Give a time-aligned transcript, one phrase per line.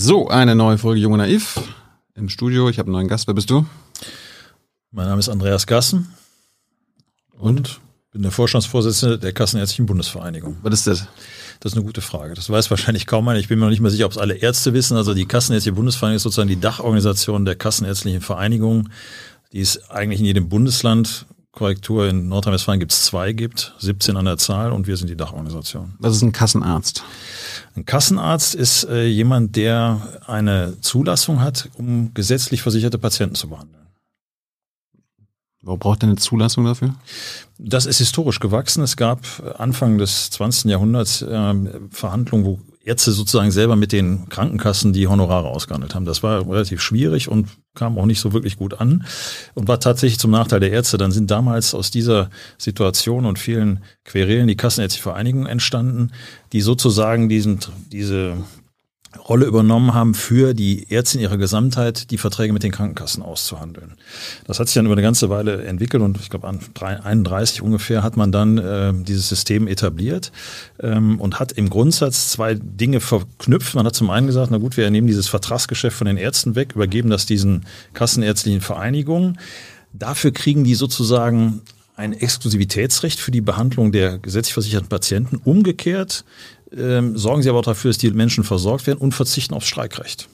[0.00, 1.60] So, eine neue Folge Junge Naiv
[2.14, 2.68] im Studio.
[2.68, 3.26] Ich habe einen neuen Gast.
[3.26, 3.66] Wer bist du?
[4.92, 6.14] Mein Name ist Andreas Gassen
[7.32, 7.80] und
[8.12, 10.58] bin der Vorstandsvorsitzende der Kassenärztlichen Bundesvereinigung.
[10.62, 11.08] Was ist das?
[11.58, 12.34] Das ist eine gute Frage.
[12.34, 13.40] Das weiß wahrscheinlich kaum einer.
[13.40, 14.96] Ich bin mir noch nicht mehr sicher, ob es alle Ärzte wissen.
[14.96, 18.90] Also die Kassenärztliche Bundesvereinigung ist sozusagen die Dachorganisation der Kassenärztlichen Vereinigung.
[19.50, 21.26] Die ist eigentlich in jedem Bundesland
[21.58, 25.16] Korrektur in Nordrhein-Westfalen gibt es zwei, gibt 17 an der Zahl und wir sind die
[25.16, 25.94] Dachorganisation.
[25.98, 27.02] Was ist ein Kassenarzt?
[27.74, 33.86] Ein Kassenarzt ist äh, jemand, der eine Zulassung hat, um gesetzlich versicherte Patienten zu behandeln.
[35.60, 36.94] Wo braucht er eine Zulassung dafür?
[37.58, 38.84] Das ist historisch gewachsen.
[38.84, 39.20] Es gab
[39.58, 40.70] Anfang des 20.
[40.70, 41.54] Jahrhunderts äh,
[41.90, 46.06] Verhandlungen, wo Ärzte sozusagen selber mit den Krankenkassen die Honorare ausgehandelt haben.
[46.06, 49.04] Das war relativ schwierig und kam auch nicht so wirklich gut an
[49.54, 50.98] und war tatsächlich zum Nachteil der Ärzte.
[50.98, 56.12] Dann sind damals aus dieser Situation und vielen Querelen die Kassenärztliche Vereinigung entstanden,
[56.52, 57.60] die sozusagen diesen,
[57.92, 58.38] diese
[59.16, 63.94] Rolle übernommen haben, für die Ärzte in ihrer Gesamtheit die Verträge mit den Krankenkassen auszuhandeln.
[64.46, 68.02] Das hat sich dann über eine ganze Weile entwickelt und ich glaube an 31 ungefähr
[68.02, 70.30] hat man dann äh, dieses System etabliert
[70.80, 73.74] ähm, und hat im Grundsatz zwei Dinge verknüpft.
[73.74, 76.72] Man hat zum einen gesagt, na gut, wir nehmen dieses Vertragsgeschäft von den Ärzten weg,
[76.74, 79.38] übergeben das diesen kassenärztlichen Vereinigungen.
[79.94, 81.62] Dafür kriegen die sozusagen
[81.98, 85.36] ein Exklusivitätsrecht für die Behandlung der gesetzlich versicherten Patienten.
[85.36, 86.24] Umgekehrt
[86.76, 90.28] ähm, sorgen sie aber auch dafür, dass die Menschen versorgt werden und verzichten aufs Streikrecht.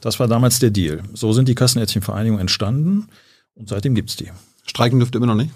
[0.00, 1.02] Das war damals der Deal.
[1.14, 3.08] So sind die Kassenärztlichen Vereinigungen entstanden
[3.54, 4.30] und seitdem gibt's die.
[4.66, 5.52] Streiken dürft ihr immer noch nicht?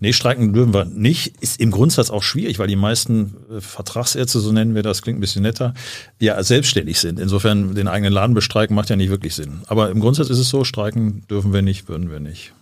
[0.00, 1.40] Nee, streiken dürfen wir nicht.
[1.40, 5.18] Ist im Grundsatz auch schwierig, weil die meisten äh, Vertragsärzte, so nennen wir das, klingt
[5.18, 5.72] ein bisschen netter,
[6.18, 7.20] ja selbstständig sind.
[7.20, 9.60] Insofern den eigenen Laden bestreiken macht ja nicht wirklich Sinn.
[9.68, 12.52] Aber im Grundsatz ist es so, streiken dürfen wir nicht, würden wir nicht.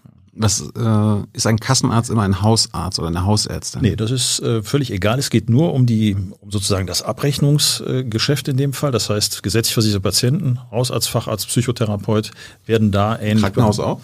[0.41, 3.83] Was äh, ist ein Kassenarzt immer ein Hausarzt oder eine Hausärztin?
[3.83, 5.19] Nee, das ist äh, völlig egal.
[5.19, 8.93] Es geht nur um die, um sozusagen das Abrechnungsgeschäft in dem Fall.
[8.93, 12.31] Das heißt, gesetzlich versicherte Patienten, Hausarzt, Facharzt, Psychotherapeut
[12.67, 13.43] werden da ähnlich.
[13.43, 14.01] Krankenhaus auch?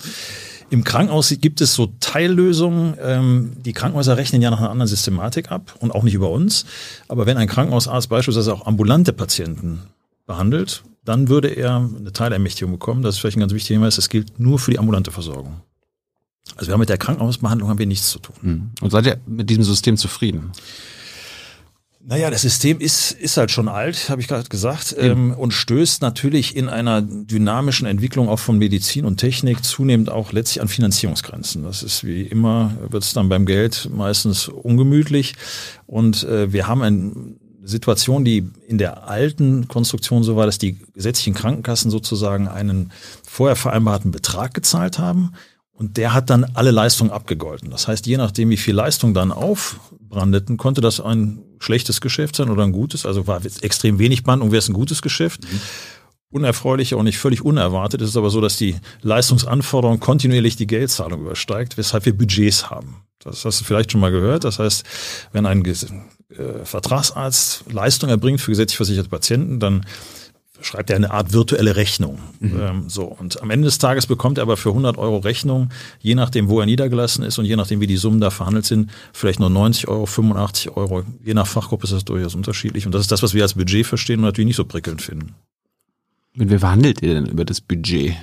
[0.70, 2.94] Im Krankenhaus gibt es so Teillösungen.
[3.00, 6.66] Ähm, die Krankenhäuser rechnen ja nach einer anderen Systematik ab und auch nicht über uns.
[7.06, 9.82] Aber wenn ein Krankenhausarzt beispielsweise auch ambulante Patienten
[10.26, 13.02] behandelt, dann würde er eine Teilermächtigung bekommen.
[13.02, 13.96] Das ist vielleicht ein ganz wichtiger Hinweis.
[13.96, 15.60] Das gilt nur für die ambulante Versorgung.
[16.56, 18.36] Also wir haben mit der Krankenhausbehandlung haben wir nichts zu tun.
[18.42, 18.70] Hm.
[18.80, 20.52] Und seid ihr mit diesem System zufrieden?
[22.06, 26.02] Naja, das System ist, ist halt schon alt, habe ich gerade gesagt, ähm, und stößt
[26.02, 31.62] natürlich in einer dynamischen Entwicklung auch von Medizin und Technik zunehmend auch letztlich an Finanzierungsgrenzen.
[31.62, 35.34] Das ist wie immer, wird es dann beim Geld meistens ungemütlich.
[35.86, 37.12] Und äh, wir haben eine
[37.62, 42.92] Situation, die in der alten Konstruktion so war, dass die gesetzlichen Krankenkassen sozusagen einen
[43.26, 45.32] vorher vereinbarten Betrag gezahlt haben
[45.74, 47.70] und der hat dann alle Leistungen abgegolten.
[47.70, 52.48] Das heißt, je nachdem, wie viel Leistung dann aufbrandeten, konnte das ein schlechtes Geschäft sein
[52.48, 53.04] oder ein gutes.
[53.04, 55.42] Also war extrem wenig Bandung, wäre es ein gutes Geschäft.
[55.42, 55.60] Mhm.
[56.30, 58.02] Unerfreulich, auch nicht völlig unerwartet.
[58.02, 63.02] Es ist aber so, dass die Leistungsanforderung kontinuierlich die Geldzahlung übersteigt, weshalb wir Budgets haben.
[63.18, 64.44] Das hast du vielleicht schon mal gehört.
[64.44, 64.84] Das heißt,
[65.32, 69.86] wenn ein äh, Vertragsarzt Leistung erbringt für gesetzlich versicherte Patienten, dann
[70.64, 72.18] schreibt er eine Art virtuelle Rechnung.
[72.40, 72.60] Mhm.
[72.60, 75.70] Ähm, so und am Ende des Tages bekommt er aber für 100 Euro Rechnung,
[76.00, 78.90] je nachdem, wo er niedergelassen ist und je nachdem, wie die Summen da verhandelt sind,
[79.12, 81.02] vielleicht nur 90 Euro, 85 Euro.
[81.24, 82.86] Je nach Fachgruppe ist das durchaus unterschiedlich.
[82.86, 85.34] Und das ist das, was wir als Budget verstehen und natürlich nicht so prickelnd finden.
[86.34, 88.14] Mit wem verhandelt ihr denn über das Budget?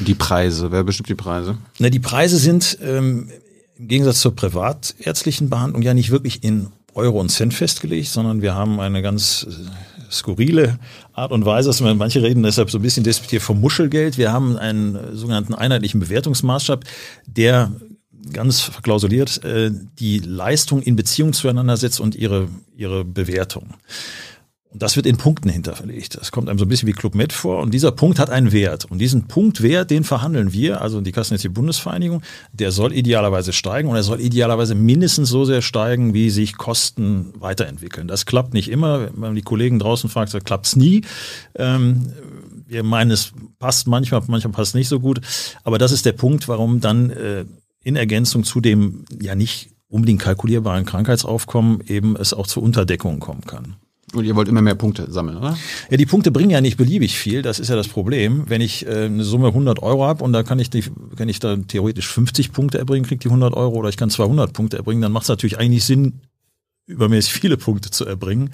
[0.00, 1.58] Die Preise, wer bestimmt die Preise?
[1.78, 3.30] Na, die Preise sind ähm,
[3.78, 8.54] im Gegensatz zur privatärztlichen Behandlung ja nicht wirklich in Euro und Cent festgelegt, sondern wir
[8.54, 10.78] haben eine ganz äh, skurrile
[11.12, 14.18] Art und Weise, dass manche reden deshalb so ein bisschen despektiert vom Muschelgeld.
[14.18, 16.84] Wir haben einen sogenannten einheitlichen Bewertungsmaßstab,
[17.26, 17.72] der
[18.32, 23.74] ganz verklausuliert äh, die Leistung in Beziehung zueinander setzt und ihre, ihre Bewertung.
[24.72, 26.18] Und das wird in Punkten hinterlegt.
[26.18, 27.60] Das kommt einem so ein bisschen wie Club Med vor.
[27.60, 28.86] Und dieser Punkt hat einen Wert.
[28.86, 32.22] Und diesen Punktwert, den verhandeln wir, also die Kassenärztliche Bundesvereinigung,
[32.52, 37.34] der soll idealerweise steigen und er soll idealerweise mindestens so sehr steigen, wie sich Kosten
[37.38, 38.08] weiterentwickeln.
[38.08, 39.12] Das klappt nicht immer.
[39.12, 41.02] Wenn man die Kollegen draußen fragt, dann klappt's nie.
[41.54, 42.12] Ähm,
[42.66, 45.20] wir meinen, es passt manchmal, manchmal passt nicht so gut.
[45.64, 47.44] Aber das ist der Punkt, warum dann äh,
[47.84, 53.42] in Ergänzung zu dem ja nicht unbedingt kalkulierbaren Krankheitsaufkommen eben es auch zu Unterdeckungen kommen
[53.42, 53.76] kann.
[54.14, 55.56] Und ihr wollt immer mehr Punkte sammeln, oder?
[55.90, 57.40] Ja, die Punkte bringen ja nicht beliebig viel.
[57.40, 58.44] Das ist ja das Problem.
[58.46, 60.84] Wenn ich äh, eine Summe 100 Euro habe und da kann ich, die,
[61.16, 64.52] kann ich da theoretisch 50 Punkte erbringen, kriege die 100 Euro oder ich kann 200
[64.52, 66.20] Punkte erbringen, dann macht es natürlich eigentlich Sinn,
[66.86, 68.50] übermäßig viele Punkte zu erbringen.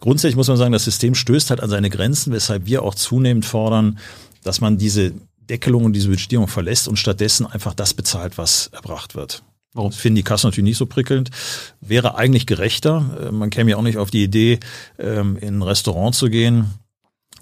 [0.00, 3.44] Grundsätzlich muss man sagen, das System stößt halt an seine Grenzen, weshalb wir auch zunehmend
[3.44, 3.98] fordern,
[4.42, 5.12] dass man diese
[5.48, 9.42] Deckelung und diese Budgetierung verlässt und stattdessen einfach das bezahlt, was erbracht wird.
[9.76, 11.30] Warum finden die Kassen natürlich nicht so prickelnd?
[11.80, 13.28] Wäre eigentlich gerechter.
[13.28, 14.58] Äh, man käme ja auch nicht auf die Idee,
[14.98, 16.70] ähm, in ein Restaurant zu gehen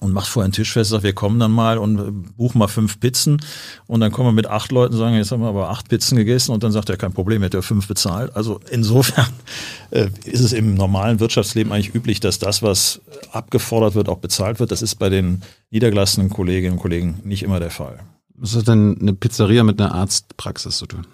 [0.01, 3.01] und macht vorher einen Tisch fest, sagt, wir kommen dann mal und buchen mal fünf
[3.01, 3.41] Pizzen
[3.87, 6.17] und dann kommen wir mit acht Leuten und sagen, jetzt haben wir aber acht Pizzen
[6.17, 8.35] gegessen und dann sagt er, kein Problem, hätte er fünf bezahlt.
[8.35, 9.29] Also insofern
[9.91, 13.01] äh, ist es im normalen Wirtschaftsleben eigentlich üblich, dass das, was
[13.33, 14.73] abgefordert wird, auch bezahlt wird.
[14.73, 18.01] Das ist bei den niedergelassenen Kolleginnen und Kollegen nicht immer der Fall.
[18.35, 21.07] Was hat denn eine Pizzeria mit einer Arztpraxis zu tun?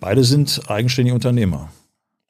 [0.00, 1.70] Beide sind eigenständige Unternehmer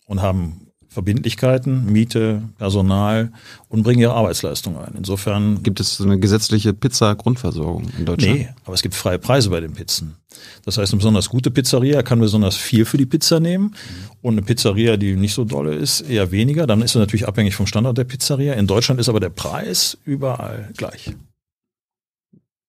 [0.07, 3.31] und haben Verbindlichkeiten, Miete, Personal
[3.69, 4.95] und bringen ihre Arbeitsleistung ein.
[4.97, 8.39] Insofern gibt es eine gesetzliche Pizza-Grundversorgung in Deutschland.
[8.39, 10.17] Nee, aber es gibt freie Preise bei den Pizzen.
[10.65, 13.75] Das heißt, eine besonders gute Pizzeria kann besonders viel für die Pizza nehmen
[14.23, 16.67] und eine Pizzeria, die nicht so dolle ist, eher weniger.
[16.67, 18.55] Dann ist es natürlich abhängig vom Standort der Pizzeria.
[18.55, 21.15] In Deutschland ist aber der Preis überall gleich.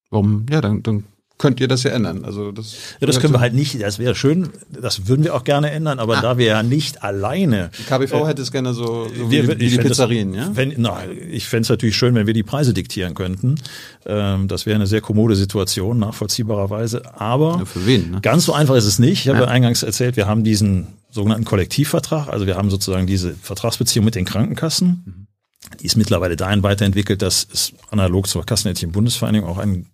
[0.09, 0.45] Warum?
[0.49, 1.05] Ja, dann, dann
[1.39, 2.25] könnt ihr das ja ändern.
[2.25, 3.81] Also das, ja, das können wir halt nicht.
[3.81, 4.49] Das wäre schön.
[4.69, 6.21] Das würden wir auch gerne ändern, aber ah.
[6.21, 7.71] da wir ja nicht alleine.
[7.79, 10.55] Die KBV äh, hätte es gerne so, so wir, wie, wie die Pizzerien, das, ja?
[10.55, 10.99] Wenn, na,
[11.31, 13.55] ich fände es natürlich schön, wenn wir die Preise diktieren könnten.
[14.05, 17.15] Ähm, das wäre eine sehr kommode Situation, nachvollziehbarerweise.
[17.19, 18.19] Aber ja, für wen, ne?
[18.21, 19.21] ganz so einfach ist es nicht.
[19.21, 19.45] Ich habe ja.
[19.45, 22.27] eingangs erzählt, wir haben diesen sogenannten Kollektivvertrag.
[22.27, 25.03] Also wir haben sozusagen diese Vertragsbeziehung mit den Krankenkassen.
[25.05, 25.27] Mhm.
[25.79, 29.87] Die ist mittlerweile dahin weiterentwickelt, dass es analog zur Kassenärztlichen Bundesvereinigung auch einen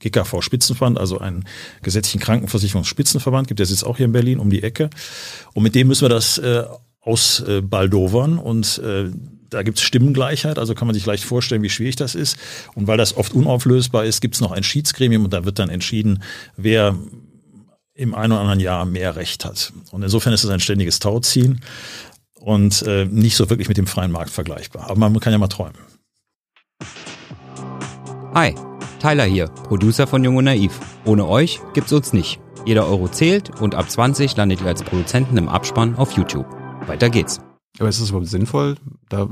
[0.00, 1.44] GKV Spitzenverband, also einen
[1.82, 4.90] gesetzlichen Krankenversicherungsspitzenverband gibt, der sitzt auch hier in Berlin um die Ecke.
[5.54, 6.64] Und mit dem müssen wir das äh,
[7.00, 9.10] ausbaldowern und äh,
[9.48, 12.36] da gibt es Stimmengleichheit, also kann man sich leicht vorstellen, wie schwierig das ist.
[12.74, 15.68] Und weil das oft unauflösbar ist, gibt es noch ein Schiedsgremium und da wird dann
[15.68, 16.22] entschieden,
[16.56, 16.96] wer
[17.94, 19.72] im einen oder anderen Jahr mehr Recht hat.
[19.90, 21.60] Und insofern ist es ein ständiges Tauziehen
[22.34, 24.90] und äh, nicht so wirklich mit dem freien Markt vergleichbar.
[24.90, 25.78] Aber man kann ja mal träumen.
[28.34, 28.54] Hi.
[28.98, 30.78] Tyler hier, Producer von Jung und Naiv.
[31.04, 32.40] Ohne euch gibt's uns nicht.
[32.64, 36.46] Jeder Euro zählt und ab 20 landet ihr als Produzenten im Abspann auf YouTube.
[36.86, 37.40] Weiter geht's.
[37.78, 38.76] Aber ist es überhaupt sinnvoll,
[39.08, 39.28] da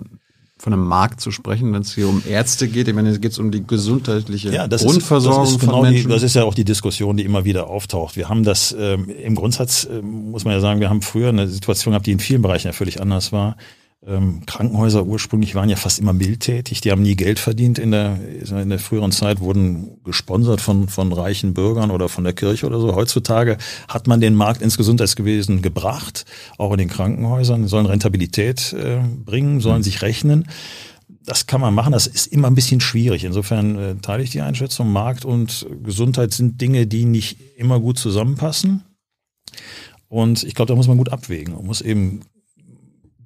[0.56, 2.86] von einem Markt zu sprechen, wenn es hier um Ärzte geht?
[2.88, 5.82] Ich meine, es geht um die gesundheitliche ja, das Grundversorgung ist, das ist genau von
[5.82, 6.08] Menschen.
[6.08, 8.16] Die, das ist ja auch die Diskussion, die immer wieder auftaucht.
[8.16, 11.48] Wir haben das ähm, im Grundsatz, äh, muss man ja sagen, wir haben früher eine
[11.48, 13.56] Situation gehabt, die in vielen Bereichen ja völlig anders war.
[14.06, 18.18] Ähm, Krankenhäuser ursprünglich waren ja fast immer mildtätig, die haben nie Geld verdient in der,
[18.50, 22.80] in der früheren Zeit, wurden gesponsert von, von reichen Bürgern oder von der Kirche oder
[22.80, 22.94] so.
[22.94, 23.56] Heutzutage
[23.88, 26.26] hat man den Markt ins Gesundheitswesen gebracht,
[26.58, 30.48] auch in den Krankenhäusern, sollen Rentabilität äh, bringen, sollen sich rechnen.
[31.24, 33.24] Das kann man machen, das ist immer ein bisschen schwierig.
[33.24, 37.98] Insofern äh, teile ich die Einschätzung, Markt und Gesundheit sind Dinge, die nicht immer gut
[37.98, 38.82] zusammenpassen.
[40.08, 41.54] Und ich glaube, da muss man gut abwägen.
[41.54, 42.20] Man muss eben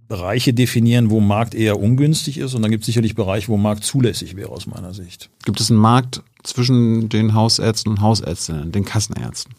[0.09, 3.85] Bereiche definieren, wo Markt eher ungünstig ist und dann gibt es sicherlich Bereiche, wo Markt
[3.85, 5.29] zulässig wäre aus meiner Sicht.
[5.45, 9.55] Gibt es einen Markt zwischen den Hausärzten und Hausärztinnen, den Kassenärzten?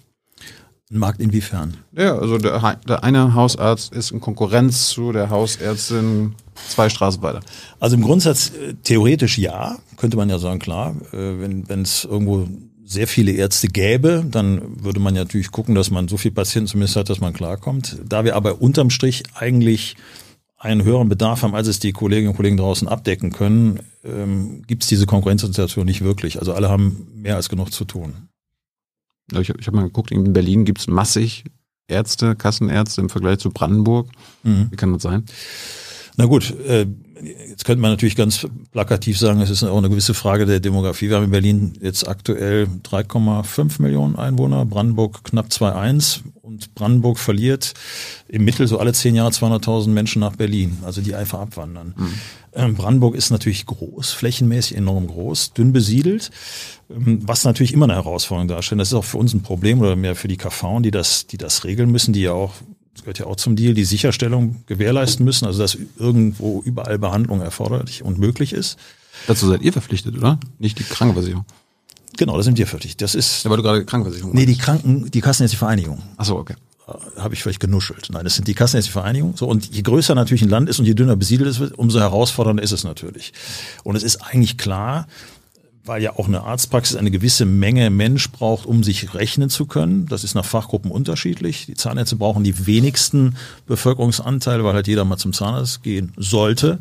[0.92, 1.78] Ein Markt inwiefern?
[1.96, 6.34] Ja, also der, der eine Hausarzt ist in Konkurrenz zu der Hausärztin
[6.68, 7.42] zwei Straßen weiter.
[7.80, 12.48] Also im Grundsatz äh, theoretisch ja, könnte man ja sagen, klar, äh, wenn es irgendwo
[12.84, 16.70] sehr viele Ärzte gäbe, dann würde man ja natürlich gucken, dass man so viele Patienten
[16.70, 17.98] zumindest hat, dass man klarkommt.
[18.04, 19.96] Da wir aber unterm Strich eigentlich
[20.60, 24.84] einen höheren Bedarf haben, als es die Kolleginnen und Kollegen draußen abdecken können, ähm, gibt
[24.84, 26.40] es diese Konkurrenzsituation nicht wirklich.
[26.40, 28.28] Also alle haben mehr als genug zu tun.
[29.32, 31.46] Ich habe hab mal geguckt, in Berlin gibt es massig
[31.88, 34.10] Ärzte, Kassenärzte im Vergleich zu Brandenburg.
[34.44, 34.68] Mhm.
[34.70, 35.24] Wie kann das sein?
[36.18, 36.86] Na gut, äh,
[37.24, 41.10] jetzt könnte man natürlich ganz plakativ sagen, es ist auch eine gewisse Frage der Demografie.
[41.10, 47.74] Wir haben in Berlin jetzt aktuell 3,5 Millionen Einwohner, Brandenburg knapp 2,1 und Brandenburg verliert
[48.28, 51.94] im Mittel so alle zehn Jahre 200.000 Menschen nach Berlin, also die einfach abwandern.
[51.96, 52.14] Mhm.
[52.54, 56.32] Ähm, Brandenburg ist natürlich groß, flächenmäßig enorm groß, dünn besiedelt,
[56.90, 58.82] ähm, was natürlich immer eine Herausforderung darstellt.
[58.82, 61.38] Das ist auch für uns ein Problem oder mehr für die KV, die das, die
[61.38, 62.54] das regeln müssen, die ja auch
[62.94, 67.42] das gehört ja auch zum Deal, die Sicherstellung gewährleisten müssen, also dass irgendwo überall Behandlung
[67.42, 68.78] erforderlich und möglich ist.
[69.28, 70.40] Dazu seid ihr verpflichtet, oder?
[70.60, 71.46] Nicht die Krankenversicherung.
[72.18, 73.02] Genau, da sind wir verpflichtet.
[73.02, 73.44] Das ist.
[73.44, 76.02] Ja, weil du gerade Krankenversicherung Nee, die Kranken, die Kassenärztliche Vereinigung.
[76.18, 76.56] Ach so, okay.
[76.88, 78.10] Äh, Habe ich vielleicht genuschelt.
[78.12, 79.38] Nein, das sind die Kassenärztliche Vereinigung.
[79.38, 82.00] So, und je größer natürlich ein Land ist und je dünner besiedelt es wird, umso
[82.00, 83.34] herausfordernder ist es natürlich.
[83.84, 85.08] Und es ist eigentlich klar,
[85.90, 90.06] weil ja auch eine Arztpraxis eine gewisse Menge Mensch braucht, um sich rechnen zu können.
[90.06, 91.66] Das ist nach Fachgruppen unterschiedlich.
[91.66, 96.78] Die Zahnärzte brauchen die wenigsten Bevölkerungsanteile, weil halt jeder mal zum Zahnarzt gehen sollte.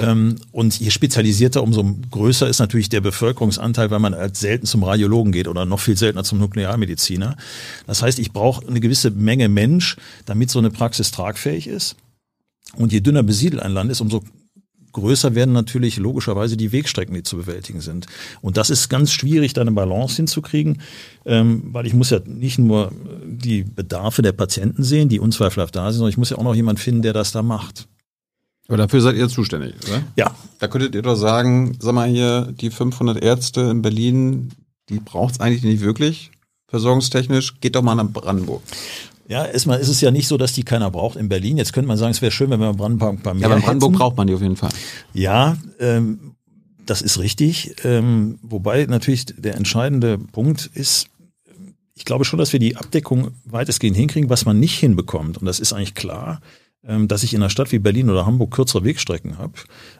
[0.00, 4.82] Ähm, und je spezialisierter, umso größer ist natürlich der Bevölkerungsanteil, weil man halt selten zum
[4.82, 7.36] Radiologen geht oder noch viel seltener zum Nuklearmediziner.
[7.86, 11.96] Das heißt, ich brauche eine gewisse Menge Mensch, damit so eine Praxis tragfähig ist.
[12.74, 14.22] Und je dünner besiedelt ein Land ist, umso
[14.96, 18.06] größer werden natürlich logischerweise die Wegstrecken, die zu bewältigen sind.
[18.40, 20.80] Und das ist ganz schwierig, da eine Balance hinzukriegen,
[21.26, 22.92] ähm, weil ich muss ja nicht nur
[23.24, 26.54] die Bedarfe der Patienten sehen, die unzweifelhaft da sind, sondern ich muss ja auch noch
[26.54, 27.88] jemanden finden, der das da macht.
[28.68, 30.02] Aber dafür seid ihr zuständig, oder?
[30.16, 30.34] Ja.
[30.58, 34.50] Da könntet ihr doch sagen, sag mal hier, die 500 Ärzte in Berlin,
[34.88, 36.30] die braucht's eigentlich nicht wirklich,
[36.68, 38.62] versorgungstechnisch, geht doch mal nach Brandenburg.
[39.28, 41.56] Ja, erstmal ist es ja nicht so, dass die keiner braucht in Berlin.
[41.56, 43.62] Jetzt könnte man sagen, es wäre schön, wenn wir Brandenburg bei mir Ja, aber in
[43.62, 43.98] Brandenburg hätten.
[43.98, 44.70] braucht man die auf jeden Fall.
[45.14, 46.36] Ja, ähm,
[46.84, 47.74] das ist richtig.
[47.84, 51.08] Ähm, wobei natürlich der entscheidende Punkt ist,
[51.94, 55.38] ich glaube schon, dass wir die Abdeckung weitestgehend hinkriegen, was man nicht hinbekommt.
[55.38, 56.40] Und das ist eigentlich klar,
[56.86, 59.54] dass ich in einer Stadt wie Berlin oder Hamburg kürzere Wegstrecken habe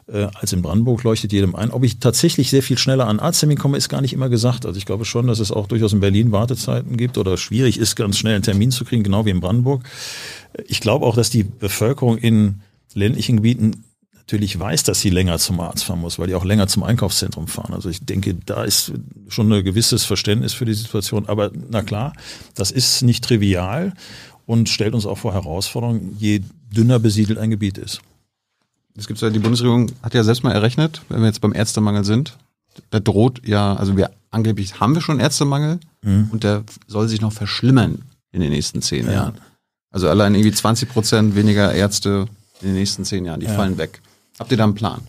[0.07, 1.71] äh, als in Brandenburg, leuchtet jedem ein.
[1.71, 4.65] Ob ich tatsächlich sehr viel schneller an Arzttermin komme, ist gar nicht immer gesagt.
[4.65, 7.95] Also ich glaube schon, dass es auch durchaus in Berlin Wartezeiten gibt oder schwierig ist,
[7.95, 9.83] ganz schnell einen Termin zu kriegen, genau wie in Brandenburg.
[10.67, 12.61] Ich glaube auch, dass die Bevölkerung in
[12.93, 13.83] ländlichen Gebieten
[14.27, 17.47] natürlich weiß, dass sie länger zum Arzt fahren muss, weil die auch länger zum Einkaufszentrum
[17.47, 17.73] fahren.
[17.73, 18.91] Also ich denke, da ist
[19.29, 21.27] schon ein gewisses Verständnis für die Situation.
[21.27, 22.13] Aber na klar,
[22.53, 23.93] das ist nicht trivial
[24.45, 28.01] und stellt uns auch vor Herausforderungen, je dünner besiedelt ein Gebiet ist.
[28.95, 32.03] Es gibt ja, die Bundesregierung hat ja selbst mal errechnet, wenn wir jetzt beim Ärztemangel
[32.03, 32.37] sind,
[32.89, 37.33] da droht ja, also wir angeblich haben wir schon Ärztemangel und der soll sich noch
[37.33, 39.11] verschlimmern in den nächsten zehn Ja.
[39.13, 39.37] Jahren.
[39.91, 42.27] Also allein irgendwie 20 Prozent weniger Ärzte
[42.61, 44.01] in den nächsten zehn Jahren, die fallen weg.
[44.39, 45.01] Habt ihr da einen Plan?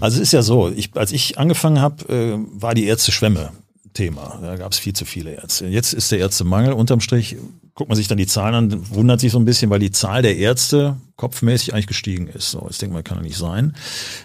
[0.00, 3.50] Also es ist ja so, ich, als ich angefangen habe, äh, war die Ärzteschwemme
[3.94, 4.38] Thema.
[4.42, 5.66] Da gab es viel zu viele Ärzte.
[5.66, 7.36] Jetzt ist der Ärztemangel unterm Strich.
[7.74, 10.20] Guckt man sich dann die Zahlen an, wundert sich so ein bisschen, weil die Zahl
[10.20, 12.50] der Ärzte kopfmäßig eigentlich gestiegen ist.
[12.50, 13.74] So, das denke mal, kann ja nicht sein.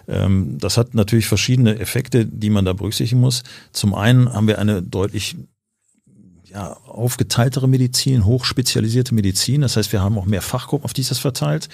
[0.07, 3.43] Ähm, das hat natürlich verschiedene Effekte, die man da berücksichtigen muss.
[3.71, 5.37] Zum einen haben wir eine deutlich
[6.49, 9.61] ja, aufgeteiltere Medizin, hochspezialisierte Medizin.
[9.61, 11.69] Das heißt, wir haben auch mehr Fachgruppen, auf die ist das verteilt.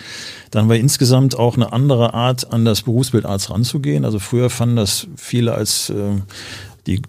[0.51, 4.03] Dann haben wir insgesamt auch eine andere Art, an das Berufsbild Arzt ranzugehen.
[4.05, 6.21] Also früher fanden das viele als äh,
[6.85, 7.01] die,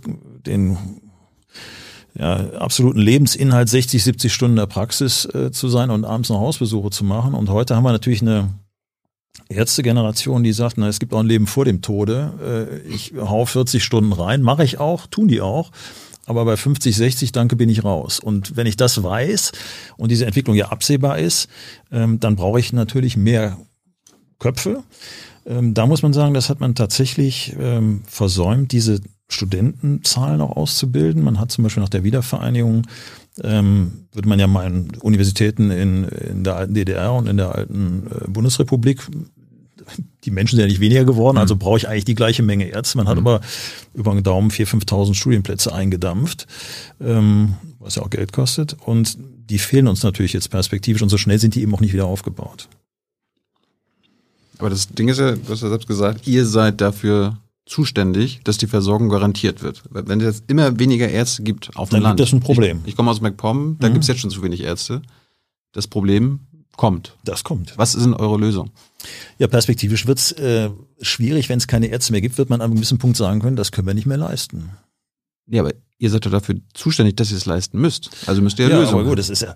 [0.46, 0.78] den
[2.16, 6.90] ja, absoluten Lebensinhalt 60, 70 Stunden der Praxis äh, zu sein und abends noch Hausbesuche
[6.90, 7.34] zu machen.
[7.34, 8.50] Und heute haben wir natürlich eine
[9.48, 12.78] Ärztegeneration, die sagt, na, es gibt auch ein Leben vor dem Tode.
[12.86, 15.70] Äh, ich hau 40 Stunden rein, mache ich auch, tun die auch.
[16.26, 18.18] Aber bei 50, 60, danke, bin ich raus.
[18.18, 19.52] Und wenn ich das weiß
[19.96, 21.48] und diese Entwicklung ja absehbar ist,
[21.92, 23.58] ähm, dann brauche ich natürlich mehr
[24.38, 24.82] Köpfe.
[25.46, 31.22] Ähm, da muss man sagen, das hat man tatsächlich ähm, versäumt, diese Studentenzahlen auch auszubilden.
[31.22, 32.86] Man hat zum Beispiel nach der Wiedervereinigung,
[33.42, 38.06] ähm, würde man ja meinen, Universitäten in, in der alten DDR und in der alten
[38.06, 39.00] äh, Bundesrepublik,
[40.24, 42.96] die Menschen sind ja nicht weniger geworden, also brauche ich eigentlich die gleiche Menge Ärzte.
[42.96, 43.40] Man hat aber
[43.92, 46.46] über den Daumen 4.000, 5.000 Studienplätze eingedampft,
[47.00, 48.76] ähm, was ja auch Geld kostet.
[48.84, 51.92] Und die fehlen uns natürlich jetzt perspektivisch und so schnell sind die eben auch nicht
[51.92, 52.68] wieder aufgebaut.
[54.58, 58.58] Aber das Ding ist ja, du hast ja selbst gesagt, ihr seid dafür zuständig, dass
[58.58, 59.82] die Versorgung garantiert wird.
[59.90, 62.16] Wenn es jetzt immer weniger Ärzte gibt auf dem Dann Land.
[62.18, 62.80] gibt es ein Problem.
[62.84, 63.92] Ich, ich komme aus MacPom, da Mhm.
[63.94, 65.00] gibt es jetzt schon zu wenig Ärzte.
[65.72, 66.40] Das Problem
[66.76, 67.16] kommt.
[67.24, 67.72] Das kommt.
[67.78, 68.70] Was ist denn eure Lösung?
[69.38, 72.74] Ja, perspektivisch wird's äh, schwierig, wenn es keine Ärzte mehr gibt, wird man an einem
[72.76, 74.70] gewissen Punkt sagen können, das können wir nicht mehr leisten.
[75.46, 78.10] Ja, aber ihr seid doch dafür zuständig, dass ihr es leisten müsst.
[78.26, 79.00] Also müsst ihr Ja, Lösungen.
[79.00, 79.54] aber gut, das ist ja,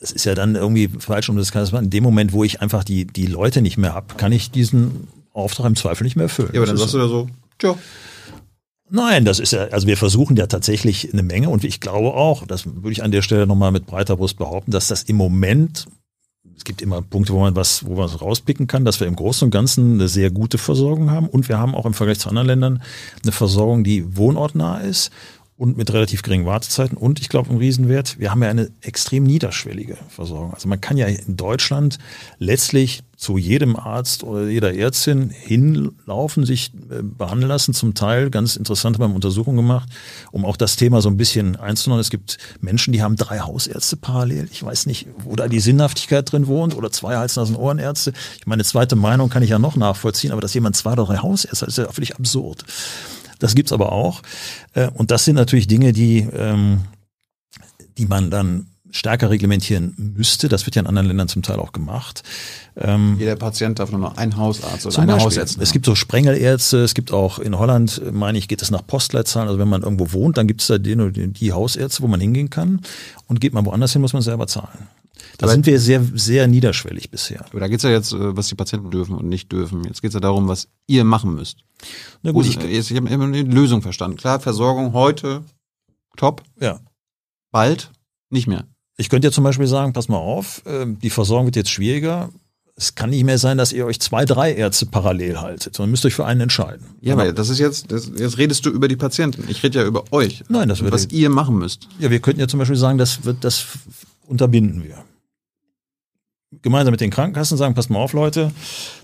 [0.00, 2.84] das ist ja dann irgendwie falsch, um das kann in dem Moment, wo ich einfach
[2.84, 6.50] die, die Leute nicht mehr hab, kann ich diesen Auftrag im Zweifel nicht mehr erfüllen.
[6.52, 7.28] ja, aber dann sagst du da so,
[7.58, 7.76] tja,
[8.88, 12.46] Nein, das ist ja, also wir versuchen ja tatsächlich eine Menge und ich glaube auch,
[12.46, 15.86] das würde ich an der Stelle nochmal mit breiter Brust behaupten, dass das im Moment,
[16.56, 19.16] es gibt immer Punkte, wo man was, wo man was rauspicken kann, dass wir im
[19.16, 22.28] Großen und Ganzen eine sehr gute Versorgung haben und wir haben auch im Vergleich zu
[22.28, 22.82] anderen Ländern
[23.24, 25.10] eine Versorgung, die wohnortnah ist
[25.56, 29.24] und mit relativ geringen Wartezeiten und ich glaube ein Riesenwert, wir haben ja eine extrem
[29.24, 30.54] niederschwellige Versorgung.
[30.54, 31.98] Also man kann ja in Deutschland
[32.38, 38.56] letztlich zu jedem Arzt oder jeder Ärztin hinlaufen, sich äh, behandeln lassen, zum Teil ganz
[38.56, 39.88] interessant beim Untersuchungen gemacht,
[40.32, 42.00] um auch das Thema so ein bisschen einzunehmen.
[42.00, 44.48] Es gibt Menschen, die haben drei Hausärzte parallel.
[44.52, 48.12] Ich weiß nicht, wo da die Sinnhaftigkeit drin wohnt oder zwei Hals-, Nasen-, Ohrenärzte.
[48.38, 51.18] Ich meine, zweite Meinung kann ich ja noch nachvollziehen, aber dass jemand zwei oder drei
[51.18, 52.64] Hausärzte hat, ist ja völlig absurd.
[53.38, 54.22] Das gibt's aber auch.
[54.74, 56.82] Äh, Und das sind natürlich Dinge, die, ähm,
[57.96, 58.66] die man dann
[58.96, 60.48] stärker reglementieren müsste.
[60.48, 62.22] Das wird ja in anderen Ländern zum Teil auch gemacht.
[62.76, 65.26] Ähm, jeder Patient darf nur noch ein Hausarzt oder eine Beispiel.
[65.26, 68.86] Hausärztin Es gibt so Sprengelärzte, es gibt auch in Holland, meine ich, geht es nach
[68.86, 69.48] Postleitzahlen.
[69.48, 72.20] Also wenn man irgendwo wohnt, dann gibt es da den oder die, Hausärzte, wo man
[72.20, 72.80] hingehen kann.
[73.28, 74.88] Und geht man woanders hin, muss man selber zahlen.
[75.38, 77.44] Da Aber- sind wir sehr, sehr niederschwellig bisher.
[77.50, 79.84] Aber da geht's ja jetzt, äh, was die Patienten dürfen und nicht dürfen.
[79.84, 81.58] Jetzt geht's ja darum, was ihr machen müsst.
[82.22, 84.16] Na Gut, gut, ich, ich habe immer eine Lösung verstanden.
[84.16, 85.42] Klar, Versorgung heute
[86.16, 86.80] top, ja.
[87.52, 87.90] bald
[88.30, 88.64] nicht mehr.
[88.96, 92.30] Ich könnte ja zum Beispiel sagen, pass mal auf, ähm, die Versorgung wird jetzt schwieriger.
[92.78, 96.04] Es kann nicht mehr sein, dass ihr euch zwei, drei Ärzte parallel haltet, sondern müsst
[96.04, 96.86] euch für einen entscheiden.
[97.00, 99.44] Ja, aber das ist jetzt, das, jetzt redest du über die Patienten.
[99.48, 100.44] Ich rede ja über euch.
[100.48, 101.88] Nein, das Und würde- was ihr machen müsst.
[101.98, 103.66] Ja, wir könnten ja zum Beispiel sagen, das wird, das
[104.26, 105.04] unterbinden wir.
[106.62, 108.50] gemeinsam mit den Krankenkassen sagen, passt mal auf, Leute,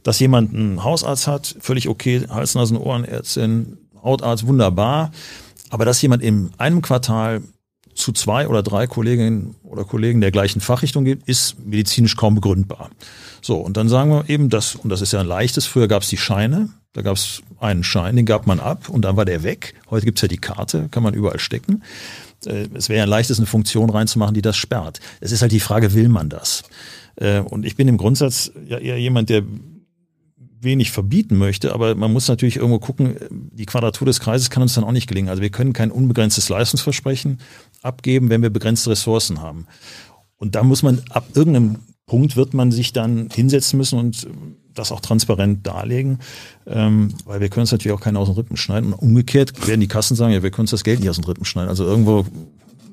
[0.03, 5.13] dass jemand einen Hausarzt hat, völlig okay, Hals, Nasen, Ohrenärztin, Hautarzt, wunderbar.
[5.71, 7.43] Aber dass jemand in einem Quartal
[7.95, 12.91] zu zwei oder drei Kolleginnen oder Kollegen der gleichen Fachrichtung geht, ist medizinisch kaum begründbar.
[13.41, 16.03] So, und dann sagen wir eben das, und das ist ja ein leichtes, früher gab
[16.03, 19.25] es die Scheine, da gab es einen Schein, den gab man ab und dann war
[19.25, 19.75] der weg.
[19.91, 21.83] Heute gibt es ja die Karte, kann man überall stecken.
[22.47, 25.01] Äh, es wäre ja ein leichtes, eine Funktion reinzumachen, die das sperrt.
[25.21, 26.63] Es ist halt die Frage, will man das?
[27.17, 29.43] Äh, und ich bin im Grundsatz ja eher jemand, der
[30.61, 34.75] wenig verbieten möchte, aber man muss natürlich irgendwo gucken, die Quadratur des Kreises kann uns
[34.75, 35.29] dann auch nicht gelingen.
[35.29, 37.39] Also wir können kein unbegrenztes Leistungsversprechen
[37.83, 39.67] abgeben, wenn wir begrenzte Ressourcen haben.
[40.37, 44.27] Und da muss man ab irgendeinem Punkt wird man sich dann hinsetzen müssen und
[44.75, 46.19] das auch transparent darlegen,
[46.67, 48.93] ähm, weil wir können es natürlich auch keinen aus den Rippen schneiden.
[48.93, 51.25] Und umgekehrt werden die Kassen sagen, ja, wir können uns das Geld nicht aus den
[51.25, 51.69] Rippen schneiden.
[51.69, 52.27] Also irgendwo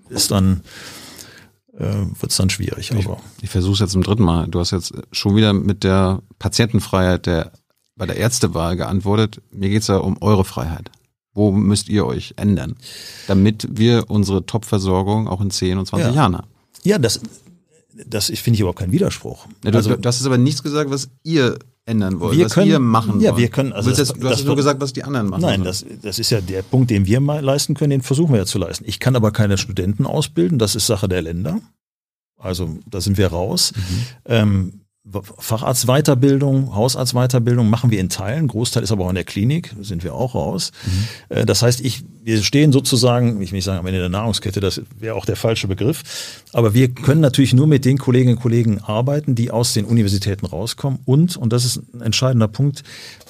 [0.10, 0.62] ist dann
[1.78, 1.84] äh,
[2.20, 2.92] wird es dann schwierig.
[2.92, 4.48] Aber ich, ich versuche es jetzt zum dritten Mal.
[4.48, 7.52] Du hast jetzt schon wieder mit der Patientenfreiheit der
[7.96, 9.42] bei der Ärztewahl geantwortet.
[9.52, 10.90] Mir geht es ja um eure Freiheit.
[11.40, 12.76] Wo müsst ihr euch ändern,
[13.28, 16.14] damit wir unsere Top-Versorgung auch in 10 und 20 ja.
[16.14, 16.48] Jahren haben?
[16.84, 17.22] Ja, das,
[18.06, 19.48] das finde ich überhaupt kein Widerspruch.
[19.64, 22.80] Ja, du, also, du hast aber nichts gesagt, was ihr ändern wollt, was können, ihr
[22.80, 23.72] machen ja, wir können.
[23.72, 25.44] Also das, du hast nur gesagt, was die anderen machen.
[25.44, 28.40] Nein, das, das ist ja der Punkt, den wir mal leisten können, den versuchen wir
[28.40, 28.84] ja zu leisten.
[28.86, 31.62] Ich kann aber keine Studenten ausbilden, das ist Sache der Länder.
[32.38, 33.72] Also da sind wir raus.
[33.76, 34.06] Mhm.
[34.26, 34.79] Ähm,
[35.12, 38.48] Facharztweiterbildung, Hausarztweiterbildung machen wir in Teilen.
[38.48, 40.72] Großteil ist aber auch in der Klinik, sind wir auch raus.
[40.86, 41.36] Mhm.
[41.36, 44.60] Äh, das heißt, ich, wir stehen sozusagen, ich will nicht sagen am Ende der Nahrungskette,
[44.60, 46.44] das wäre auch der falsche Begriff.
[46.54, 50.46] Aber wir können natürlich nur mit den Kolleginnen und Kollegen arbeiten, die aus den Universitäten
[50.46, 52.84] rauskommen und, und das ist ein entscheidender Punkt,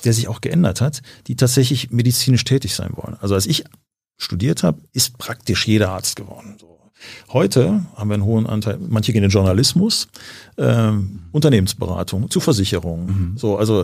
[0.04, 3.16] der sich auch geändert hat, die tatsächlich medizinisch tätig sein wollen.
[3.22, 3.64] Also als ich
[4.18, 6.58] studiert habe, ist praktisch jeder Arzt geworden.
[7.30, 10.08] Heute haben wir einen hohen Anteil, manche gehen in Journalismus,
[10.58, 10.92] äh,
[11.32, 13.06] Unternehmensberatung, zu Versicherungen.
[13.06, 13.38] Mhm.
[13.38, 13.82] So, also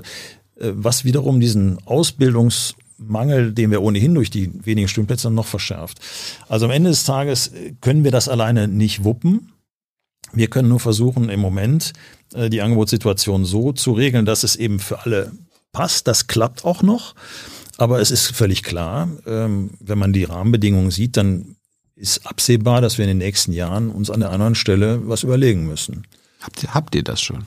[0.60, 6.00] äh, was wiederum diesen Ausbildungsmangel, den wir ohnehin durch die wenigen Stundenplätze noch verschärft.
[6.48, 9.51] Also am Ende des Tages äh, können wir das alleine nicht wuppen.
[10.34, 11.93] Wir können nur versuchen, im Moment
[12.34, 15.32] äh, die Angebotssituation so zu regeln, dass es eben für alle
[15.71, 16.08] passt.
[16.08, 17.15] Das klappt auch noch.
[17.78, 21.58] Aber es ist völlig klar, ähm, wenn man die Rahmenbedingungen sieht, dann
[21.95, 25.65] ist absehbar, dass wir in den nächsten Jahren uns an der anderen Stelle was überlegen
[25.65, 26.05] müssen.
[26.41, 27.45] Habt ihr, habt ihr das schon?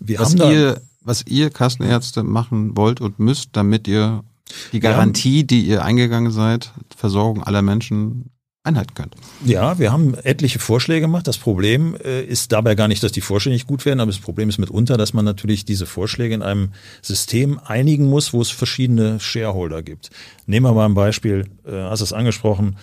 [0.00, 4.24] Wir was, haben da, ihr, was ihr Kassenärzte machen wollt und müsst, damit ihr
[4.72, 8.30] die Garantie, die ihr eingegangen seid, Versorgung aller Menschen
[8.64, 9.16] einhalten könnt.
[9.44, 11.26] Ja, wir haben etliche Vorschläge gemacht.
[11.26, 14.20] Das Problem äh, ist dabei gar nicht, dass die Vorschläge nicht gut werden, aber das
[14.20, 16.70] Problem ist mitunter, dass man natürlich diese Vorschläge in einem
[17.02, 20.10] System einigen muss, wo es verschiedene Shareholder gibt.
[20.46, 22.76] Nehmen wir mal ein Beispiel, äh, hast es angesprochen,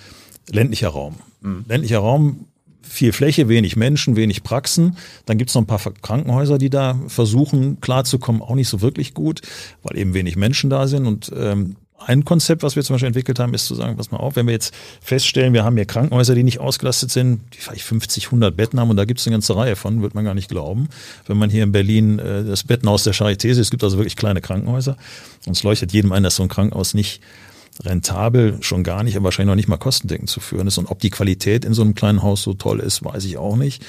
[0.51, 1.15] ländlicher Raum.
[1.41, 1.65] Mhm.
[1.67, 2.45] Ländlicher Raum,
[2.81, 4.97] viel Fläche, wenig Menschen, wenig Praxen.
[5.25, 9.41] Dann gibt's noch ein paar Krankenhäuser, die da versuchen klarzukommen, auch nicht so wirklich gut,
[9.83, 11.05] weil eben wenig Menschen da sind.
[11.05, 14.17] Und ähm, ein Konzept, was wir zum Beispiel entwickelt haben, ist zu sagen, pass mal
[14.17, 17.81] auf, wenn wir jetzt feststellen, wir haben hier Krankenhäuser, die nicht ausgelastet sind, die vielleicht
[17.81, 20.49] 50, 100 Betten haben und da gibt's eine ganze Reihe von, wird man gar nicht
[20.49, 20.87] glauben.
[21.27, 24.15] Wenn man hier in Berlin äh, das Bettenhaus der Charité sieht, es gibt also wirklich
[24.15, 24.97] kleine Krankenhäuser
[25.45, 27.21] und es leuchtet jedem ein, dass so ein Krankenhaus nicht
[27.83, 30.77] rentabel schon gar nicht, aber wahrscheinlich noch nicht mal kostendeckend zu führen ist.
[30.77, 33.55] Und ob die Qualität in so einem kleinen Haus so toll ist, weiß ich auch
[33.55, 33.85] nicht.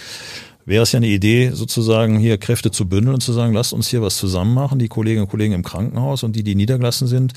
[0.65, 3.89] Wäre es ja eine Idee, sozusagen hier Kräfte zu bündeln und zu sagen, lasst uns
[3.89, 7.33] hier was zusammen machen, die Kolleginnen und Kollegen im Krankenhaus und die, die niedergelassen sind,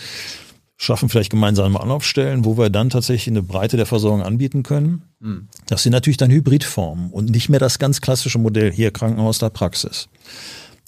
[0.77, 5.03] schaffen vielleicht gemeinsame Anlaufstellen, wo wir dann tatsächlich eine Breite der Versorgung anbieten können.
[5.19, 5.47] Mhm.
[5.67, 9.49] Das sind natürlich dann Hybridformen und nicht mehr das ganz klassische Modell hier Krankenhaus, da
[9.49, 10.09] Praxis.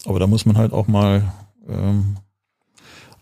[0.05, 1.33] Aber da muss man halt auch mal
[1.67, 2.17] ähm,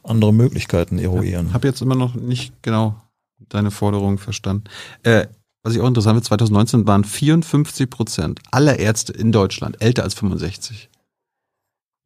[0.03, 1.47] andere Möglichkeiten eruieren.
[1.47, 3.01] Ich habe jetzt immer noch nicht genau
[3.49, 4.65] deine Forderung verstanden.
[5.03, 5.27] Äh,
[5.63, 10.13] was ich auch interessant finde, 2019 waren 54 Prozent aller Ärzte in Deutschland älter als
[10.13, 10.89] 65.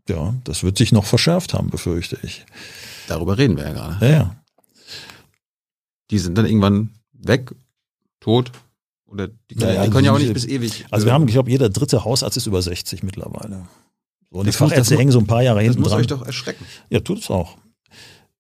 [0.10, 2.46] Ja, das wird sich noch verschärft haben, befürchte ich.
[3.08, 4.06] Darüber reden wir ja gerade.
[4.06, 4.36] Ja, ja.
[6.12, 7.52] Die sind dann irgendwann weg,
[8.20, 8.52] tot.
[9.08, 10.86] Oder die können, ja, ja, die können ja auch nicht bis ewig.
[10.92, 13.68] Also wir haben, ich glaube, jeder dritte Hausarzt ist über 60 mittlerweile.
[14.32, 15.84] So, und die Fachärzte hängen so ein paar Jahre hinten dran.
[15.84, 16.66] Das muss euch doch erschrecken.
[16.90, 17.58] Ja, tut es auch.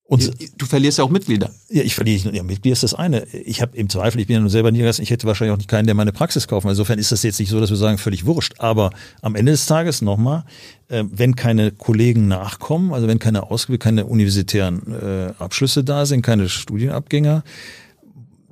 [0.07, 1.51] Und du verlierst ja auch Mitglieder.
[1.69, 3.25] Ja, ich verliere ja, Mitglieder ist das eine.
[3.33, 5.69] Ich habe im Zweifel, ich bin ja nur selber niedergelassen, ich hätte wahrscheinlich auch nicht
[5.69, 6.69] keinen, der meine Praxis kaufen.
[6.69, 8.53] Insofern ist das jetzt nicht so, dass wir sagen, völlig wurscht.
[8.59, 8.91] Aber
[9.21, 10.45] am Ende des Tages nochmal,
[10.87, 16.21] äh, wenn keine Kollegen nachkommen, also wenn keine Ausbildung, keine universitären äh, Abschlüsse da sind,
[16.21, 17.43] keine Studienabgänger,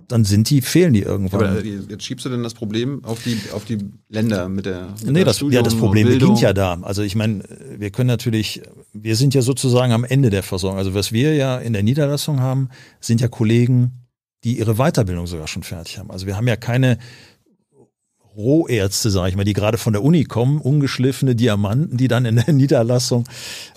[0.07, 1.45] dann sind die, fehlen die irgendwann.
[1.45, 3.77] Aber äh, jetzt schiebst du denn das Problem auf die, auf die
[4.09, 4.89] Länder mit der.
[5.03, 6.77] Mit nee, das, ja, das Problem beginnt ja da.
[6.81, 7.43] Also ich meine,
[7.77, 8.61] wir können natürlich,
[8.93, 10.77] wir sind ja sozusagen am Ende der Versorgung.
[10.77, 14.05] Also was wir ja in der Niederlassung haben, sind ja Kollegen,
[14.43, 16.11] die ihre Weiterbildung sogar schon fertig haben.
[16.11, 16.97] Also wir haben ja keine
[18.35, 22.35] Rohärzte, sage ich mal, die gerade von der Uni kommen, ungeschliffene Diamanten, die dann in
[22.35, 23.25] der Niederlassung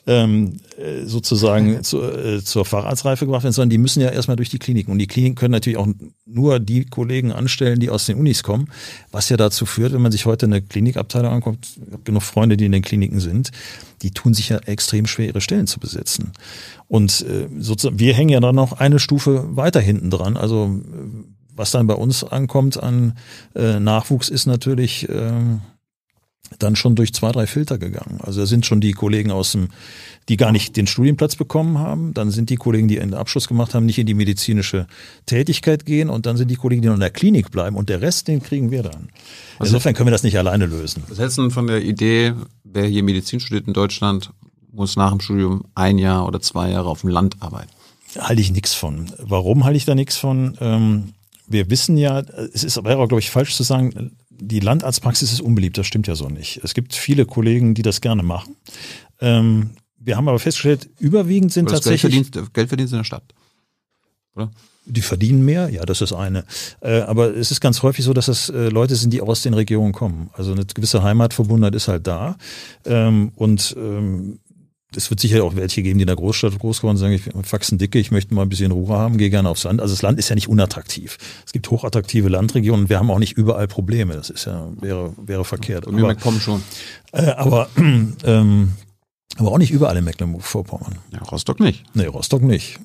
[0.06, 4.48] ähm, äh, sozusagen zu, äh, zur Facharztreife gebracht werden, sondern die müssen ja erstmal durch
[4.48, 4.90] die Kliniken.
[4.90, 5.88] Und die Kliniken können natürlich auch
[6.26, 8.68] nur die Kollegen anstellen, die aus den Unis kommen,
[9.12, 12.56] was ja dazu führt, wenn man sich heute eine Klinikabteilung anguckt, ich habe genug Freunde,
[12.56, 13.50] die in den Kliniken sind,
[14.02, 16.32] die tun sich ja extrem schwer, ihre Stellen zu besetzen.
[16.88, 20.36] Und äh, sozusagen, wir hängen ja dann noch eine Stufe weiter hinten dran.
[20.36, 20.80] Also
[21.58, 23.18] was dann bei uns ankommt an
[23.54, 25.32] äh, Nachwuchs ist natürlich äh,
[26.58, 28.20] dann schon durch zwei, drei Filter gegangen.
[28.22, 29.68] Also da sind schon die Kollegen aus dem,
[30.28, 33.74] die gar nicht den Studienplatz bekommen haben, dann sind die Kollegen, die einen Abschluss gemacht
[33.74, 34.86] haben, nicht in die medizinische
[35.26, 38.00] Tätigkeit gehen und dann sind die Kollegen, die noch in der Klinik bleiben und der
[38.00, 39.10] Rest, den kriegen wir dann.
[39.60, 41.02] Insofern können wir das nicht alleine lösen.
[41.08, 44.30] Was hältst du von der Idee, wer hier Medizin studiert in Deutschland,
[44.72, 47.70] muss nach dem Studium ein Jahr oder zwei Jahre auf dem Land arbeiten?
[48.18, 49.06] Halte ich nichts von.
[49.18, 50.56] Warum halte ich da nichts von?
[50.60, 51.12] Ähm,
[51.48, 52.20] wir wissen ja,
[52.52, 55.78] es ist aber, glaube ich, falsch zu sagen, die Landarztpraxis ist unbeliebt.
[55.78, 56.60] Das stimmt ja so nicht.
[56.62, 58.56] Es gibt viele Kollegen, die das gerne machen.
[59.20, 62.30] Ähm, wir haben aber festgestellt, überwiegend sind tatsächlich.
[62.52, 63.24] Geld verdienst in der Stadt.
[64.34, 64.50] Oder?
[64.86, 66.44] Die verdienen mehr, ja, das ist eine.
[66.80, 69.52] Äh, aber es ist ganz häufig so, dass es äh, Leute sind, die aus den
[69.52, 70.30] Regionen kommen.
[70.32, 72.36] Also eine gewisse Heimatverbundenheit ist halt da.
[72.86, 74.38] Ähm, und ähm,
[74.96, 77.46] es wird sicher auch welche geben, die in der Großstadt groß geworden sind, sagen, ich
[77.46, 79.80] faxen dicke, ich möchte mal ein bisschen Ruhe haben, gehe gerne aufs Land.
[79.80, 81.18] Also das Land ist ja nicht unattraktiv.
[81.44, 84.14] Es gibt hochattraktive Landregionen und wir haben auch nicht überall Probleme.
[84.14, 85.86] Das ist ja, wäre, wäre verkehrt.
[85.86, 86.62] Und wir kommen schon.
[87.12, 88.72] Äh, aber, ähm,
[89.36, 90.98] aber auch nicht überall in Mecklenburg-Vorpommern.
[91.12, 91.84] Ja, Rostock nicht.
[91.94, 92.80] Nee, Rostock nicht.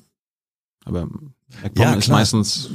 [0.84, 1.08] Aber
[1.62, 2.70] MacPom ja, ist meistens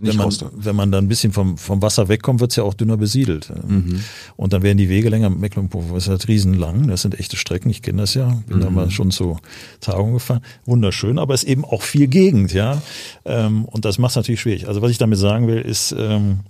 [0.00, 2.74] wenn man, wenn man dann ein bisschen vom, vom Wasser wegkommt, wird es ja auch
[2.74, 3.52] dünner besiedelt.
[3.66, 4.00] Mhm.
[4.36, 5.30] Und dann werden die Wege länger.
[5.30, 6.88] Mecklenburg ist halt riesenlang.
[6.88, 7.70] Das sind echte Strecken.
[7.70, 8.42] Ich kenne das ja.
[8.46, 8.62] Bin mhm.
[8.62, 9.38] da mal schon zu
[9.80, 10.40] Tagungen gefahren.
[10.64, 12.82] Wunderschön, aber es ist eben auch viel Gegend, ja.
[13.24, 14.68] Ähm, und das macht es natürlich schwierig.
[14.68, 16.40] Also was ich damit sagen will, ist, ähm,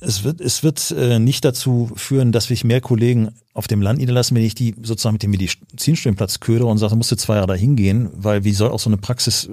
[0.00, 3.98] es wird, es wird äh, nicht dazu führen, dass sich mehr Kollegen auf dem Land
[3.98, 7.46] niederlassen, wenn ich die sozusagen mit dem Medizinstudienplatz ködere und sage, musst du zwei Jahre
[7.46, 9.48] da hingehen, weil wie soll auch so eine Praxis,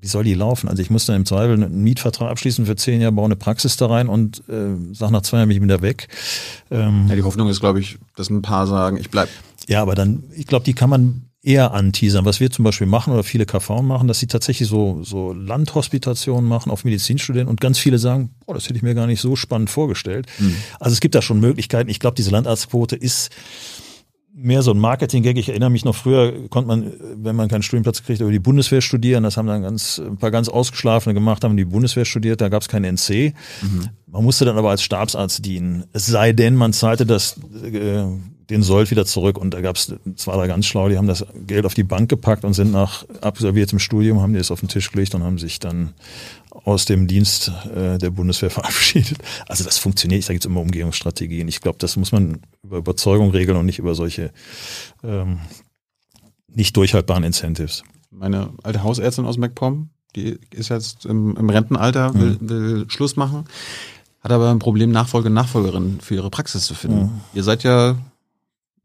[0.00, 0.68] wie soll die laufen?
[0.68, 3.76] Also ich muss dann im Zweifel einen Mietvertrag abschließen für zehn Jahre, baue eine Praxis
[3.76, 6.08] da rein und äh, sage nach zwei Jahren bin ich wieder weg.
[6.70, 9.28] Ähm, ja, die Hoffnung ist, glaube ich, dass ein paar sagen, ich bleib.
[9.66, 12.26] Ja, aber dann, ich glaube, die kann man eher anteasern.
[12.26, 16.46] Was wir zum Beispiel machen oder viele KV machen, dass sie tatsächlich so, so Landhospitationen
[16.46, 19.34] machen auf Medizinstudenten und ganz viele sagen, boah, das hätte ich mir gar nicht so
[19.34, 20.26] spannend vorgestellt.
[20.38, 20.54] Mhm.
[20.78, 21.88] Also es gibt da schon Möglichkeiten.
[21.88, 23.30] Ich glaube, diese Landarztquote ist
[24.34, 25.38] mehr so ein Marketing-Gag.
[25.38, 28.82] Ich erinnere mich noch früher, konnte man, wenn man keinen Studienplatz kriegt, über die Bundeswehr
[28.82, 29.24] studieren.
[29.24, 32.60] Das haben dann ganz, ein paar ganz Ausgeschlafene gemacht, haben die Bundeswehr studiert, da gab
[32.60, 33.32] es keinen NC.
[33.62, 33.88] Mhm.
[34.06, 35.84] Man musste dann aber als Stabsarzt dienen.
[35.94, 38.04] Es sei denn, man zahlte das äh,
[38.50, 39.38] den Sold wieder zurück.
[39.38, 42.08] Und da gab es zwei, drei ganz schlau, die haben das Geld auf die Bank
[42.08, 45.38] gepackt und sind nach absolviertem Studium, haben die es auf den Tisch gelegt und haben
[45.38, 45.94] sich dann
[46.50, 49.18] aus dem Dienst äh, der Bundeswehr verabschiedet.
[49.48, 51.48] Also das funktioniert, da gibt es immer Umgehungsstrategien.
[51.48, 54.32] Ich glaube, das muss man über Überzeugung regeln und nicht über solche
[55.04, 55.40] ähm,
[56.48, 57.84] nicht durchhaltbaren Incentives.
[58.10, 62.48] Meine alte Hausärztin aus MacPom, die ist jetzt im, im Rentenalter, will, mhm.
[62.48, 63.44] will Schluss machen,
[64.20, 67.00] hat aber ein Problem, Nachfolger und Nachfolgerin für ihre Praxis zu finden.
[67.00, 67.20] Mhm.
[67.34, 67.96] Ihr seid ja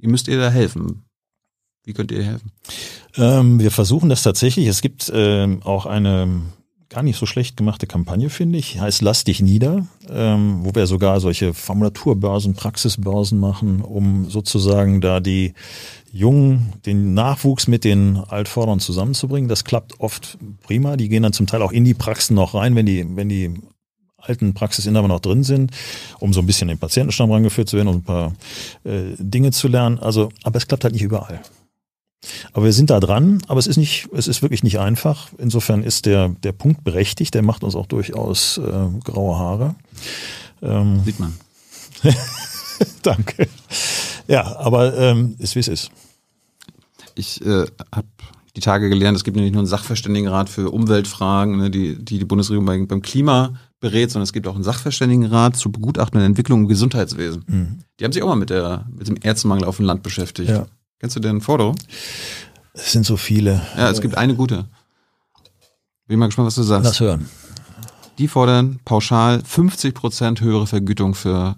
[0.03, 1.05] Ihr müsst ihr da helfen.
[1.85, 2.51] Wie könnt ihr helfen?
[3.15, 4.67] Ähm, wir versuchen das tatsächlich.
[4.67, 6.41] Es gibt ähm, auch eine
[6.89, 8.81] gar nicht so schlecht gemachte Kampagne, finde ich.
[8.81, 15.21] Heißt Lass dich nieder, ähm, wo wir sogar solche Formulaturbörsen, Praxisbörsen machen, um sozusagen da
[15.21, 15.53] die
[16.11, 19.47] Jungen, den Nachwuchs mit den Altvordern zusammenzubringen.
[19.47, 20.97] Das klappt oft prima.
[20.97, 23.53] Die gehen dann zum Teil auch in die Praxen noch rein, wenn die, wenn die
[24.25, 25.71] alten Praxisinhaber noch drin sind,
[26.19, 28.33] um so ein bisschen den Patientenstamm rangeführt zu werden und ein paar
[28.83, 29.99] äh, Dinge zu lernen.
[29.99, 31.41] Also, aber es klappt halt nicht überall.
[32.53, 35.27] Aber wir sind da dran, aber es ist nicht, es ist wirklich nicht einfach.
[35.37, 39.75] Insofern ist der, der Punkt berechtigt, der macht uns auch durchaus äh, graue Haare.
[40.61, 41.33] Ähm, Sieht man.
[43.03, 43.47] Danke.
[44.27, 45.91] Ja, aber ähm, ist wie es ist.
[47.15, 48.07] Ich äh, habe
[48.55, 52.25] die Tage gelernt, es gibt nämlich nur einen Sachverständigenrat für Umweltfragen, ne, die, die die
[52.25, 56.61] Bundesregierung beim, beim Klima berät, sondern es gibt auch einen Sachverständigenrat zur Begutachtung der Entwicklung
[56.61, 57.43] im Gesundheitswesen.
[57.47, 57.79] Mhm.
[57.99, 60.49] Die haben sich auch mal mit, der, mit dem Ärztemangel auf dem Land beschäftigt.
[60.49, 60.67] Ja.
[60.99, 61.75] Kennst du den Forderung?
[62.73, 63.61] Es sind so viele.
[63.75, 64.65] Ja, es gibt eine gute.
[66.07, 66.85] Bin mal gespannt, was du sagst.
[66.85, 67.29] Lass hören.
[68.19, 71.57] Die fordern pauschal 50 Prozent höhere Vergütung für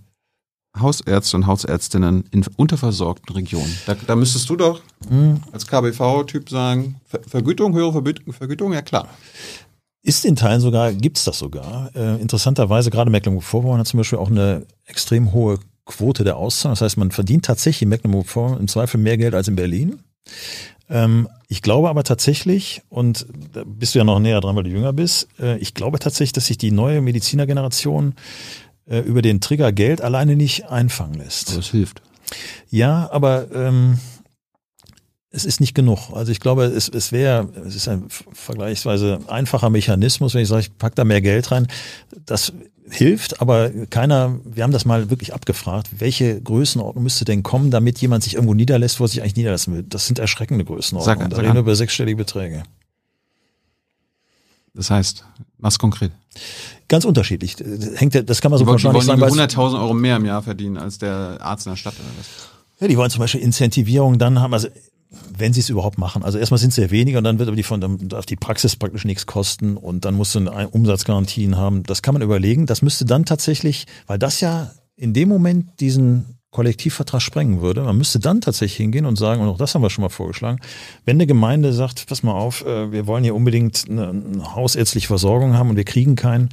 [0.80, 3.72] Hausärzte und Hausärztinnen in unterversorgten Regionen.
[3.86, 5.42] Da, da müsstest du doch mhm.
[5.52, 9.08] als KBV-Typ sagen, Ver Vergütung, höhere Vergütung, Vergütung, ja klar.
[10.06, 11.90] Ist in Teilen sogar, gibt's das sogar.
[11.96, 16.74] Äh, interessanterweise, gerade Mecklenburg-Vorpommern hat zum Beispiel auch eine extrem hohe Quote der Auszahlung.
[16.74, 19.98] Das heißt, man verdient tatsächlich in Mecklenburg-Vorpommern im Zweifel mehr Geld als in Berlin.
[20.92, 24.70] Ähm, ich glaube aber tatsächlich, und da bist du ja noch näher dran, weil du
[24.70, 28.14] jünger bist, äh, ich glaube tatsächlich, dass sich die neue Medizinergeneration
[28.86, 31.58] äh, über den Trigger Geld alleine nicht einfangen lässt.
[31.58, 32.04] Das hilft.
[32.70, 33.98] Ja, aber ähm,
[35.36, 36.12] es ist nicht genug.
[36.14, 40.62] Also ich glaube, es, es wäre, es ist ein vergleichsweise einfacher Mechanismus, wenn ich sage,
[40.62, 41.68] ich pack da mehr Geld rein.
[42.26, 42.54] Das
[42.90, 48.00] hilft, aber keiner, wir haben das mal wirklich abgefragt, welche Größenordnung müsste denn kommen, damit
[48.00, 49.84] jemand sich irgendwo niederlässt, wo er sich eigentlich niederlassen will.
[49.84, 51.22] Das sind erschreckende Größenordnungen.
[51.22, 52.64] Sag- da reden wir über sechsstellige Beträge.
[54.74, 55.24] Das heißt,
[55.58, 56.12] was konkret?
[56.88, 57.56] Ganz unterschiedlich.
[57.96, 59.20] Hängt, ja- das kann man so Die wollen, die wollen sagen.
[59.22, 61.94] irgendwie weil es- 100.000 Euro mehr im Jahr verdienen als der Arzt in der Stadt
[61.96, 62.28] oder was?
[62.82, 64.68] Ja, die wollen zum Beispiel Incentivierung dann haben, also
[65.38, 66.24] wenn sie es überhaupt machen.
[66.24, 68.36] Also erstmal sind es sehr wenige und dann wird aber die von, dann darf die
[68.36, 71.84] Praxis praktisch nichts kosten und dann musst du eine Umsatzgarantien haben.
[71.84, 72.66] Das kann man überlegen.
[72.66, 77.82] Das müsste dann tatsächlich, weil das ja in dem Moment diesen Kollektivvertrag sprengen würde.
[77.84, 80.60] Man müsste dann tatsächlich hingehen und sagen, und auch das haben wir schon mal vorgeschlagen,
[81.04, 84.24] wenn eine Gemeinde sagt, pass mal auf, äh, wir wollen hier unbedingt eine,
[84.56, 86.48] hausärztliche Versorgung haben und wir kriegen keinen,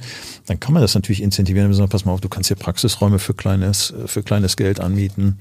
[0.45, 3.17] dann kann man das natürlich incentivieren und sagen, pass mal auf, du kannst hier Praxisräume
[3.17, 5.37] für kleines, äh, für kleines Geld anmieten.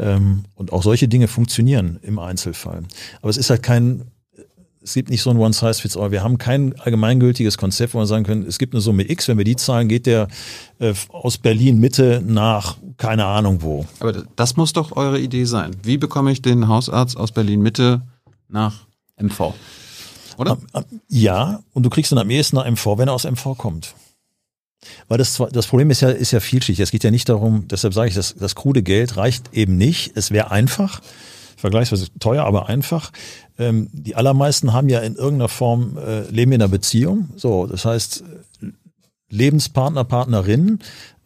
[0.00, 2.82] Ähm, Und auch solche Dinge funktionieren im Einzelfall.
[3.22, 4.02] Aber es ist halt kein,
[4.82, 6.10] es gibt nicht so ein One-Size-Fits-All.
[6.10, 9.38] Wir haben kein allgemeingültiges Konzept, wo wir sagen können, es gibt eine Summe X, wenn
[9.38, 10.26] wir die zahlen, geht der
[10.80, 13.86] äh, aus Berlin Mitte nach keine Ahnung wo.
[13.98, 15.74] Aber das muss doch eure Idee sein.
[15.82, 18.02] Wie bekomme ich den Hausarzt aus Berlin Mitte
[18.48, 18.86] nach
[19.16, 19.54] MV?
[20.36, 20.58] Oder?
[21.08, 23.94] Ja, und du kriegst dann am ehesten nach MV, wenn er aus MV kommt.
[25.08, 26.82] Weil das, das Problem ist ja, ist ja vielschichtig.
[26.82, 30.12] Es geht ja nicht darum, deshalb sage ich, das, das krude Geld reicht eben nicht.
[30.14, 31.00] Es wäre einfach,
[31.56, 33.12] vergleichsweise teuer, aber einfach.
[33.58, 37.30] Ähm, die allermeisten haben ja in irgendeiner Form, äh, leben in einer Beziehung.
[37.36, 38.24] So, das heißt,
[39.30, 40.80] Lebenspartner, Partnerin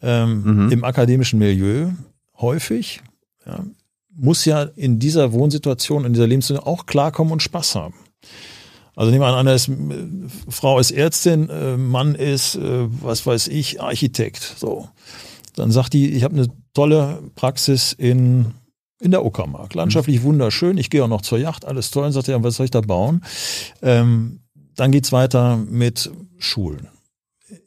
[0.05, 1.91] ähm, im akademischen Milieu
[2.39, 3.01] häufig.
[3.47, 3.65] Ja,
[4.17, 7.95] muss ja in dieser Wohnsituation, in dieser Lebenssituation auch klarkommen und Spaß haben.
[8.97, 9.75] Also nehmen wir an, einer ist, äh,
[10.49, 14.55] Frau ist Ärztin, äh, Mann ist, äh, was weiß ich, Architekt.
[14.57, 14.89] So.
[15.57, 18.53] Dann sagt die, ich habe eine tolle Praxis in,
[19.01, 19.75] in der Uckermark.
[19.75, 22.05] Landschaftlich wunderschön, ich gehe auch noch zur Yacht, alles toll.
[22.05, 23.25] Dann sagt er, was soll ich da bauen?
[23.83, 24.41] Ähm,
[24.77, 26.89] dann geht's weiter mit Schulen.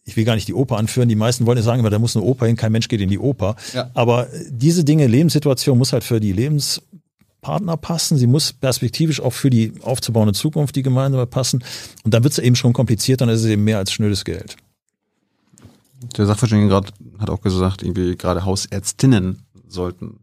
[0.04, 1.08] Ich will gar nicht die Oper anführen.
[1.10, 3.10] Die meisten wollen ja sagen, immer, da muss eine Oper hin, kein Mensch geht in
[3.10, 3.56] die Oper.
[3.74, 3.92] Ja.
[3.94, 8.18] Aber diese Dinge, Lebenssituation muss halt für die Lebenspartner passen.
[8.18, 11.64] Sie muss perspektivisch auch für die aufzubauende Zukunft, die gemeinsam passen.
[12.04, 14.58] Und dann wird es eben schon kompliziert, dann ist es eben mehr als schnödes Geld.
[16.18, 20.20] Der Sachverständige gerade hat auch gesagt, irgendwie gerade Hausärztinnen sollten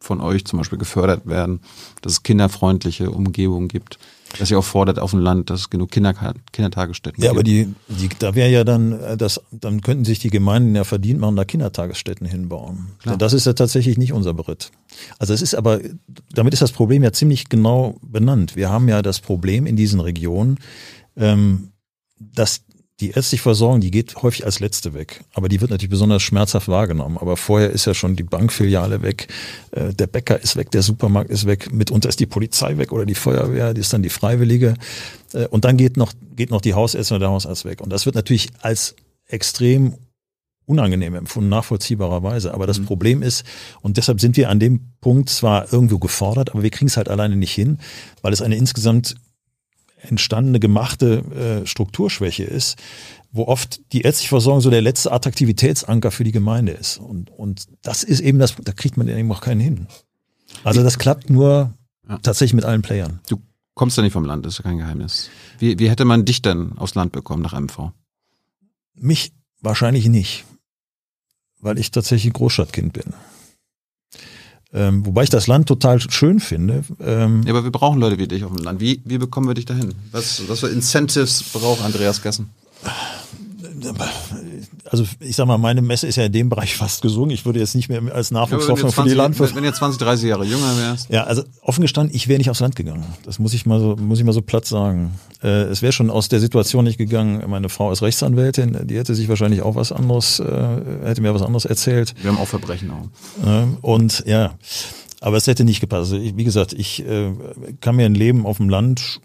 [0.00, 1.60] von euch zum Beispiel gefördert werden,
[2.02, 3.98] dass es kinderfreundliche Umgebungen gibt,
[4.38, 6.12] dass ihr auch fordert auf dem Land, dass es genug Kinder,
[6.52, 7.38] Kindertagesstätten Ja, gibt.
[7.38, 10.84] aber die, die, da wäre ja dann, äh, das, dann könnten sich die Gemeinden ja
[10.84, 12.88] verdient machen, da Kindertagesstätten hinbauen.
[13.02, 13.16] Klar.
[13.16, 14.70] Das ist ja tatsächlich nicht unser Beritt.
[15.18, 15.80] Also es ist aber,
[16.32, 18.56] damit ist das Problem ja ziemlich genau benannt.
[18.56, 20.58] Wir haben ja das Problem in diesen Regionen,
[21.16, 21.72] ähm,
[22.18, 22.62] dass
[23.00, 25.24] die ärztliche Versorgung, die geht häufig als letzte weg.
[25.32, 27.16] Aber die wird natürlich besonders schmerzhaft wahrgenommen.
[27.18, 29.28] Aber vorher ist ja schon die Bankfiliale weg,
[29.70, 33.06] äh, der Bäcker ist weg, der Supermarkt ist weg, mitunter ist die Polizei weg oder
[33.06, 34.74] die Feuerwehr, die ist dann die Freiwillige.
[35.32, 37.80] Äh, und dann geht noch, geht noch die Hausärztin oder der Hausarzt weg.
[37.80, 39.94] Und das wird natürlich als extrem
[40.66, 42.52] unangenehm empfunden, nachvollziehbarerweise.
[42.52, 43.44] Aber das Problem ist,
[43.80, 47.08] und deshalb sind wir an dem Punkt zwar irgendwo gefordert, aber wir kriegen es halt
[47.08, 47.78] alleine nicht hin,
[48.22, 49.14] weil es eine insgesamt
[50.00, 52.76] entstandene, gemachte äh, Strukturschwäche ist,
[53.30, 56.98] wo oft die ärztliche Versorgung so der letzte Attraktivitätsanker für die Gemeinde ist.
[56.98, 59.86] Und, und das ist eben das, da kriegt man eben auch keinen hin.
[60.64, 61.74] Also das klappt nur
[62.08, 62.18] Ja.
[62.18, 63.20] tatsächlich mit allen Playern.
[63.28, 63.40] Du
[63.74, 65.28] kommst ja nicht vom Land, das ist ja kein Geheimnis.
[65.58, 67.92] Wie, wie hätte man dich denn aufs Land bekommen nach MV?
[68.94, 70.44] Mich wahrscheinlich nicht,
[71.60, 73.12] weil ich tatsächlich ein Großstadtkind bin.
[74.74, 76.84] Ähm, wobei ich das Land total schön finde.
[77.00, 78.80] Ähm, Ja, aber wir brauchen Leute wie dich auf dem Land.
[78.80, 79.94] Wie, wie bekommen wir dich dahin?
[80.12, 82.50] Was, was für Incentives braucht Andreas Gessen?
[84.90, 87.30] Also ich sag mal, meine Messe ist ja in dem Bereich fast gesungen.
[87.30, 89.56] Ich würde jetzt nicht mehr als wenn, Nachwuchshoffnung für die 20, Landwirtschaft.
[89.56, 91.10] wenn du jetzt 20, 30 Jahre jünger wärst.
[91.10, 93.04] Ja, also offen gestanden, ich wäre nicht aufs Land gegangen.
[93.24, 95.12] Das muss ich mal so, muss ich mal so platt sagen.
[95.42, 97.42] Äh, es wäre schon aus der Situation nicht gegangen.
[97.48, 100.44] Meine Frau ist Rechtsanwältin, die hätte sich wahrscheinlich auch was anderes, äh,
[101.04, 102.14] hätte mir was anderes erzählt.
[102.22, 103.46] Wir haben auch Verbrechen auch.
[103.46, 104.54] Ähm, Und ja,
[105.20, 106.12] aber es hätte nicht gepasst.
[106.12, 107.32] Also ich, wie gesagt, ich äh,
[107.80, 109.20] kann mir ein Leben auf dem Land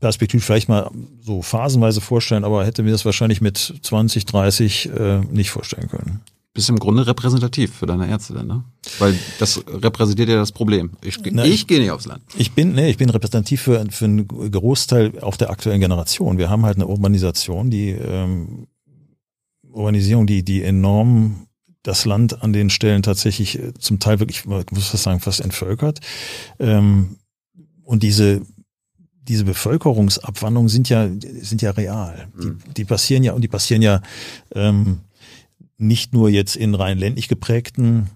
[0.00, 5.20] perspektivisch vielleicht mal so phasenweise vorstellen, aber hätte mir das wahrscheinlich mit 20, 30 äh,
[5.20, 6.20] nicht vorstellen können.
[6.52, 8.64] Bist im Grunde repräsentativ für deine Ärzte dann, ne?
[8.98, 10.92] Weil das repräsentiert ja das Problem.
[11.02, 12.22] Ich, Na, ich gehe nicht aufs Land.
[12.38, 16.38] Ich bin, nee, ich bin repräsentativ für, für einen Großteil auch der aktuellen Generation.
[16.38, 18.68] Wir haben halt eine Urbanisation, die ähm,
[19.70, 21.46] Urbanisierung, die, die enorm
[21.82, 25.40] das Land an den Stellen tatsächlich äh, zum Teil wirklich, man muss fast sagen, fast
[25.40, 26.00] entvölkert.
[26.58, 27.16] Ähm,
[27.84, 28.42] und diese
[29.28, 31.08] diese Bevölkerungsabwanderungen sind ja
[31.40, 32.28] sind ja real.
[32.40, 34.00] Die, die passieren ja und die passieren ja
[34.54, 35.00] ähm,
[35.78, 38.10] nicht nur jetzt in rein ländlich geprägten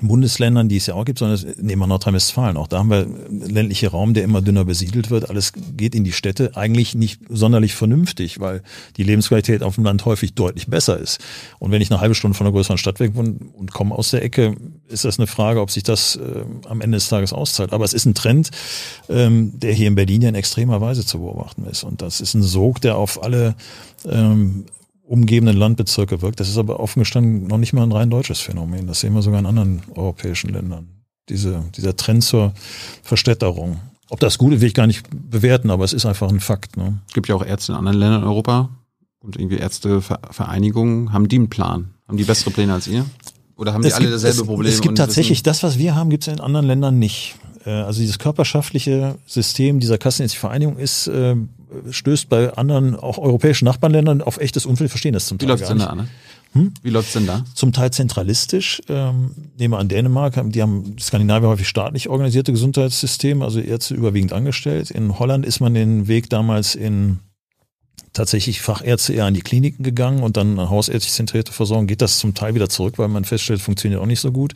[0.00, 2.66] Bundesländern, die es ja auch gibt, sondern nehmen wir Nordrhein-Westfalen auch.
[2.66, 5.28] Da haben wir ländliche Raum, der immer dünner besiedelt wird.
[5.28, 6.56] Alles geht in die Städte.
[6.56, 8.62] Eigentlich nicht sonderlich vernünftig, weil
[8.96, 11.20] die Lebensqualität auf dem Land häufig deutlich besser ist.
[11.58, 14.10] Und wenn ich eine halbe Stunde von einer größeren Stadt weg wohne und komme aus
[14.10, 14.56] der Ecke,
[14.88, 17.72] ist das eine Frage, ob sich das äh, am Ende des Tages auszahlt.
[17.72, 18.50] Aber es ist ein Trend,
[19.08, 21.84] ähm, der hier in Berlin ja in extremer Weise zu beobachten ist.
[21.84, 23.54] Und das ist ein Sog, der auf alle
[24.04, 24.64] ähm,
[25.12, 26.40] umgebenden Landbezirke wirkt.
[26.40, 28.86] Das ist aber offen gestanden noch nicht mal ein rein deutsches Phänomen.
[28.86, 30.88] Das sehen wir sogar in anderen europäischen Ländern.
[31.28, 32.54] Diese, dieser Trend zur
[33.02, 33.78] Verstädterung.
[34.08, 36.78] Ob das gut ist, will ich gar nicht bewerten, aber es ist einfach ein Fakt.
[36.78, 36.98] Ne?
[37.08, 38.70] Es gibt ja auch Ärzte in anderen Ländern in Europa
[39.20, 41.12] und irgendwie Ärztevereinigungen.
[41.12, 41.90] Haben die einen Plan?
[42.08, 43.04] Haben die bessere Pläne als ihr?
[43.56, 44.72] Oder haben die es alle gibt, dasselbe es, Problem?
[44.72, 47.34] Es gibt tatsächlich das, was wir haben, gibt es in anderen Ländern nicht.
[47.66, 51.36] Äh, also dieses körperschaftliche System dieser kassenärztlichen Vereinigung ist äh,
[51.90, 54.88] stößt bei anderen, auch europäischen Nachbarländern auf echtes Unfall.
[54.88, 56.08] verstehen das zum Wie Teil läuft's gar denn da, ne?
[56.54, 56.74] Hm?
[56.82, 57.44] Wie läuft's denn da?
[57.54, 58.82] Zum Teil zentralistisch.
[58.88, 64.32] Ähm, nehmen wir an Dänemark, die haben Skandinavien häufig staatlich organisierte Gesundheitssysteme, also Ärzte überwiegend
[64.32, 64.90] angestellt.
[64.90, 67.20] In Holland ist man den Weg damals in
[68.12, 72.34] tatsächlich Fachärzte eher an die Kliniken gegangen und dann hausärztlich zentrierte Versorgung geht das zum
[72.34, 74.52] Teil wieder zurück, weil man feststellt, funktioniert auch nicht so gut.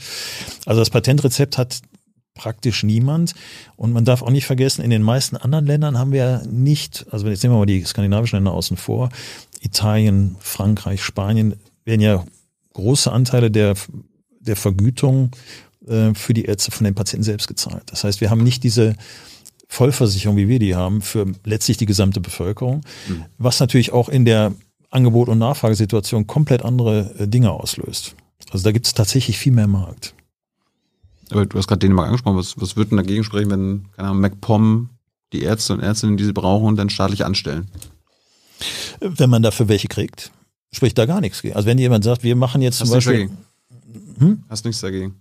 [0.66, 1.80] Also das Patentrezept hat
[2.36, 3.34] praktisch niemand.
[3.76, 7.26] Und man darf auch nicht vergessen, in den meisten anderen Ländern haben wir nicht, also
[7.26, 9.08] jetzt nehmen wir mal die skandinavischen Länder außen vor,
[9.60, 12.24] Italien, Frankreich, Spanien, werden ja
[12.74, 13.74] große Anteile der,
[14.40, 15.30] der Vergütung
[15.88, 17.84] äh, für die Ärzte von den Patienten selbst gezahlt.
[17.86, 18.94] Das heißt, wir haben nicht diese
[19.68, 22.82] Vollversicherung, wie wir die haben, für letztlich die gesamte Bevölkerung,
[23.38, 24.52] was natürlich auch in der
[24.90, 28.14] Angebot- und Nachfragesituation komplett andere äh, Dinge auslöst.
[28.50, 30.14] Also da gibt es tatsächlich viel mehr Markt.
[31.30, 32.36] Aber du hast gerade Dänemark angesprochen.
[32.36, 34.90] Was, was wird denn dagegen sprechen, wenn, keine Ahnung, MacPom
[35.32, 37.68] die Ärzte und Ärztinnen, die sie brauchen, dann staatlich anstellen?
[39.00, 40.30] Wenn man dafür welche kriegt,
[40.72, 41.56] spricht da gar nichts gegen.
[41.56, 44.18] Also wenn jemand sagt, wir machen jetzt Hast zum nichts Beispiel, dagegen?
[44.18, 44.44] Hm?
[44.48, 45.14] Hast nichts dagegen?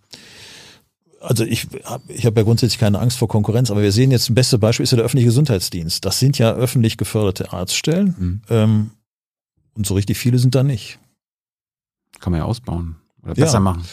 [1.22, 4.30] also ich habe ich hab ja grundsätzlich keine Angst vor Konkurrenz, aber wir sehen jetzt,
[4.30, 6.06] ein bestes Beispiel ist ja der öffentliche Gesundheitsdienst.
[6.06, 8.41] Das sind ja öffentlich geförderte Arztstellen Mhm.
[8.50, 8.91] ähm,
[9.74, 11.00] und so richtig viele sind da nicht.
[12.20, 12.96] Kann man ja ausbauen.
[13.24, 13.46] Oder Ja.
[13.46, 13.84] besser machen.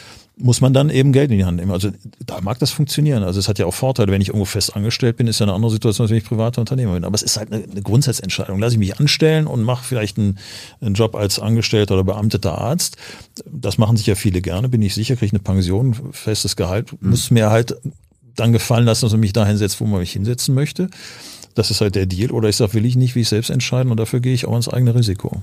[0.42, 1.70] Muss man dann eben Geld in die Hand nehmen.
[1.70, 1.90] Also
[2.26, 3.22] da mag das funktionieren.
[3.22, 5.52] Also es hat ja auch Vorteile, wenn ich irgendwo fest angestellt bin, ist ja eine
[5.52, 7.04] andere Situation, als wenn ich privater Unternehmer bin.
[7.04, 8.58] Aber es ist halt eine, eine Grundsatzentscheidung.
[8.58, 10.38] Lass ich mich anstellen und mache vielleicht einen,
[10.80, 12.96] einen Job als Angestellter oder beamteter Arzt.
[13.46, 17.00] Das machen sich ja viele gerne, bin ich sicher, kriege ich eine Pension, festes Gehalt,
[17.00, 17.76] muss mir halt
[18.34, 20.88] dann gefallen lassen, dass man mich da hinsetzt, wo man mich hinsetzen möchte.
[21.54, 22.30] Das ist halt der Deal.
[22.30, 24.56] Oder ich sage, will ich nicht, will ich selbst entscheiden und dafür gehe ich auch
[24.56, 25.42] ins eigene Risiko.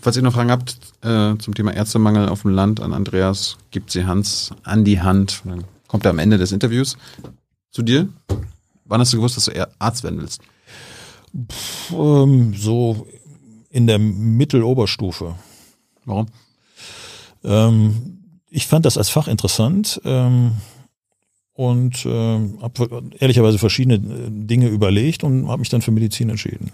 [0.00, 3.90] Falls ihr noch Fragen habt äh, zum Thema Ärztemangel auf dem Land an Andreas, gibt
[3.90, 5.42] sie Hans an die Hand.
[5.44, 6.96] Dann kommt er am Ende des Interviews
[7.70, 8.08] zu dir.
[8.84, 10.42] Wann hast du gewusst, dass du Arzt werden willst?
[11.92, 13.06] Ähm, so
[13.70, 15.34] in der Mitteloberstufe.
[16.04, 16.26] Warum?
[17.44, 18.18] Ähm,
[18.50, 20.52] ich fand das als Fach interessant ähm,
[21.54, 26.70] und ähm, habe ehrlicherweise verschiedene äh, Dinge überlegt und habe mich dann für Medizin entschieden.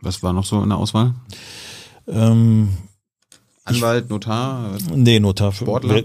[0.00, 1.14] Was war noch so in der Auswahl?
[2.08, 2.68] Ähm,
[3.64, 4.78] Anwalt, Notar?
[4.94, 5.52] nee, Notar.
[5.52, 6.02] Sportler?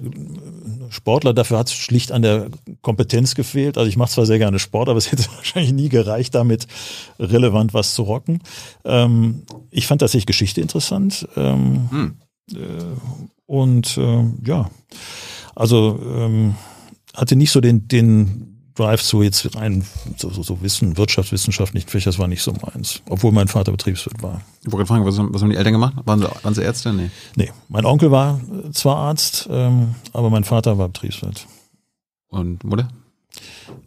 [0.90, 2.50] Sportler, dafür hat es schlicht an der
[2.82, 3.78] Kompetenz gefehlt.
[3.78, 6.68] Also ich mache zwar sehr gerne Sport, aber es hätte wahrscheinlich nie gereicht, damit
[7.20, 8.40] relevant was zu rocken.
[8.84, 11.28] Ähm, ich fand tatsächlich Geschichte interessant.
[11.36, 12.16] Ähm, Hm.
[13.46, 14.70] Und äh, ja,
[15.56, 16.56] also ähm,
[17.14, 19.84] hatte nicht so den, den Drive zu jetzt rein
[20.18, 23.02] so, so, so Wissen, Wirtschaftswissenschaftlichen Fächer, das war nicht so meins.
[23.10, 24.42] Obwohl mein Vater Betriebswirt war.
[24.66, 25.94] Ich wollte fragen, was, haben- was haben die Eltern gemacht?
[26.06, 26.94] Waren sie, waren sie Ärzte?
[26.94, 27.10] Nee.
[27.36, 31.48] Nee, mein Onkel war äh, zwar Arzt, ähm, aber mein Vater war Betriebswirt.
[32.30, 32.88] Und Mutter?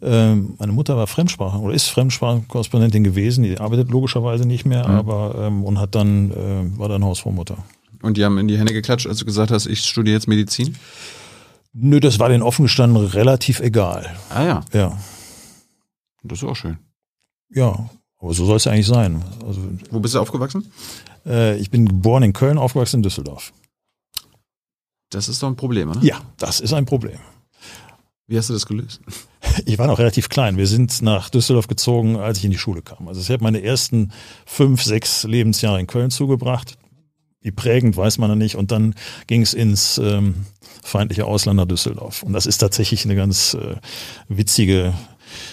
[0.01, 4.95] Ähm, meine Mutter war Fremdsprache oder ist Fremdsprachenkorrespondentin gewesen, die arbeitet logischerweise nicht mehr, Mhm.
[4.95, 7.57] aber ähm, und hat dann, äh, war dann Hausfrau-Mutter.
[8.01, 10.75] Und die haben in die Hände geklatscht, als du gesagt hast, ich studiere jetzt Medizin?
[11.77, 14.15] Nö, das war denen offen gestanden relativ egal.
[14.29, 14.97] Ah ja, Ja,
[16.23, 16.77] das ist auch schön.
[17.49, 19.21] ja, aber so soll es ja eigentlich sein.
[19.45, 19.59] Also
[19.91, 20.71] Wo bist du aufgewachsen?
[21.25, 23.51] Äh, ich bin geboren in Köln, aufgewachsen in Düsseldorf.
[25.09, 26.01] Das ist doch ein Problem, oder?
[26.01, 27.19] Ja, das ist ein Problem.
[28.27, 29.01] Wie hast du das gelöst?
[29.65, 30.57] Ich war noch relativ klein.
[30.57, 33.07] Wir sind nach Düsseldorf gezogen, als ich in die Schule kam.
[33.07, 34.11] Also ich habe meine ersten
[34.45, 36.77] fünf, sechs Lebensjahre in Köln zugebracht.
[37.45, 38.55] Wie prägend, weiß man noch nicht.
[38.55, 38.95] Und dann
[39.27, 40.47] ging es ins ähm,
[40.83, 42.23] feindliche Ausland nach Düsseldorf.
[42.23, 43.75] Und das ist tatsächlich eine ganz äh,
[44.29, 44.95] witzige,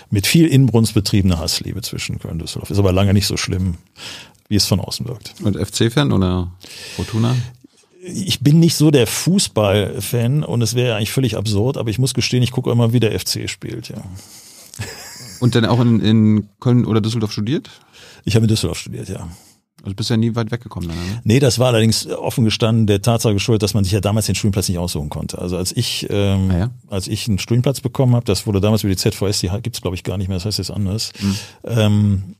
[0.08, 2.70] mit viel Inbrunst betriebene Hassliebe zwischen Köln und Düsseldorf.
[2.70, 3.76] Ist aber lange nicht so schlimm,
[4.48, 5.34] wie es von außen wirkt.
[5.42, 6.50] Und FC-Fan oder
[6.96, 7.36] Fortuna?
[8.02, 12.14] ich bin nicht so der Fußball-Fan und es wäre eigentlich völlig absurd, aber ich muss
[12.14, 14.02] gestehen, ich gucke immer, wie der FC spielt, ja.
[15.40, 17.70] Und dann auch in, in Köln oder Düsseldorf studiert?
[18.24, 19.28] Ich habe in Düsseldorf studiert, ja.
[19.82, 20.88] Also bist ja nie weit weggekommen.
[20.88, 21.20] Dann, ne?
[21.24, 24.34] Nee, das war allerdings offen gestanden der Tatsache geschuldet, dass man sich ja damals den
[24.34, 25.38] Studienplatz nicht aussuchen konnte.
[25.38, 26.70] Also als ich, ähm, Ah ja?
[26.88, 29.96] als ich einen Studienplatz bekommen habe, das wurde damals über die ZVS, die gibt's glaube
[29.96, 31.12] ich gar nicht mehr, das heißt jetzt anders.
[31.64, 32.36] Ähm,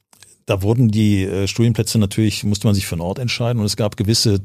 [0.46, 3.76] da wurden die äh, Studienplätze natürlich, musste man sich für einen Ort entscheiden und es
[3.76, 4.40] gab gewisse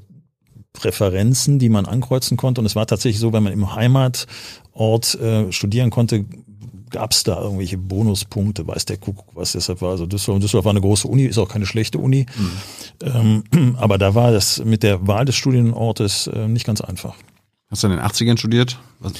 [0.73, 2.61] Präferenzen, die man ankreuzen konnte.
[2.61, 6.25] Und es war tatsächlich so, wenn man im Heimatort äh, studieren konnte,
[6.89, 9.91] gab es da irgendwelche Bonuspunkte, weiß der Kuckuck, was deshalb war.
[9.91, 12.25] Also Düsseldorf, Düsseldorf war eine große Uni, ist auch keine schlechte Uni.
[13.01, 13.43] Ähm,
[13.77, 17.15] aber da war das mit der Wahl des Studienortes äh, nicht ganz einfach.
[17.69, 18.79] Hast du in den 80ern studiert?
[18.99, 19.13] Was,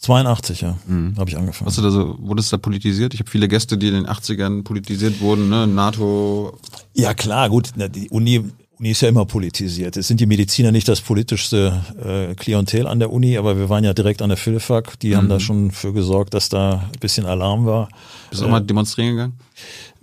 [0.00, 0.78] 82, ja,
[1.16, 1.66] habe ich angefangen.
[1.66, 3.14] hast du da so, wurdest du da politisiert?
[3.14, 5.66] Ich habe viele Gäste, die in den 80ern politisiert wurden, ne?
[5.66, 6.56] NATO.
[6.94, 8.44] Ja klar, gut, die Uni,
[8.78, 9.96] Uni ist ja immer politisiert.
[9.96, 13.82] Es sind die Mediziner nicht das politischste äh, Klientel an der Uni, aber wir waren
[13.82, 15.00] ja direkt an der Philifak.
[15.00, 17.88] Die haben da schon für gesorgt, dass da ein bisschen Alarm war.
[18.30, 19.38] Bist du auch mal demonstrieren gegangen?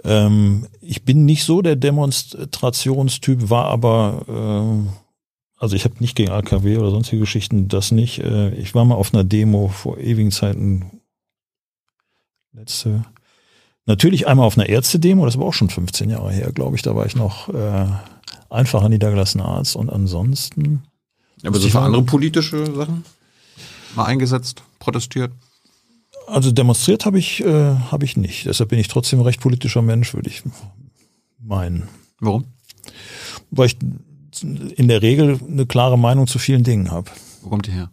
[0.04, 4.90] Ähm, ich bin nicht so der Demonstrationstyp, war aber, ähm,
[5.58, 8.20] also ich habe nicht gegen AKW oder sonstige Geschichten, das nicht.
[8.20, 11.02] Äh, ich war mal auf einer Demo vor ewigen Zeiten.
[12.52, 13.06] Letzte.
[13.86, 16.82] Natürlich einmal auf einer Ärzte-Demo, das war auch schon 15 Jahre her, glaube ich.
[16.82, 17.86] Da war ich noch äh,
[18.50, 20.84] einfacher niedergelassener Arzt und ansonsten.
[21.42, 23.04] Ja, aber so für andere politische Sachen?
[23.96, 25.32] Mal eingesetzt, protestiert?
[26.28, 28.46] Also demonstriert habe ich, äh, habe ich nicht.
[28.46, 30.44] Deshalb bin ich trotzdem recht politischer Mensch, würde ich
[31.40, 31.88] meinen.
[32.20, 32.46] Warum?
[33.52, 33.78] Weil ich
[34.42, 37.12] in der Regel eine klare Meinung zu vielen Dingen habe.
[37.42, 37.92] Wo kommt die her?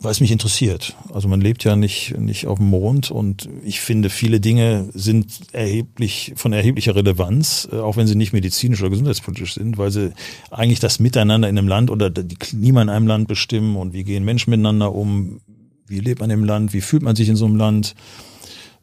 [0.00, 0.94] Weil es mich interessiert.
[1.12, 5.26] Also man lebt ja nicht, nicht auf dem Mond und ich finde, viele Dinge sind
[5.52, 10.12] erheblich, von erheblicher Relevanz, äh, auch wenn sie nicht medizinisch oder gesundheitspolitisch sind, weil sie
[10.50, 14.04] eigentlich das Miteinander in einem Land oder die Klima in einem Land bestimmen und wie
[14.04, 15.40] gehen Menschen miteinander um,
[15.86, 17.94] wie lebt man im Land, wie fühlt man sich in so einem Land.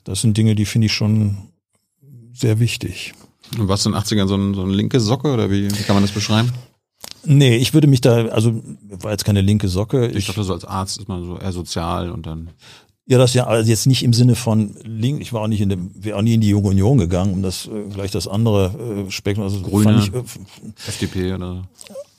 [0.04, 1.38] Das sind Dinge, die finde ich schon
[2.34, 3.14] sehr wichtig.
[3.58, 5.84] Und warst du in den 80ern so ein, so eine linke Socke oder wie, wie
[5.84, 6.52] kann man das beschreiben?
[7.26, 10.08] Nee, ich würde mich da, also war jetzt keine linke Socke.
[10.10, 12.50] Ich dachte, so als Arzt ist man so eher sozial und dann.
[13.06, 15.22] Ja, das ja also jetzt nicht im Sinne von link.
[15.22, 17.42] Ich war auch nicht in dem, wäre auch nie in die Junge Union gegangen, um
[17.42, 19.44] das äh, gleich das andere äh, Spektrum.
[19.44, 20.00] Also Grüne.
[20.00, 20.24] ich, äh,
[20.88, 21.64] FDP oder.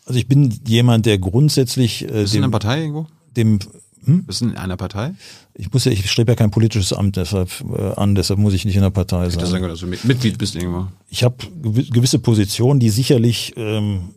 [0.05, 3.07] also ich bin jemand, der grundsätzlich äh, Bist du in einer Partei irgendwo?
[3.37, 3.59] dem
[4.05, 4.25] hm?
[4.25, 5.15] Bist du in einer Partei?
[5.55, 8.65] ich muss ja, ich strebe ja kein politisches Amt deshalb äh, an, deshalb muss ich
[8.67, 9.47] nicht in der Partei Ich sein.
[9.47, 10.89] sagen, dass du Mit- Mitglied bist irgendwo.
[11.09, 14.11] Ich habe gewi- gewisse Positionen, die sicherlich, ähm,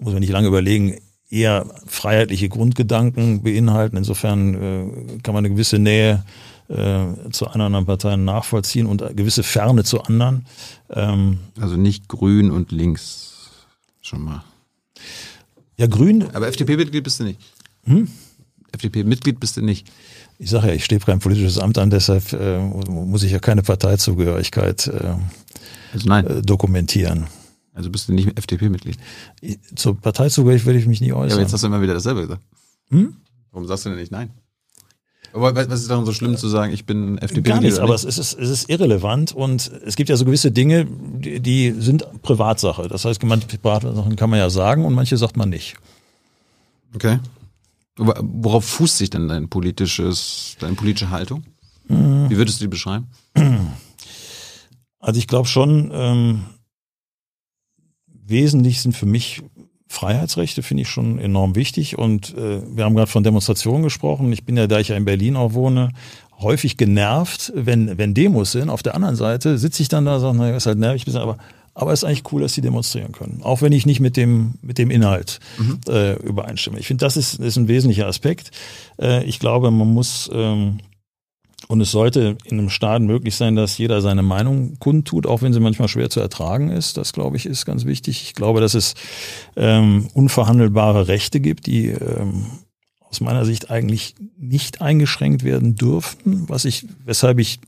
[0.00, 0.96] da muss man nicht lange überlegen,
[1.28, 3.96] eher freiheitliche Grundgedanken beinhalten.
[3.98, 6.24] Insofern äh, kann man eine gewisse Nähe
[6.68, 10.46] äh, zu einer anderen Partei nachvollziehen und eine gewisse Ferne zu anderen.
[10.90, 13.50] Ähm, Also nicht grün und links.
[14.00, 14.42] Schon mal.
[15.76, 17.38] ja, Grün, Aber FDP-Mitglied bist du nicht.
[18.72, 19.86] FDP-Mitglied bist du nicht.
[20.38, 23.62] ich sage ja, ich strebe kein politisches Amt an, deshalb äh, muss ich ja keine
[23.62, 25.14] Parteizugehörigkeit äh,
[25.92, 27.26] Also dokumentieren.
[27.72, 28.96] Also bist du nicht FDP-Mitglied.
[29.76, 31.40] Zur Parteizugehörigkeit werde ich mich nie Ja, aber äußern.
[31.40, 32.42] jetzt hast du immer wieder dasselbe gesagt.
[32.88, 33.14] Hm?
[33.52, 34.30] Warum sagst du denn nicht nein?
[35.32, 37.44] Aber was ist daran so schlimm zu sagen, ich bin FDP-Mitglied?
[37.44, 40.86] Gar nichts, aber es ist, es ist irrelevant und es gibt ja so gewisse Dinge,
[40.86, 42.88] die, die sind Privatsache.
[42.88, 45.76] Das heißt, manche Privatsachen kann man ja sagen und manche sagt man nicht.
[46.96, 47.20] Okay.
[47.96, 51.44] Aber worauf fußt sich denn dein politisches, deine politische Haltung?
[51.86, 52.28] Mhm.
[52.28, 53.06] Wie würdest du die beschreiben?
[54.98, 56.40] Also ich glaube schon, ähm,
[58.30, 59.42] wesentlich sind für mich
[59.88, 61.98] Freiheitsrechte, finde ich schon enorm wichtig.
[61.98, 64.32] Und äh, wir haben gerade von Demonstrationen gesprochen.
[64.32, 65.90] Ich bin ja, da ich ja in Berlin auch wohne,
[66.38, 68.70] häufig genervt, wenn, wenn Demos sind.
[68.70, 71.20] Auf der anderen Seite sitze ich dann da und sage, naja, ist halt nervig, bisschen,
[71.20, 71.38] aber
[71.72, 73.40] aber es ist eigentlich cool, dass sie demonstrieren können.
[73.42, 75.38] Auch wenn ich nicht mit dem, mit dem Inhalt
[75.88, 76.78] äh, übereinstimme.
[76.78, 78.50] Ich finde, das ist, ist ein wesentlicher Aspekt.
[79.00, 80.80] Äh, ich glaube, man muss ähm,
[81.68, 85.52] und es sollte in einem Staat möglich sein, dass jeder seine Meinung kundtut, auch wenn
[85.52, 86.96] sie manchmal schwer zu ertragen ist.
[86.96, 88.22] Das, glaube ich, ist ganz wichtig.
[88.22, 88.94] Ich glaube, dass es
[89.56, 92.46] ähm, unverhandelbare Rechte gibt, die ähm,
[93.00, 97.60] aus meiner Sicht eigentlich nicht eingeschränkt werden dürften, was ich, weshalb ich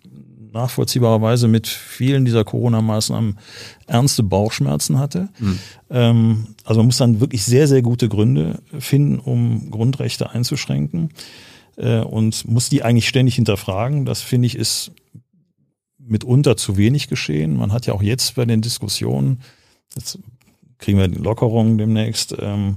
[0.53, 3.39] nachvollziehbarerweise mit vielen dieser Corona-Maßnahmen
[3.87, 5.29] ernste Bauchschmerzen hatte.
[5.91, 11.11] Ähm, also man muss dann wirklich sehr, sehr gute Gründe finden, um Grundrechte einzuschränken
[11.77, 14.05] äh, und muss die eigentlich ständig hinterfragen.
[14.05, 14.93] Das finde ich ist
[15.99, 17.57] mitunter zu wenig geschehen.
[17.57, 19.41] Man hat ja auch jetzt bei den Diskussionen,
[19.95, 20.19] jetzt
[20.79, 22.77] kriegen wir die Lockerung demnächst, ähm,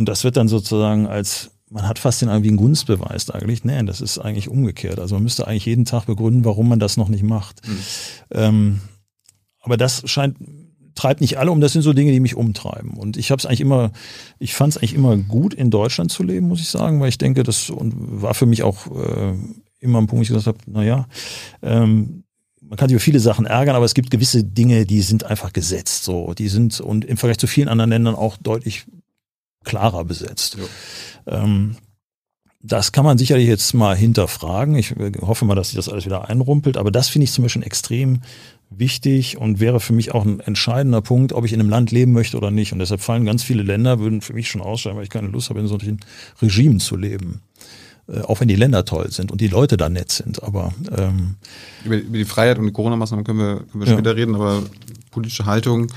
[0.00, 3.66] und das wird dann sozusagen als, man hat fast den irgendwie einen Gunstbeweis dargelegt.
[3.66, 4.98] Nee, das ist eigentlich umgekehrt.
[4.98, 7.60] Also man müsste eigentlich jeden Tag begründen, warum man das noch nicht macht.
[8.30, 8.80] Ähm,
[9.60, 10.38] aber das scheint
[10.94, 11.60] treibt nicht alle um.
[11.60, 12.92] Das sind so Dinge, die mich umtreiben.
[12.92, 13.92] Und ich habe es eigentlich immer,
[14.38, 17.18] ich fand es eigentlich immer gut, in Deutschland zu leben, muss ich sagen, weil ich
[17.18, 19.34] denke, das und war für mich auch äh,
[19.80, 21.06] immer ein Punkt, wo ich gesagt habe, naja,
[21.62, 22.24] ähm,
[22.60, 25.52] man kann sich über viele Sachen ärgern, aber es gibt gewisse Dinge, die sind einfach
[25.52, 26.04] gesetzt.
[26.04, 28.86] So, die sind und im Vergleich zu vielen anderen Ländern auch deutlich
[29.64, 30.56] klarer besetzt.
[31.26, 31.42] Ja.
[31.42, 31.76] Ähm,
[32.62, 34.74] das kann man sicherlich jetzt mal hinterfragen.
[34.76, 36.76] Ich hoffe mal, dass sich das alles wieder einrumpelt.
[36.76, 38.20] Aber das finde ich zum Beispiel extrem
[38.70, 42.12] wichtig und wäre für mich auch ein entscheidender Punkt, ob ich in einem Land leben
[42.12, 42.72] möchte oder nicht.
[42.72, 45.50] Und deshalb fallen ganz viele Länder, würden für mich schon ausscheiden, weil ich keine Lust
[45.50, 46.00] habe, in solchen
[46.40, 47.42] Regimen zu leben.
[48.10, 50.42] Äh, auch wenn die Länder toll sind und die Leute da nett sind.
[50.42, 51.36] Aber ähm,
[51.84, 53.92] über, über die Freiheit und die Corona-Maßnahmen können wir, können wir ja.
[53.92, 54.62] später reden, aber
[55.10, 55.88] politische Haltung,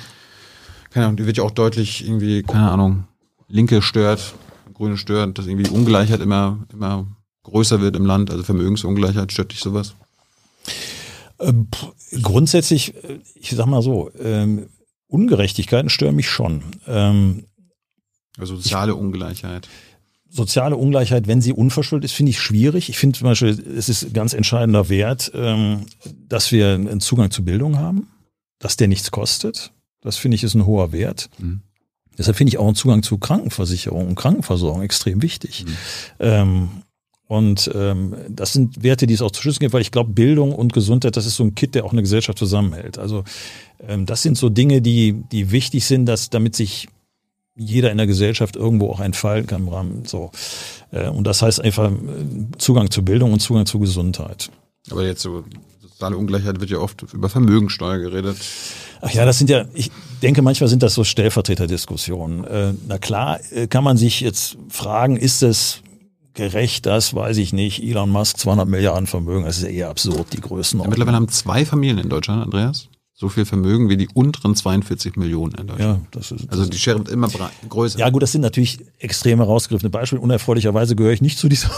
[0.92, 3.06] keine Ahnung, die wird ja auch deutlich irgendwie, keine Ahnung,
[3.48, 4.34] Linke stört,
[4.74, 7.08] Grüne stört, dass irgendwie die Ungleichheit immer, immer
[7.44, 9.96] größer wird im Land, also Vermögensungleichheit, stört dich sowas?
[11.44, 11.68] Ähm,
[12.22, 14.68] grundsätzlich, äh, ich sag mal so, ähm,
[15.08, 16.64] Ungerechtigkeiten stören mich schon.
[16.88, 17.46] Ähm,
[18.38, 19.68] also soziale Ungleichheit.
[20.30, 22.90] Soziale Ungleichheit, wenn sie unverschuldet ist, finde ich schwierig.
[22.90, 25.86] Ich finde zum Beispiel, es ist ganz entscheidender Wert, ähm,
[26.28, 28.08] dass wir einen Zugang zu Bildung haben,
[28.58, 29.72] dass der nichts kostet.
[30.02, 31.30] Das finde ich ist ein hoher Wert.
[31.38, 31.62] Mhm.
[32.18, 35.66] Deshalb finde ich auch einen Zugang zu Krankenversicherung und Krankenversorgung extrem wichtig.
[36.20, 36.70] Mhm.
[37.28, 40.54] Und ähm, das sind Werte, die es auch zu schützen gibt, weil ich glaube, Bildung
[40.54, 43.00] und Gesundheit, das ist so ein Kit, der auch eine Gesellschaft zusammenhält.
[43.00, 43.24] Also
[43.88, 46.90] ähm, das sind so Dinge, die, die wichtig sind, dass damit sich
[47.56, 50.06] jeder in der Gesellschaft irgendwo auch entfalten kann im Rahmen.
[50.06, 50.32] So.
[50.92, 51.96] Äh, und das heißt einfach äh,
[52.58, 54.50] Zugang zu Bildung und Zugang zu Gesundheit.
[54.92, 55.44] Aber jetzt so
[55.82, 58.38] soziale Ungleichheit wird ja oft über Vermögensteuer geredet.
[59.02, 62.44] Ach ja, das sind ja, ich denke, manchmal sind das so Stellvertreterdiskussionen.
[62.46, 65.83] Äh, na klar, äh, kann man sich jetzt fragen, ist es
[66.34, 67.84] gerecht, das weiß ich nicht.
[67.84, 70.86] Elon Musk 200 Milliarden Vermögen, das ist ja eher absurd, die Größenordnung.
[70.86, 75.16] Ja, mittlerweile haben zwei Familien in Deutschland, Andreas, so viel Vermögen wie die unteren 42
[75.16, 76.02] Millionen in Deutschland.
[76.02, 77.30] Ja, das ist, also die Schere wird immer
[77.70, 78.00] größer.
[78.00, 80.22] Ja gut, das sind natürlich extrem herausgegriffene Beispiele.
[80.22, 81.70] Unerfreulicherweise gehöre ich nicht zu dieser.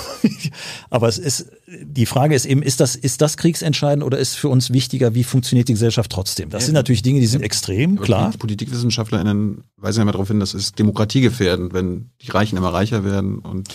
[0.90, 4.50] Aber es ist die Frage ist eben, ist das ist das kriegsentscheidend oder ist für
[4.50, 6.50] uns wichtiger, wie funktioniert die Gesellschaft trotzdem?
[6.50, 8.32] Das ja, sind natürlich Dinge, die sind extrem klar.
[8.38, 13.40] PolitikwissenschaftlerInnen weisen ja immer darauf hin, das ist demokratiegefährdend, wenn die Reichen immer reicher werden
[13.40, 13.70] und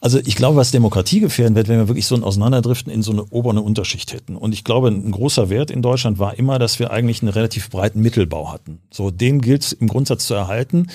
[0.00, 3.12] also ich glaube, was Demokratie gefährden wird, wenn wir wirklich so ein Auseinanderdriften in so
[3.12, 4.34] eine obere Unterschicht hätten.
[4.34, 7.68] Und ich glaube, ein großer Wert in Deutschland war immer, dass wir eigentlich einen relativ
[7.68, 8.78] breiten Mittelbau hatten.
[8.90, 10.86] So, den gilt es im Grundsatz zu erhalten.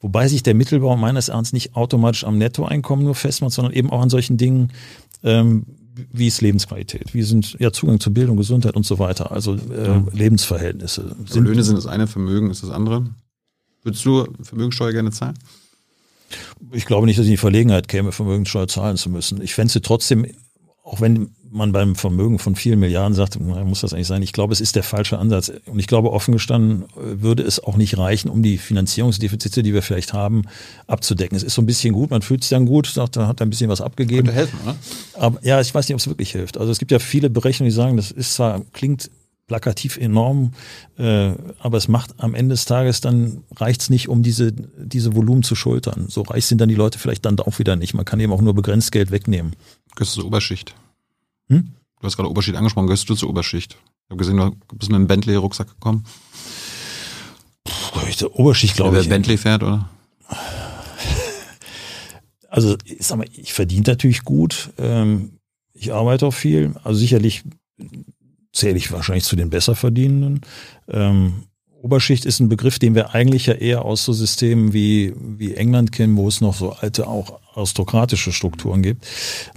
[0.00, 4.00] Wobei sich der Mittelbau meines Erachtens nicht automatisch am Nettoeinkommen nur festmacht, sondern eben auch
[4.00, 4.70] an solchen Dingen,
[5.24, 5.64] ähm,
[6.12, 9.86] wie ist Lebensqualität, wie sind ja Zugang zu Bildung, Gesundheit und so weiter, also äh,
[9.86, 10.04] ja.
[10.12, 11.14] Lebensverhältnisse.
[11.26, 13.06] Sind, Löhne sind das eine, Vermögen ist das andere.
[13.82, 15.34] Würdest du Vermögensteuer gerne zahlen?
[16.72, 19.40] Ich glaube nicht, dass ich in die Verlegenheit käme, Vermögenssteuer zahlen zu müssen.
[19.42, 20.26] Ich fände sie trotzdem,
[20.84, 24.22] auch wenn man beim Vermögen von vielen Milliarden sagt, muss das eigentlich sein.
[24.22, 25.52] Ich glaube, es ist der falsche Ansatz.
[25.66, 29.74] Und ich glaube, offen gestanden äh, würde es auch nicht reichen, um die Finanzierungsdefizite, die
[29.74, 30.44] wir vielleicht haben,
[30.86, 31.36] abzudecken.
[31.36, 33.50] Es ist so ein bisschen gut, man fühlt sich dann gut, sagt, da hat ein
[33.50, 34.28] bisschen was abgegeben.
[34.28, 34.76] Könnte helfen, oder?
[35.14, 36.56] Aber ja, ich weiß nicht, ob es wirklich hilft.
[36.56, 39.10] Also es gibt ja viele Berechnungen, die sagen, das ist zwar, klingt
[39.46, 40.52] plakativ enorm,
[40.98, 45.14] äh, aber es macht am Ende des Tages dann reicht es nicht, um diese, diese
[45.14, 46.06] Volumen zu schultern.
[46.08, 47.94] So reich sind dann die Leute vielleicht dann auch wieder nicht.
[47.94, 49.54] Man kann eben auch nur begrenzt Geld wegnehmen.
[49.94, 50.74] Gehörst du zur Oberschicht?
[51.48, 51.72] Hm?
[52.00, 53.76] Du hast gerade Oberschicht angesprochen, gehörst du zur Oberschicht?
[54.04, 56.04] Ich habe gesehen, du bist mit einem Bentley-Rucksack gekommen.
[57.64, 59.04] Puh, Oberschicht, glaube ich.
[59.04, 59.88] Wer Bentley fährt, oder?
[62.48, 64.74] Also, ich sag mal, ich verdiene natürlich gut.
[64.76, 65.38] Ähm,
[65.72, 66.74] ich arbeite auch viel.
[66.84, 67.44] Also sicherlich
[68.52, 70.40] zähle ich wahrscheinlich zu den Besserverdienenden.
[70.88, 71.44] Ähm,
[71.82, 75.90] Oberschicht ist ein Begriff, den wir eigentlich ja eher aus so Systemen wie, wie England
[75.90, 79.04] kennen, wo es noch so alte, auch aristokratische Strukturen gibt.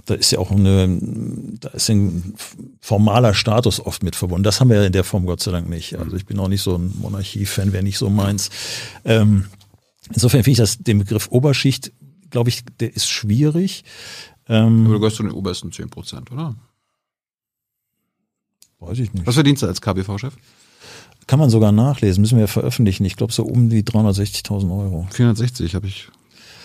[0.06, 0.98] Da ist ja auch eine,
[1.60, 2.34] da ist ein
[2.80, 4.42] formaler Status oft mit verbunden.
[4.42, 5.96] Das haben wir ja in der Form Gott sei Dank nicht.
[5.96, 8.50] Also ich bin auch nicht so ein Monarchie-Fan, wäre nicht so meins.
[9.04, 9.46] Ähm,
[10.12, 11.92] insofern finde ich das, den Begriff Oberschicht,
[12.30, 13.84] glaube ich, der ist schwierig.
[14.48, 16.56] Ähm, Aber du gehörst zu den obersten 10 Prozent, oder?
[18.78, 19.26] Weiß ich nicht.
[19.26, 20.34] Was verdienst du als KBV-Chef?
[21.26, 23.04] Kann man sogar nachlesen, müssen wir ja veröffentlichen.
[23.04, 25.06] Ich glaube so um die 360.000 Euro.
[25.10, 26.08] 460 habe ich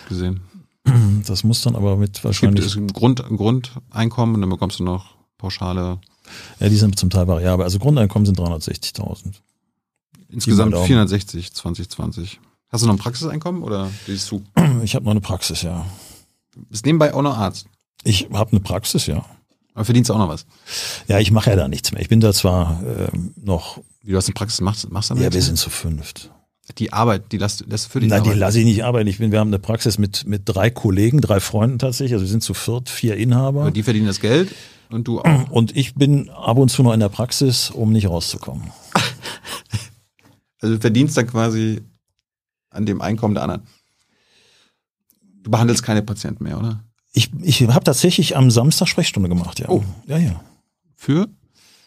[0.08, 0.40] gesehen.
[1.26, 2.66] Das muss dann aber mit wahrscheinlich.
[2.66, 6.00] Es gibt ein, Grund, ein Grundeinkommen und dann bekommst du noch Pauschale.
[6.58, 7.64] Ja, die sind zum Teil variabel.
[7.64, 9.34] Also Grundeinkommen sind 360.000.
[10.28, 12.40] Insgesamt 460, 2020.
[12.68, 14.42] Hast du noch ein Praxiseinkommen oder gehst du?
[14.82, 15.86] Ich habe noch eine Praxis, ja.
[16.70, 17.66] Bist nebenbei auch noch Arzt?
[18.02, 19.24] Ich habe eine Praxis, ja.
[19.74, 20.46] Aber verdienst du auch noch was?
[21.08, 22.00] Ja, ich mache ja da nichts mehr.
[22.00, 23.78] Ich bin da zwar ähm, noch.
[24.02, 26.30] Wie du hast eine Praxis machst, machst du Ja, wir sind zu fünft.
[26.78, 28.34] Die Arbeit, die lässt, lässt für dich Nein, arbeiten.
[28.34, 29.08] die lasse ich nicht arbeiten.
[29.08, 32.14] Ich bin, wir haben eine Praxis mit, mit drei Kollegen, drei Freunden tatsächlich.
[32.14, 33.62] Also wir sind zu viert, vier Inhaber.
[33.62, 34.54] Aber die verdienen das Geld
[34.90, 35.50] und du auch.
[35.50, 38.70] Und ich bin ab und zu noch in der Praxis, um nicht rauszukommen.
[40.60, 41.82] also du verdienst dann quasi
[42.70, 43.62] an dem Einkommen der anderen.
[45.42, 46.84] Du behandelst keine Patienten mehr, oder?
[47.14, 49.68] Ich, ich habe tatsächlich am Samstag Sprechstunde gemacht, ja.
[49.68, 49.82] Oh.
[50.06, 50.40] Ja, ja.
[50.96, 51.28] Für?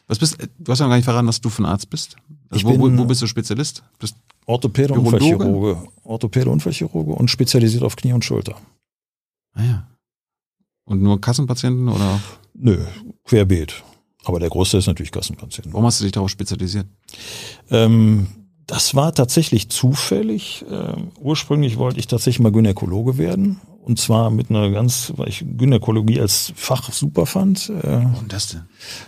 [0.07, 2.15] Was bist, du hast ja noch gar nicht verraten, was du für ein Arzt bist.
[2.49, 3.83] Also Ich wo, wo, bin- wo bist du Spezialist?
[3.97, 4.15] Bist,
[4.45, 5.15] Orthopäde, Urologe?
[5.15, 5.87] Unfallchirurge.
[6.03, 8.55] Orthopäde, Unfallchirurge und spezialisiert auf Knie und Schulter.
[9.53, 9.87] ah ja.
[10.83, 12.21] Und nur Kassenpatienten oder
[12.53, 12.77] Nö,
[13.23, 13.83] querbeet.
[14.25, 15.73] Aber der Großteil ist natürlich Kassenpatienten.
[15.73, 16.85] warum hast du dich darauf spezialisiert?
[17.71, 18.27] Ähm,
[18.67, 20.63] das war tatsächlich zufällig.
[20.69, 23.59] Ähm, ursprünglich wollte ich tatsächlich mal Gynäkologe werden.
[23.85, 27.69] Und zwar mit einer ganz, weil ich Gynäkologie als Fach super fand.
[27.69, 28.63] Äh, Warum das denn?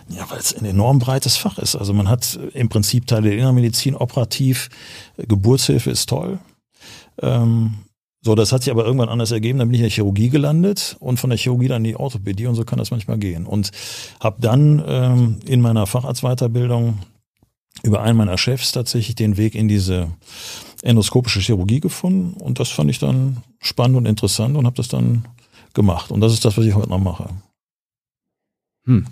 [0.08, 1.74] ja, weil es ein enorm breites Fach ist.
[1.74, 4.68] Also man hat im Prinzip Teile der Innermedizin operativ.
[5.16, 6.38] Äh, Geburtshilfe ist toll.
[7.20, 7.78] Ähm,
[8.20, 9.58] so, das hat sich aber irgendwann anders ergeben.
[9.58, 12.46] Dann bin ich in der Chirurgie gelandet und von der Chirurgie dann in die Orthopädie
[12.46, 13.46] und so kann das manchmal gehen.
[13.46, 13.72] Und
[14.20, 17.00] habe dann ähm, in meiner Facharztweiterbildung
[17.82, 20.06] über einen meiner Chefs tatsächlich den Weg in diese
[20.82, 25.26] endoskopische Chirurgie gefunden und das fand ich dann spannend und interessant und habe das dann
[25.74, 26.10] gemacht.
[26.10, 27.28] Und das ist das, was ich heute noch mache.
[28.86, 29.06] Hm.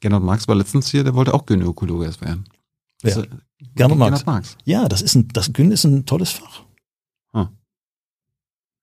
[0.00, 2.44] Gernot Marx war letztens hier, der wollte auch Gynäkologe erst werden.
[3.02, 3.14] Wer?
[3.14, 3.30] Das ist-
[3.74, 4.10] Gernot Marx.
[4.20, 4.56] Gernot Marx.
[4.64, 6.62] Ja, das ist ein, das Gyn ist ein tolles Fach.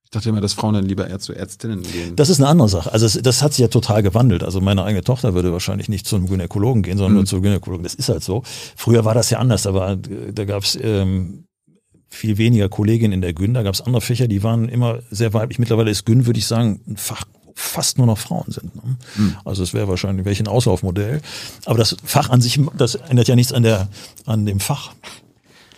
[0.03, 2.15] Ich dachte immer, dass Frauen dann lieber eher zu Ärztinnen gehen.
[2.15, 2.93] Das ist eine andere Sache.
[2.93, 4.41] Also es, das hat sich ja total gewandelt.
[4.41, 7.17] Also meine eigene Tochter würde wahrscheinlich nicht zum Gynäkologen gehen, sondern Mhm.
[7.17, 7.83] nur zur Gynäkologen.
[7.83, 8.41] Das ist halt so.
[8.77, 9.63] Früher war das ja anders.
[9.63, 11.43] Da, war, da gab es ähm,
[12.09, 13.53] viel weniger Kolleginnen in der Gyn.
[13.53, 15.59] Da gab es andere Fächer, die waren immer sehr weiblich.
[15.59, 18.75] Mittlerweile ist Gyn, würde ich sagen, ein Fach, wo fast nur noch Frauen sind.
[18.75, 18.97] Ne?
[19.15, 19.35] Mhm.
[19.45, 21.21] Also es wäre wahrscheinlich welch ein Auslaufmodell.
[21.65, 23.89] Aber das Fach an sich, das ändert ja nichts an der
[24.25, 24.93] an dem Fach.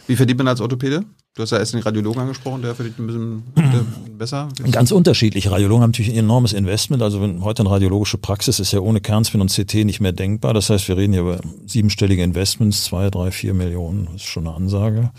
[0.07, 1.05] Wie verdient man als Orthopäde?
[1.35, 3.85] Du hast ja erst den Radiologen angesprochen, der verdient ein bisschen der,
[4.17, 4.49] besser.
[4.71, 5.49] Ganz unterschiedlich.
[5.49, 7.03] Radiologen haben natürlich ein enormes Investment.
[7.03, 10.53] Also wenn heute eine radiologische Praxis ist ja ohne Kernspin und CT nicht mehr denkbar.
[10.53, 14.05] Das heißt, wir reden hier über siebenstellige Investments, zwei, drei, vier Millionen.
[14.05, 15.11] Das ist schon eine Ansage.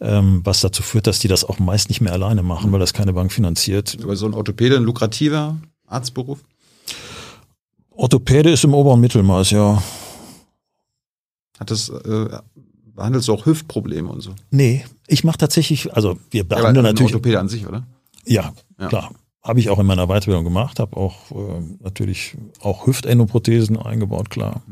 [0.00, 2.94] Ähm, was dazu führt, dass die das auch meist nicht mehr alleine machen, weil das
[2.94, 3.98] keine Bank finanziert.
[4.02, 6.40] Aber so ein Orthopäde, ein lukrativer Arztberuf?
[7.90, 9.82] Orthopäde ist im oberen Mittelmaß, ja.
[11.58, 12.38] Hat das, äh,
[12.98, 14.34] behandelst du auch Hüftprobleme und so?
[14.50, 17.14] Nee, ich mache tatsächlich, also wir Ja, behandeln ein natürlich.
[17.14, 17.86] Orthopäde an sich, oder?
[18.26, 18.88] Ja, Ja.
[18.88, 19.10] klar.
[19.42, 24.62] Habe ich auch in meiner Weiterbildung gemacht, habe auch äh, natürlich auch Hüftendoprothesen eingebaut, klar.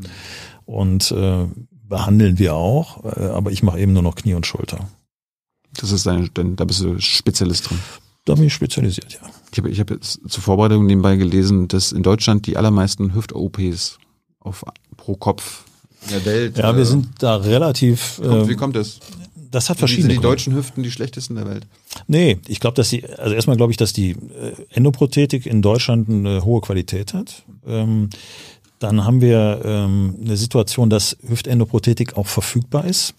[0.66, 4.88] Und äh, behandeln wir auch, äh, aber ich mache eben nur noch Knie und Schulter.
[5.80, 7.78] Das ist deine, dein, da bist du Spezialist drin.
[8.24, 9.20] Da bin ich spezialisiert, ja.
[9.52, 13.98] Ich habe ich hab jetzt zur Vorbereitung nebenbei gelesen, dass in Deutschland die allermeisten Hüft-OPs
[14.40, 14.64] auf
[14.96, 15.64] pro Kopf
[16.06, 16.58] in der Welt.
[16.58, 18.20] Ja, äh, wir sind da relativ.
[18.22, 19.00] Kommt, wie Äh, kommt das?
[19.50, 20.14] das hat Wie sind verschiedene.
[20.14, 21.66] die deutschen Hüften die schlechtesten der Welt?
[22.08, 24.16] Nee, ich glaube, dass die, also erstmal glaube ich, dass die äh,
[24.70, 27.44] Endoprothetik in Deutschland eine hohe Qualität hat.
[27.66, 28.10] Ähm,
[28.78, 33.14] dann haben wir ähm, eine Situation, dass Hüftendoprothetik auch verfügbar ist.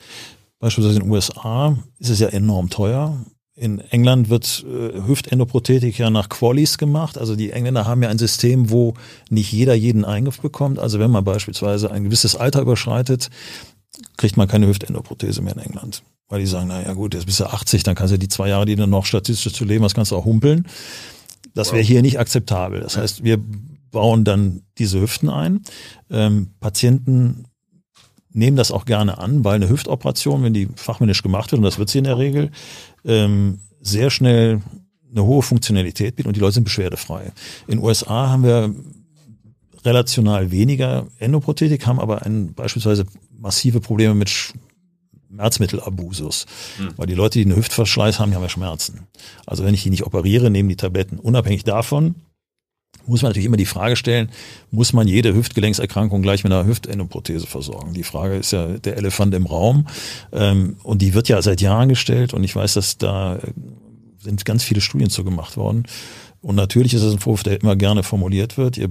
[0.60, 3.18] Beispielsweise in den USA ist es ja enorm teuer.
[3.60, 7.18] In England wird äh, Hüftendoprothetik ja nach Qualis gemacht.
[7.18, 8.94] Also die Engländer haben ja ein System, wo
[9.32, 10.78] nicht jeder jeden Eingriff bekommt.
[10.78, 13.32] Also wenn man beispielsweise ein gewisses Alter überschreitet,
[14.16, 16.04] kriegt man keine Hüftendoprothese mehr in England.
[16.30, 18.48] Weil die sagen, na ja gut, jetzt bist du 80, dann kannst du die zwei
[18.50, 20.68] Jahre, die du noch statistisch zu leben hast, kannst du auch humpeln.
[21.56, 22.82] Das wäre hier nicht akzeptabel.
[22.82, 23.40] Das heißt, wir
[23.90, 25.64] bauen dann diese Hüften ein.
[26.12, 27.47] Ähm, Patienten
[28.38, 31.80] nehmen das auch gerne an, weil eine Hüftoperation, wenn die fachmännisch gemacht wird, und das
[31.80, 32.52] wird sie in der Regel,
[33.04, 34.62] ähm, sehr schnell
[35.12, 37.32] eine hohe Funktionalität bietet und die Leute sind beschwerdefrei.
[37.68, 38.74] In den USA haben wir
[39.84, 43.06] relational weniger Endoprothetik, haben aber ein, beispielsweise
[43.38, 46.46] massive Probleme mit Schmerzmittelabusus.
[46.98, 49.08] Weil die Leute, die einen Hüftverschleiß haben, die haben ja Schmerzen.
[49.46, 51.20] Also wenn ich die nicht operiere, nehmen die Tabletten.
[51.20, 52.16] Unabhängig davon
[53.08, 54.30] muss man natürlich immer die Frage stellen,
[54.72, 57.94] muss man jede Hüftgelenkserkrankung gleich mit einer Hüftendoprothese versorgen?
[57.94, 59.88] Die Frage ist ja der Elefant im Raum.
[60.32, 63.40] Ähm, und die wird ja seit Jahren gestellt und ich weiß, dass da äh,
[64.20, 65.86] sind ganz viele Studien zu gemacht worden.
[66.42, 68.78] Und natürlich ist es ein Vorwurf, der immer gerne formuliert wird.
[68.78, 68.90] Ihr,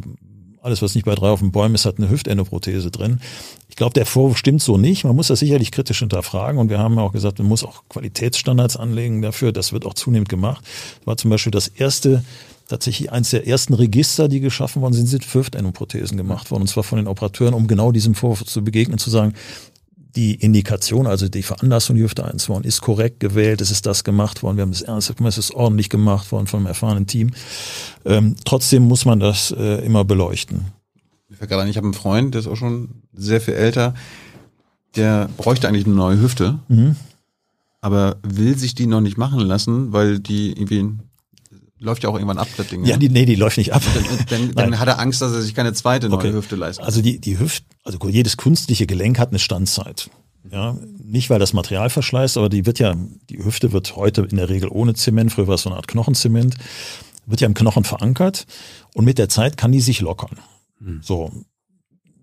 [0.63, 3.21] alles, was nicht bei drei auf den Bäumen ist, hat eine Hüftendoprothese drin.
[3.69, 5.05] Ich glaube, der Vorwurf stimmt so nicht.
[5.05, 6.59] Man muss das sicherlich kritisch hinterfragen.
[6.59, 9.53] Und wir haben ja auch gesagt, man muss auch Qualitätsstandards anlegen dafür.
[9.53, 10.65] Das wird auch zunehmend gemacht.
[10.99, 12.25] Das war zum Beispiel das erste,
[12.69, 16.63] tatsächlich eines der ersten Register, die geschaffen worden sind, sind für Hüftendoprothesen gemacht worden.
[16.63, 19.35] Und zwar von den Operateuren, um genau diesem Vorwurf zu begegnen, zu sagen,
[20.17, 24.43] die Indikation, also die Veranlassung, die Hüfte einzubauen, ist korrekt gewählt, es ist das gemacht
[24.43, 27.33] worden, wir haben das ernsthaft gemacht, es ist ordentlich gemacht worden von einem erfahrenen Team.
[28.05, 30.73] Ähm, trotzdem muss man das äh, immer beleuchten.
[31.29, 33.95] Ich gerade ich habe einen Freund, der ist auch schon sehr viel älter.
[34.95, 36.97] Der bräuchte eigentlich eine neue Hüfte, Mhm.
[37.83, 40.89] aber will sich die noch nicht machen lassen, weil die irgendwie
[41.79, 42.85] läuft ja auch irgendwann ab, das Ding.
[42.85, 43.83] Ja, die, nee, die läuft nicht ab.
[44.31, 46.33] dann, dann hat er Angst, dass er sich keine zweite neue Okay.
[46.33, 46.87] Hüfte leisten kann.
[46.87, 50.11] Also die, die Hüft, also jedes künstliche Gelenk hat eine Standzeit.
[50.51, 52.95] Ja, nicht weil das Material verschleißt, aber die wird ja,
[53.29, 55.89] die Hüfte wird heute in der Regel ohne Zement, früher war es so eine Art
[55.89, 56.55] Knochenzement,
[57.27, 58.47] wird ja im Knochen verankert
[58.95, 60.39] und mit der Zeit kann die sich lockern.
[61.01, 61.33] So.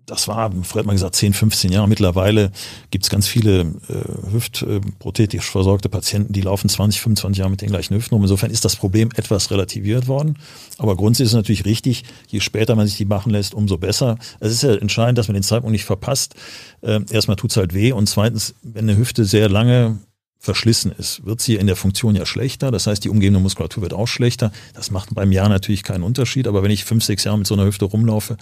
[0.06, 1.88] Das war, früher hat man gesagt, 10, 15 Jahre.
[1.88, 2.50] Mittlerweile
[2.90, 7.70] gibt es ganz viele äh, hüftprothetisch versorgte Patienten, die laufen 20, 25 Jahre mit den
[7.70, 8.22] gleichen Hüften rum.
[8.22, 10.38] Insofern ist das Problem etwas relativiert worden.
[10.78, 14.18] Aber grundsätzlich ist es natürlich richtig, je später man sich die machen lässt, umso besser.
[14.40, 16.34] Es ist ja entscheidend, dass man den Zeitpunkt nicht verpasst.
[16.82, 19.98] Äh, erstmal tut's halt weh und zweitens, wenn eine Hüfte sehr lange
[20.44, 22.70] verschlissen ist, wird sie in der Funktion ja schlechter.
[22.70, 24.52] Das heißt, die umgebende Muskulatur wird auch schlechter.
[24.74, 26.46] Das macht beim Jahr natürlich keinen Unterschied.
[26.46, 28.36] Aber wenn ich fünf, sechs Jahre mit so einer Hüfte rumlaufe,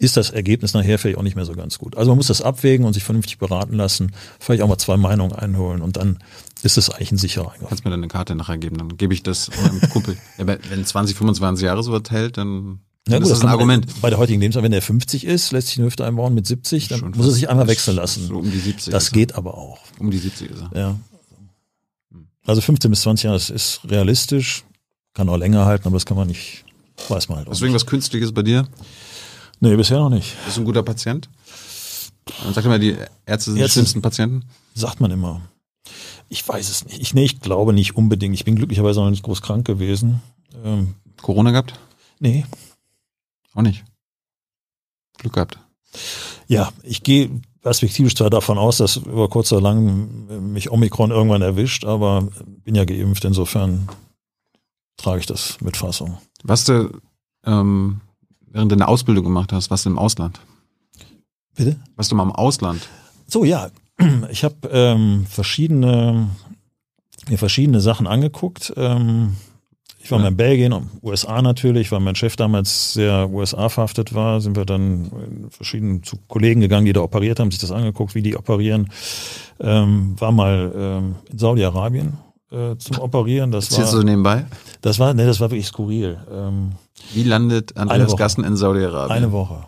[0.00, 1.96] ist das Ergebnis nachher vielleicht auch nicht mehr so ganz gut.
[1.96, 4.12] Also man muss das abwägen und sich vernünftig beraten lassen.
[4.40, 6.18] Vielleicht auch mal zwei Meinungen einholen und dann
[6.62, 7.68] ist es eigentlich ein sicherer Eingriff.
[7.68, 10.16] Kannst mir dann eine Karte nachher geben, dann gebe ich das meinem Kumpel.
[10.38, 14.00] ja, wenn 20, 25 Jahre so hält, dann ja, gut, das ist ein Argument.
[14.00, 16.86] Bei der heutigen Lebensart, wenn der 50 ist, lässt sich eine Hüfte einbauen mit 70,
[16.88, 18.26] dann muss er sich einmal wechseln lassen.
[18.28, 19.80] So um die 70 das geht aber auch.
[19.98, 20.78] Um die 70 ist er.
[20.78, 21.00] Ja.
[22.46, 24.64] Also 15 bis 20 Jahre, das ist realistisch,
[25.14, 26.64] kann auch länger halten, aber das kann man nicht,
[27.08, 28.66] weiß man halt auch Deswegen was Künstliches bei dir?
[29.60, 30.34] Nee, bisher noch nicht.
[30.44, 31.28] Bist du ein guter Patient?
[32.44, 34.44] Man sagt immer, die Ärzte sind Ärzte, die schlimmsten Patienten.
[34.74, 35.40] Sagt man immer.
[36.28, 37.00] Ich weiß es nicht.
[37.00, 38.34] Ich, nee, ich glaube nicht unbedingt.
[38.34, 40.22] Ich bin glücklicherweise noch nicht groß krank gewesen.
[40.64, 41.74] Ähm, Corona gehabt?
[42.20, 42.44] Nee.
[43.54, 43.84] Auch nicht.
[45.18, 45.58] Glück gehabt.
[46.48, 47.30] Ja, ich gehe
[47.62, 52.28] perspektivisch zwar davon aus, dass über kurz oder lang mich Omikron irgendwann erwischt, aber
[52.64, 53.88] bin ja geimpft, insofern
[54.96, 56.18] trage ich das mit Fassung.
[56.42, 56.90] Was du
[57.44, 58.00] ähm,
[58.46, 60.40] während deiner Ausbildung gemacht hast, was du im Ausland?
[61.54, 61.78] Bitte?
[61.96, 62.88] Was du mal im Ausland?
[63.26, 63.70] So, ja.
[64.30, 66.28] Ich habe ähm, verschiedene,
[67.28, 68.72] mir verschiedene Sachen angeguckt.
[68.76, 69.36] Ähm,
[70.02, 74.40] ich war mal in Belgien, USA natürlich, weil mein Chef damals sehr USA verhaftet war,
[74.40, 78.22] sind wir dann verschiedenen zu Kollegen gegangen, die da operiert haben, sich das angeguckt, wie
[78.22, 78.90] die operieren.
[79.60, 82.18] Ähm, war mal ähm, in Saudi-Arabien
[82.50, 83.52] äh, zum Operieren.
[83.52, 84.44] Das war, du nebenbei?
[84.80, 86.18] Das war, ne, das war wirklich skurril.
[86.32, 86.72] Ähm,
[87.14, 89.16] wie landet Andreas Gassen in Saudi-Arabien?
[89.16, 89.64] Eine Woche.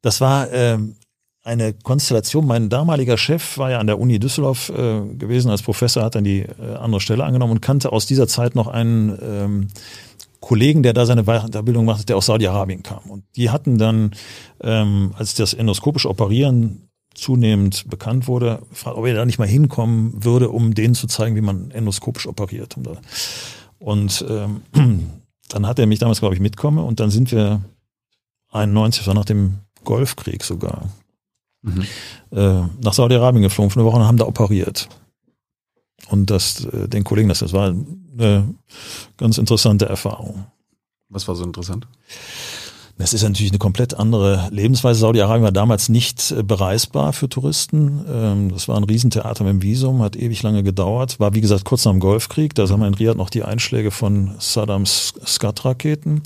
[0.00, 0.96] Das war ähm,
[1.44, 2.46] eine Konstellation.
[2.46, 6.24] Mein damaliger Chef war ja an der Uni Düsseldorf äh, gewesen als Professor, hat dann
[6.24, 9.68] die äh, andere Stelle angenommen und kannte aus dieser Zeit noch einen ähm,
[10.40, 13.10] Kollegen, der da seine Weiterbildung machte, der aus Saudi-Arabien kam.
[13.10, 14.12] Und die hatten dann,
[14.62, 20.24] ähm, als das endoskopische Operieren zunehmend bekannt wurde, gefragt, ob er da nicht mal hinkommen
[20.24, 22.76] würde, um denen zu zeigen, wie man endoskopisch operiert.
[23.78, 24.62] Und ähm,
[25.48, 27.62] dann hat er mich damals, glaube ich, mitkommen und dann sind wir
[28.50, 30.88] 91, war nach dem Golfkrieg sogar,
[31.64, 31.82] mhm.
[32.30, 34.88] äh, nach Saudi-Arabien geflogen für eine Woche und haben da operiert.
[36.08, 37.74] Und das, äh, den Kollegen, das, das war
[38.18, 38.54] eine
[39.16, 40.46] ganz interessante Erfahrung.
[41.08, 41.86] Was war so interessant?
[42.96, 45.00] Das ist natürlich eine komplett andere Lebensweise.
[45.00, 48.04] Saudi-Arabien war damals nicht äh, bereisbar für Touristen.
[48.08, 51.18] Ähm, das war ein Riesentheater mit dem Visum, hat ewig lange gedauert.
[51.18, 52.54] War wie gesagt kurz nach dem Golfkrieg.
[52.54, 56.22] Da sah man in Riyadh noch die Einschläge von Saddams Scud-Raketen.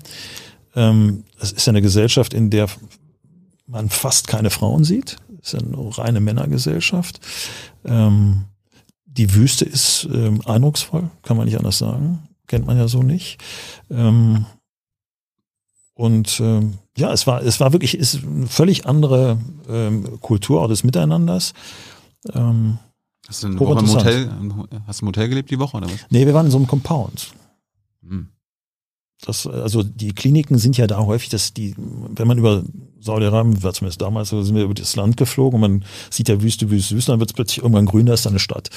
[0.76, 2.68] Ähm, es ist eine Gesellschaft, in der
[3.66, 5.16] man fast keine Frauen sieht
[5.52, 7.20] ist ja eine reine Männergesellschaft.
[7.84, 8.44] Ähm,
[9.04, 12.28] die Wüste ist ähm, eindrucksvoll, kann man nicht anders sagen.
[12.46, 13.38] Kennt man ja so nicht.
[13.90, 14.46] Ähm,
[15.94, 19.38] und ähm, ja, es war, es war wirklich ist eine völlig andere
[19.68, 21.54] ähm, Kultur auch des Miteinanders.
[22.32, 22.78] Ähm,
[23.26, 24.30] hast du eine Woche im Hotel,
[24.86, 26.06] hast du im Hotel gelebt die Woche oder was?
[26.10, 27.32] Nee, wir waren in so einem Compound.
[28.02, 28.28] Hm.
[29.20, 32.62] Das, also die Kliniken sind ja da häufig, dass die, wenn man über
[33.00, 36.70] Saudi-Arabien, war zumindest damals, sind wir über das Land geflogen und man sieht ja Wüste,
[36.70, 38.70] Wüste, Wüste, dann wird es plötzlich irgendwann grün, da ist eine Stadt.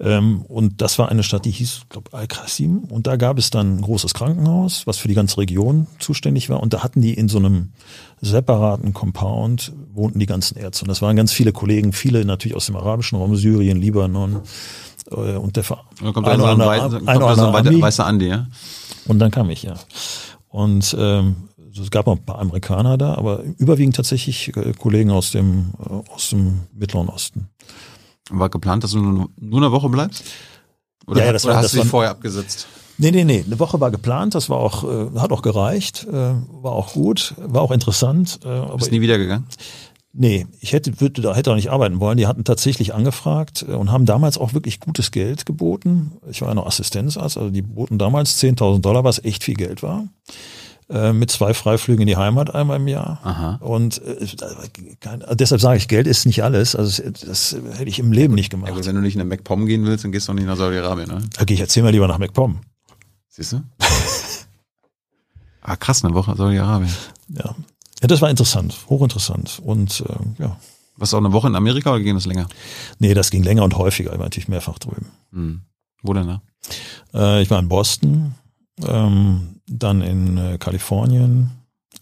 [0.00, 2.84] Ähm, und das war eine Stadt, die hieß, glaube Al-Qasim.
[2.90, 6.60] Und da gab es dann ein großes Krankenhaus, was für die ganze Region zuständig war.
[6.60, 7.72] Und da hatten die in so einem
[8.20, 10.84] separaten Compound, wohnten die ganzen Ärzte.
[10.84, 14.42] Und das waren ganz viele Kollegen, viele natürlich aus dem arabischen Raum, Syrien, Libanon,
[15.10, 15.84] äh, und der Verein.
[16.02, 18.46] Da kommt ein, ein, so ein weißer Andi, ja?
[19.06, 19.74] Und dann kam ich, ja.
[20.48, 21.36] Und ähm,
[21.82, 26.12] es gab noch ein paar Amerikaner da, aber überwiegend tatsächlich äh, Kollegen aus dem, äh,
[26.12, 27.48] aus dem Mittleren Osten.
[28.30, 30.24] War geplant, dass du nur, eine Woche bleibst?
[31.06, 32.66] Oder, ja, ja, das oder war, hast das du dich vorher abgesetzt?
[32.96, 33.44] Nee, nee, nee.
[33.44, 37.34] Eine Woche war geplant, das war auch, äh, hat auch gereicht, äh, war auch gut,
[37.38, 38.40] war auch interessant.
[38.44, 39.46] Äh, aber Bist nie wieder gegangen?
[40.16, 42.16] Nee, ich hätte, würde, da hätte auch nicht arbeiten wollen.
[42.16, 46.12] Die hatten tatsächlich angefragt äh, und haben damals auch wirklich gutes Geld geboten.
[46.30, 49.82] Ich war ja noch Assistenzarzt, also die boten damals 10.000 Dollar, was echt viel Geld
[49.82, 50.06] war.
[50.94, 53.18] Äh, mit zwei Freiflügen in die Heimat einmal im Jahr.
[53.24, 53.56] Aha.
[53.56, 54.28] Und äh,
[55.00, 56.76] kein, deshalb sage ich, Geld ist nicht alles.
[56.76, 58.68] Also das hätte ich im Leben nicht gemacht.
[58.68, 60.56] Ja, aber wenn du nicht nach MacPom gehen willst, dann gehst du auch nicht nach
[60.56, 61.18] Saudi-Arabien, ne?
[61.40, 62.60] Okay, ich erzähl mal lieber nach MacPom.
[63.28, 63.62] Siehst du?
[65.62, 66.94] ah, krass, eine Woche Saudi-Arabien.
[67.30, 67.56] Ja.
[68.00, 69.60] Ja, das war interessant, hochinteressant.
[69.64, 70.56] Und äh, ja.
[70.96, 72.46] Was auch eine Woche in Amerika oder ging das länger?
[73.00, 75.10] Nee, das ging länger und häufiger, ich war natürlich mehrfach drüben.
[75.32, 75.62] Hm.
[76.04, 76.42] Wo denn da?
[77.12, 78.36] Äh, ich war in Boston,
[78.82, 81.50] ähm, dann in äh, Kalifornien,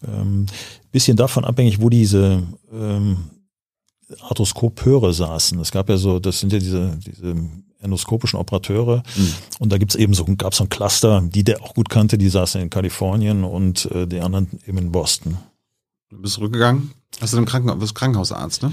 [0.05, 0.47] Ähm,
[0.91, 2.43] bisschen davon abhängig, wo diese
[2.73, 3.29] ähm,
[4.19, 5.59] Arthroskopeure saßen.
[5.59, 7.35] Es gab ja so, das sind ja diese, diese
[7.79, 9.03] endoskopischen Operateure.
[9.15, 9.33] Mhm.
[9.59, 12.29] Und da gibt's eben so, gab's so ein Cluster, die der auch gut kannte, die
[12.29, 15.37] saßen in Kalifornien und äh, die anderen eben in Boston.
[16.09, 16.91] Du bist zurückgegangen?
[17.21, 18.71] Hast du im Krankenhaus, bist Krankenhausarzt, ne?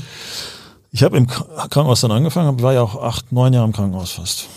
[0.91, 4.49] Ich habe im Krankenhaus dann angefangen, war ja auch acht, neun Jahre im Krankenhaus fast.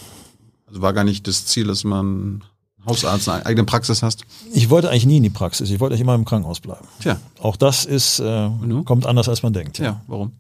[0.66, 2.44] Also war gar nicht das Ziel, dass man
[2.86, 4.26] Hausarzt eine eigene Praxis hast?
[4.54, 5.70] Ich wollte eigentlich nie in die Praxis.
[5.70, 6.86] Ich wollte eigentlich immer im Krankenhaus bleiben.
[7.02, 7.18] Tja.
[7.40, 8.50] Auch das ist, äh,
[8.86, 9.80] kommt anders als man denkt.
[9.80, 10.34] Ja, warum?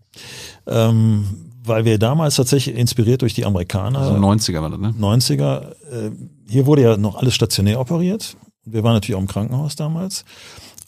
[0.67, 1.25] Ähm,
[1.65, 3.99] weil wir damals tatsächlich inspiriert durch die Amerikaner.
[3.99, 4.93] Also 90er war das, ne?
[4.99, 5.71] 90er.
[5.91, 6.11] Äh,
[6.49, 8.35] hier wurde ja noch alles stationär operiert.
[8.65, 10.25] Wir waren natürlich auch im Krankenhaus damals.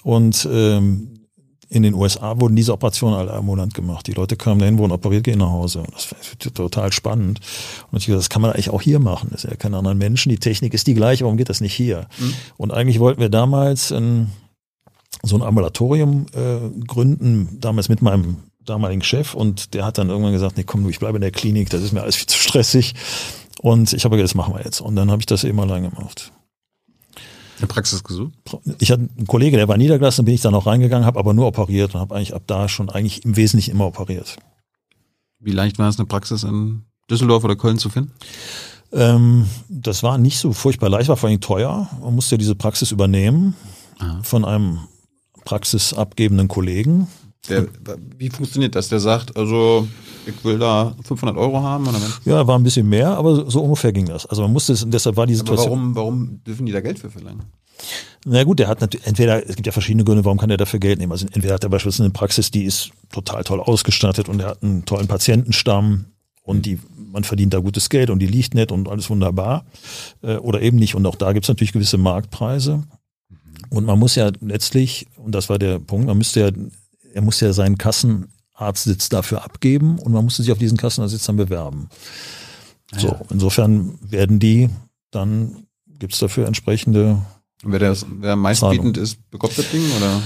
[0.03, 1.14] Und ähm,
[1.69, 4.07] in den USA wurden diese Operationen alle im Monat gemacht.
[4.07, 5.83] Die Leute kamen dahin, wurden operiert, gehen nach Hause.
[5.91, 7.39] Das war total spannend.
[7.91, 9.29] Und ich gesagt, das kann man eigentlich auch hier machen.
[9.31, 10.29] Das ist ja keine anderen Menschen.
[10.29, 11.23] Die Technik ist die gleiche.
[11.23, 12.07] Warum geht das nicht hier?
[12.19, 12.33] Mhm.
[12.57, 14.31] Und eigentlich wollten wir damals ein,
[15.23, 19.33] so ein Ambulatorium äh, gründen, damals mit meinem damaligen Chef.
[19.33, 21.69] Und der hat dann irgendwann gesagt, nee, komm du, ich bleibe in der Klinik.
[21.69, 22.93] Das ist mir alles viel zu stressig.
[23.61, 24.81] Und ich habe gesagt, das machen wir jetzt.
[24.81, 26.31] Und dann habe ich das eben allein gemacht.
[27.57, 28.33] Eine Praxis gesucht?
[28.79, 31.47] Ich hatte einen Kollege, der war niedergelassen, bin ich dann auch reingegangen, habe aber nur
[31.47, 34.37] operiert und habe eigentlich ab da schon eigentlich im Wesentlichen immer operiert.
[35.39, 38.11] Wie leicht war es, eine Praxis in Düsseldorf oder Köln zu finden?
[38.91, 41.89] Ähm, das war nicht so furchtbar leicht, war vor allem teuer.
[42.01, 43.55] Man musste diese Praxis übernehmen
[43.99, 44.21] Aha.
[44.23, 44.79] von einem
[45.43, 47.07] praxisabgebenden Kollegen.
[47.49, 47.67] Der,
[48.17, 48.89] wie funktioniert das?
[48.89, 49.87] Der sagt, also
[50.25, 51.87] ich will da 500 Euro haben?
[51.87, 54.25] Oder ja, war ein bisschen mehr, aber so ungefähr ging das.
[54.25, 55.67] Also man musste es, deshalb war die Situation.
[55.67, 57.43] Aber warum, warum dürfen die da Geld für verlangen?
[58.25, 60.79] Na gut, der hat natürlich, entweder, es gibt ja verschiedene Gründe, warum kann er dafür
[60.79, 61.11] Geld nehmen.
[61.11, 64.63] Also entweder hat er beispielsweise eine Praxis, die ist total toll ausgestattet und er hat
[64.63, 66.05] einen tollen Patientenstamm
[66.41, 66.79] und die,
[67.11, 69.65] man verdient da gutes Geld und die liegt nett und alles wunderbar.
[70.21, 70.95] Äh, oder eben nicht.
[70.95, 72.83] Und auch da gibt es natürlich gewisse Marktpreise.
[73.69, 76.51] Und man muss ja letztlich, und das war der Punkt, man müsste ja,
[77.15, 81.25] er muss ja seinen Kassen Arztsitz dafür abgeben und man musste sich auf diesen Kassenersitz
[81.25, 81.89] dann bewerben.
[82.93, 84.69] Ah, so, insofern werden die,
[85.11, 85.65] dann
[85.99, 87.21] gibt es dafür entsprechende.
[87.63, 90.21] wer, das, wer meistbietend ist, bekommt das Ding oder?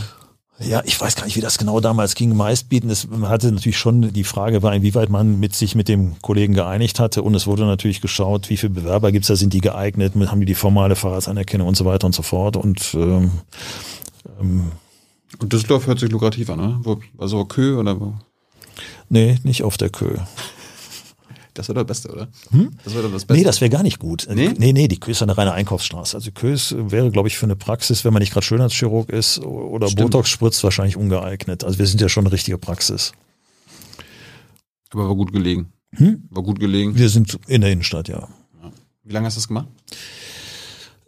[0.61, 2.35] Ja, ich weiß gar nicht, wie das genau damals ging.
[2.35, 6.53] Meistbieten, es hatte natürlich schon die Frage war, inwieweit man mit sich mit dem Kollegen
[6.53, 10.13] geeinigt hatte und es wurde natürlich geschaut, wie viele Bewerber gibt's da, sind die geeignet,
[10.15, 13.31] haben die die formale Fahrradsanerkennung und so weiter und so fort und ähm,
[14.41, 14.71] ähm,
[15.37, 16.79] und Düsseldorf hört sich lukrativ an, ne?
[16.83, 18.15] Wo, also Kö oder wo?
[19.09, 20.17] Nee, nicht auf der Kö.
[21.53, 22.29] Das wäre das Beste, oder?
[22.51, 22.71] Hm?
[22.83, 23.33] Das wäre das Beste.
[23.33, 24.27] Nee, das wäre gar nicht gut.
[24.33, 24.53] Nee?
[24.57, 26.15] nee, nee, die Kö ist eine reine Einkaufsstraße.
[26.15, 29.87] Also Kö wäre, glaube ich, für eine Praxis, wenn man nicht gerade Schönheitschirurg ist oder
[29.87, 30.11] Stimmt.
[30.11, 31.63] Botox spritzt, wahrscheinlich ungeeignet.
[31.63, 33.11] Also wir sind ja schon eine richtige Praxis.
[34.91, 35.73] Aber war gut gelegen.
[35.95, 36.23] Hm?
[36.29, 36.95] War gut gelegen.
[36.95, 38.29] Wir sind in der Innenstadt, ja.
[38.61, 38.71] ja.
[39.03, 39.67] Wie lange hast du das gemacht?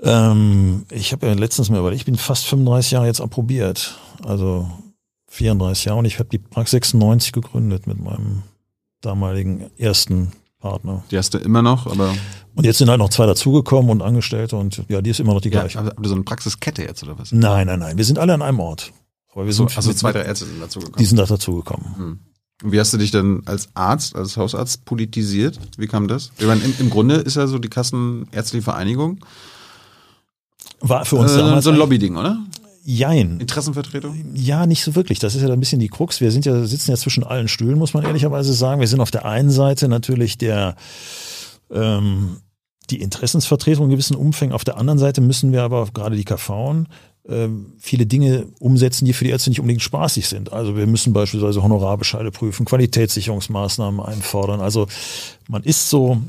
[0.01, 3.97] Ähm, ich habe ja letztens mal überlegt, ich bin fast 35 Jahre jetzt approbiert.
[4.25, 4.69] Also
[5.27, 8.43] 34 Jahre und ich habe die Praxis 96 gegründet mit meinem
[9.01, 11.03] damaligen ersten Partner.
[11.11, 12.13] Die hast du immer noch, aber.
[12.55, 15.41] Und jetzt sind halt noch zwei dazugekommen und Angestellte und ja, die ist immer noch
[15.41, 15.79] die gleiche.
[15.79, 17.31] Ja, habt ihr so eine Praxiskette jetzt oder was?
[17.31, 17.97] Nein, nein, nein.
[17.97, 18.91] Wir sind alle an einem Ort.
[19.33, 20.97] Aber wir sind, also zwei, drei Ärzte sind dazugekommen.
[20.99, 21.95] Die sind da dazugekommen.
[21.95, 22.19] Hm.
[22.63, 25.57] Und wie hast du dich denn als Arzt, als Hausarzt politisiert?
[25.77, 26.31] Wie kam das?
[26.37, 29.19] Ich meine, im, im Grunde ist ja so die Kassenärztliche Vereinigung
[30.81, 32.37] war für uns äh, damals so ein Lobby-Ding, oder?
[32.83, 33.39] Jein.
[33.39, 34.33] Interessenvertretung?
[34.33, 35.19] Ja, nicht so wirklich.
[35.19, 36.19] Das ist ja ein bisschen die Krux.
[36.19, 38.81] Wir sind ja, sitzen ja zwischen allen Stühlen, muss man ehrlicherweise sagen.
[38.81, 40.75] Wir sind auf der einen Seite natürlich der,
[41.71, 42.37] ähm,
[42.89, 44.53] die Interessensvertretung in gewissen Umfängen.
[44.53, 46.85] Auf der anderen Seite müssen wir aber gerade die KV
[47.29, 50.51] ähm, viele Dinge umsetzen, die für die Ärzte nicht unbedingt spaßig sind.
[50.51, 54.59] Also wir müssen beispielsweise Honorarbescheide prüfen, Qualitätssicherungsmaßnahmen einfordern.
[54.59, 54.87] Also
[55.47, 56.19] man ist so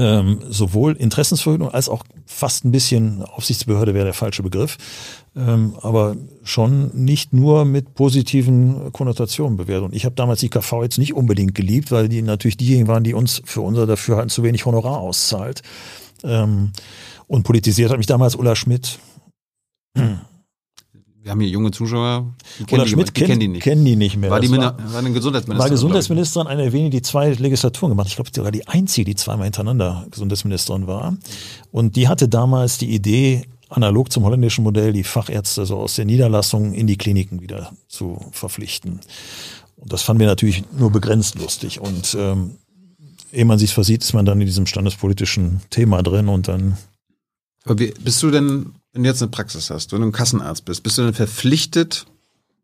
[0.00, 4.78] ähm, sowohl Interessensverhütung als auch fast ein bisschen Aufsichtsbehörde wäre der falsche Begriff,
[5.36, 9.84] ähm, aber schon nicht nur mit positiven Konnotationen bewertet.
[9.84, 13.04] Und ich habe damals die KV jetzt nicht unbedingt geliebt, weil die natürlich diejenigen waren,
[13.04, 15.60] die uns für unser Dafürhalten zu wenig Honorar auszahlt.
[16.24, 16.72] Ähm,
[17.26, 18.98] und politisiert hat mich damals Ulla Schmidt
[21.22, 23.62] wir haben hier junge Zuschauer, die kennen, die, Schmidt die, kennen die nicht.
[23.62, 24.30] Kennen die nicht mehr.
[24.30, 25.58] War die war, war eine Gesundheitsministerin?
[25.58, 28.08] War Gesundheitsministerin, eine der wenigen, die zwei Legislaturen gemacht.
[28.08, 31.16] Ich glaube, war die einzige, die zweimal hintereinander Gesundheitsministerin war.
[31.70, 36.06] Und die hatte damals die Idee, analog zum holländischen Modell, die Fachärzte so aus der
[36.06, 39.00] Niederlassung in die Kliniken wieder zu verpflichten.
[39.76, 41.80] Und das fanden wir natürlich nur begrenzt lustig.
[41.80, 42.56] Und ähm,
[43.32, 46.78] ehe man sich versieht, ist man dann in diesem standespolitischen Thema drin und dann.
[47.64, 50.64] Aber wie, bist du denn wenn du jetzt eine Praxis hast, wenn du ein Kassenarzt
[50.64, 52.06] bist, bist du dann verpflichtet,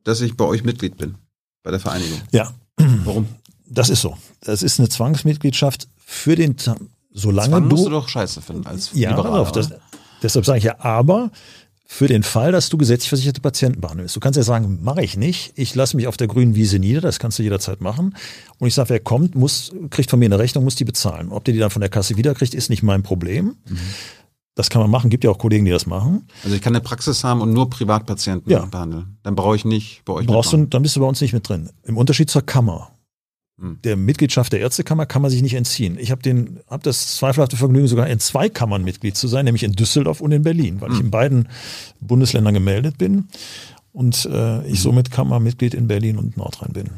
[0.05, 1.17] dass ich bei euch Mitglied bin,
[1.63, 2.21] bei der Vereinigung?
[2.33, 2.53] Ja.
[3.05, 3.27] Warum?
[3.69, 4.17] Das ist so.
[4.41, 6.57] Das ist eine Zwangsmitgliedschaft für den,
[7.13, 7.77] solange Zwang du.
[7.77, 9.41] musst du doch scheiße finden als ja, Liberaler.
[9.41, 9.71] Auf, das,
[10.23, 11.31] deshalb sage ich ja, aber
[11.89, 14.15] für den Fall, dass du gesetzlich versicherte Patienten behandelst.
[14.17, 17.01] Du kannst ja sagen, mache ich nicht, ich lasse mich auf der grünen Wiese nieder,
[17.01, 18.17] das kannst du jederzeit machen.
[18.59, 21.31] Und ich sage, wer kommt, muss, kriegt von mir eine Rechnung, muss die bezahlen.
[21.31, 23.57] Ob der die dann von der Kasse wiederkriegt, ist nicht mein Problem.
[23.69, 23.79] Mhm.
[24.57, 26.27] Das kann man machen, gibt ja auch Kollegen, die das machen.
[26.43, 28.65] Also ich kann eine Praxis haben und nur Privatpatienten ja.
[28.65, 29.19] behandeln.
[29.23, 30.27] Dann brauche ich nicht bei euch.
[30.27, 31.69] Brauchst du, dann bist du bei uns nicht mit drin.
[31.83, 32.91] Im Unterschied zur Kammer.
[33.61, 33.79] Hm.
[33.85, 35.99] Der Mitgliedschaft der Ärztekammer kann man sich nicht entziehen.
[36.01, 39.63] Ich habe den, habe das zweifelhafte Vergnügen, sogar in zwei Kammern Mitglied zu sein, nämlich
[39.63, 40.95] in Düsseldorf und in Berlin, weil hm.
[40.95, 41.49] ich in beiden
[42.01, 43.29] Bundesländern gemeldet bin
[43.93, 44.83] und äh, ich hm.
[44.83, 46.91] somit Kammermitglied in Berlin und Nordrhein bin.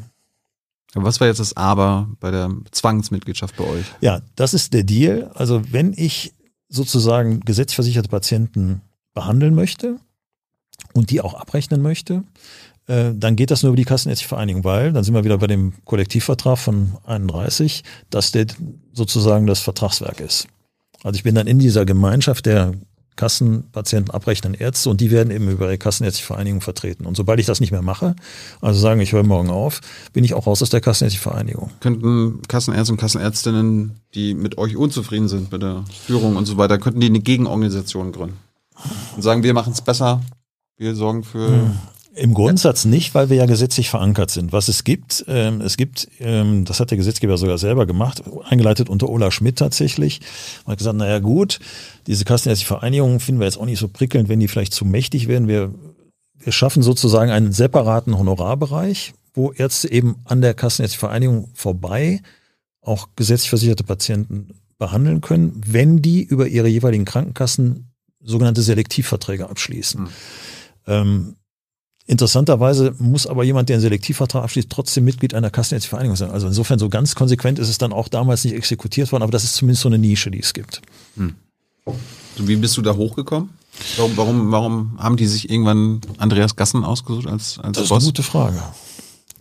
[0.95, 3.85] Aber was war jetzt das Aber bei der Zwangsmitgliedschaft bei euch?
[3.99, 5.29] Ja, das ist der Deal.
[5.35, 6.33] Also wenn ich
[6.69, 8.81] sozusagen gesetzlich versicherte Patienten
[9.13, 9.97] behandeln möchte
[10.93, 12.23] und die auch abrechnen möchte,
[12.87, 15.47] äh, dann geht das nur über die Kassenärztliche Vereinigung, weil, dann sind wir wieder bei
[15.47, 18.47] dem Kollektivvertrag von 31, dass der
[18.93, 20.47] sozusagen das Vertragswerk ist.
[21.03, 22.73] Also ich bin dann in dieser Gemeinschaft der
[23.19, 27.05] Kassenpatienten abrechnenden Ärzte und die werden eben über die Kassenärztliche Vereinigung vertreten.
[27.05, 28.15] Und sobald ich das nicht mehr mache,
[28.61, 29.81] also sagen, ich höre morgen auf,
[30.13, 31.69] bin ich auch raus aus der Kassenärztlichen Vereinigung.
[31.81, 36.77] Könnten Kassenärzte und Kassenärztinnen, die mit euch unzufrieden sind, mit der Führung und so weiter,
[36.77, 38.37] könnten die eine Gegenorganisation gründen?
[39.17, 40.21] Und sagen, wir machen es besser,
[40.77, 41.71] wir sorgen für hm.
[42.15, 44.51] Im Grundsatz nicht, weil wir ja gesetzlich verankert sind.
[44.51, 48.89] Was es gibt, ähm, es gibt, ähm, das hat der Gesetzgeber sogar selber gemacht, eingeleitet
[48.89, 50.19] unter Ola Schmidt tatsächlich.
[50.65, 51.59] Man hat gesagt, naja gut,
[52.07, 55.27] diese kassenärztliche Vereinigung finden wir jetzt auch nicht so prickelnd, wenn die vielleicht zu mächtig
[55.27, 55.47] werden.
[55.47, 55.73] Wir,
[56.39, 62.21] wir schaffen sozusagen einen separaten Honorarbereich, wo Ärzte eben an der kassenärztlichen Vereinigung vorbei
[62.81, 64.49] auch gesetzlich versicherte Patienten
[64.79, 70.01] behandeln können, wenn die über ihre jeweiligen Krankenkassen sogenannte Selektivverträge abschließen.
[70.01, 70.09] Mhm.
[70.87, 71.35] Ähm,
[72.09, 76.31] Interessanterweise muss aber jemand, der einen Selektivvertrag abschließt, trotzdem Mitglied einer kassenärztlichen Vereinigung sein.
[76.31, 79.43] Also insofern so ganz konsequent ist es dann auch damals nicht exekutiert worden, aber das
[79.43, 80.81] ist zumindest so eine Nische, die es gibt.
[81.17, 81.35] Hm.
[82.37, 83.51] Wie bist du da hochgekommen?
[83.97, 88.01] Warum, warum, warum haben die sich irgendwann Andreas Gassen ausgesucht als, als Das ist Boss?
[88.01, 88.63] eine gute Frage.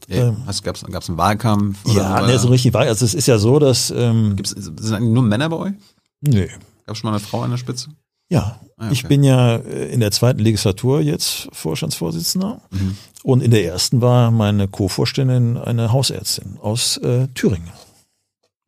[0.08, 1.78] Ja, ähm, Gab es einen Wahlkampf?
[1.86, 3.00] Ja, nee, so richtig Wahlkampf.
[3.00, 3.90] Also es ist ja so, dass...
[3.96, 5.72] Ähm, Gibt's, sind eigentlich nur Männer bei euch?
[6.20, 6.48] Nee.
[6.84, 7.88] Gab es schon mal eine Frau an der Spitze?
[8.28, 8.92] Ja, ah, okay.
[8.92, 12.96] ich bin ja äh, in der zweiten Legislatur jetzt Vorstandsvorsitzender mhm.
[13.22, 17.70] und in der ersten war meine Co-Vorständin eine Hausärztin aus äh, Thüringen.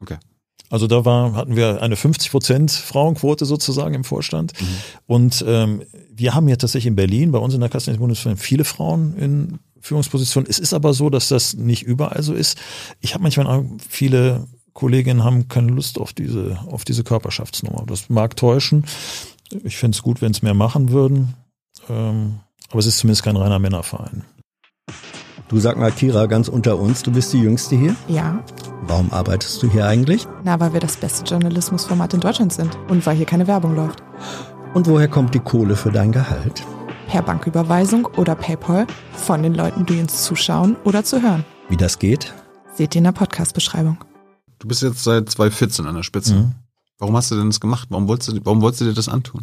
[0.01, 0.17] Okay.
[0.71, 4.53] Also da war, hatten wir eine 50 Prozent Frauenquote sozusagen im Vorstand.
[4.59, 4.67] Mhm.
[5.07, 5.83] Und ähm,
[6.15, 9.59] wir haben ja tatsächlich in Berlin, bei uns in der Kasse Bundesverband, viele Frauen in
[9.81, 10.49] Führungspositionen.
[10.49, 12.57] Es ist aber so, dass das nicht überall so ist.
[13.01, 17.85] Ich habe manchmal auch viele Kolleginnen haben keine Lust auf diese, auf diese Körperschaftsnummer.
[17.87, 18.85] Das mag täuschen.
[19.53, 21.35] Ich fände es gut, wenn es mehr machen würden.
[21.89, 22.41] Ähm,
[22.71, 24.25] aber es ist zumindest kein reiner Männerverein.
[25.49, 27.97] Du sag mal, Kira, ganz unter uns, du bist die Jüngste hier?
[28.07, 28.45] Ja.
[28.83, 30.27] Warum arbeitest du hier eigentlich?
[30.45, 34.01] Na, weil wir das beste Journalismusformat in Deutschland sind und weil hier keine Werbung läuft.
[34.75, 36.65] Und woher kommt die Kohle für dein Gehalt?
[37.09, 41.45] Per Banküberweisung oder PayPal von den Leuten, die uns zuschauen oder zu hören.
[41.69, 42.33] Wie das geht?
[42.75, 43.99] Seht ihr in der Podcast-Beschreibung.
[44.61, 46.35] Du bist jetzt seit 2014 an der Spitze.
[46.35, 46.55] Mhm.
[47.01, 47.89] Warum hast du denn das gemacht?
[47.91, 49.43] Warum wolltest du, warum wolltest du dir das antun?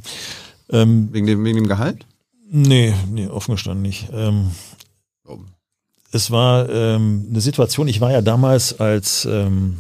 [0.70, 2.06] Ähm, wegen, dem, wegen dem Gehalt?
[2.50, 4.08] Nee, nee, offen gestanden nicht.
[4.14, 4.52] Ähm,
[5.26, 5.40] oh.
[6.12, 9.78] Es war ähm, eine Situation, ich war ja damals als ähm,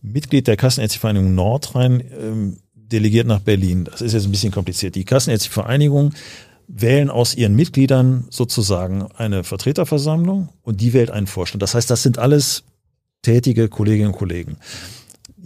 [0.00, 3.84] Mitglied der Kassenärztlichen Vereinigung Nordrhein ähm, delegiert nach Berlin.
[3.84, 4.94] Das ist jetzt ein bisschen kompliziert.
[4.94, 6.14] Die Kassenärztliche Vereinigung
[6.68, 11.62] wählen aus ihren Mitgliedern sozusagen eine Vertreterversammlung und die wählt einen Vorstand.
[11.62, 12.62] Das heißt, das sind alles
[13.22, 14.56] tätige Kolleginnen und Kollegen.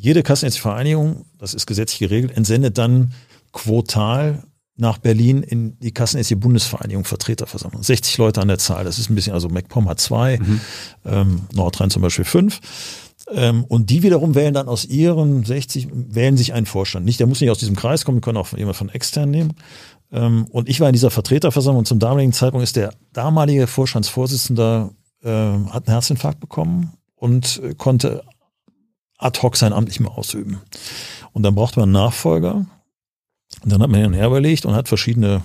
[0.05, 3.15] Jede kassenärztliche Vereinigung, das ist gesetzlich geregelt, entsendet dann
[3.53, 4.43] quotal
[4.77, 7.83] nach Berlin in die Kassenärztliche Bundesvereinigung Vertreterversammlung.
[7.83, 8.85] 60 Leute an der Zahl.
[8.85, 10.61] Das ist ein bisschen, also MacPom hat zwei, mhm.
[11.07, 12.61] ähm, Nordrhein zum Beispiel fünf.
[13.33, 17.07] Ähm, und die wiederum wählen dann aus ihren 60, wählen sich einen Vorstand.
[17.07, 19.55] Nicht, der muss nicht aus diesem Kreis kommen, können auch jemand von extern nehmen.
[20.13, 24.91] Ähm, und ich war in dieser Vertreterversammlung und zum damaligen Zeitpunkt ist der damalige Vorstandsvorsitzende,
[25.23, 28.23] äh, hat einen Herzinfarkt bekommen und äh, konnte
[29.19, 30.61] ad hoc sein Amt nicht mehr ausüben.
[31.33, 32.67] Und dann braucht man einen Nachfolger.
[33.63, 35.43] Und dann hat man hin und her überlegt und hat verschiedene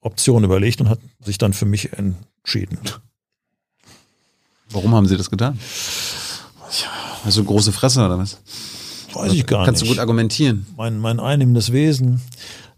[0.00, 2.78] Optionen überlegt und hat sich dann für mich entschieden.
[4.70, 5.58] Warum haben Sie das getan?
[7.24, 8.38] Also große Fresse oder was?
[9.12, 9.82] Weiß ich gar Kannst nicht.
[9.82, 10.66] Kannst du gut argumentieren?
[10.76, 12.20] Mein, mein einnehmendes Wesen.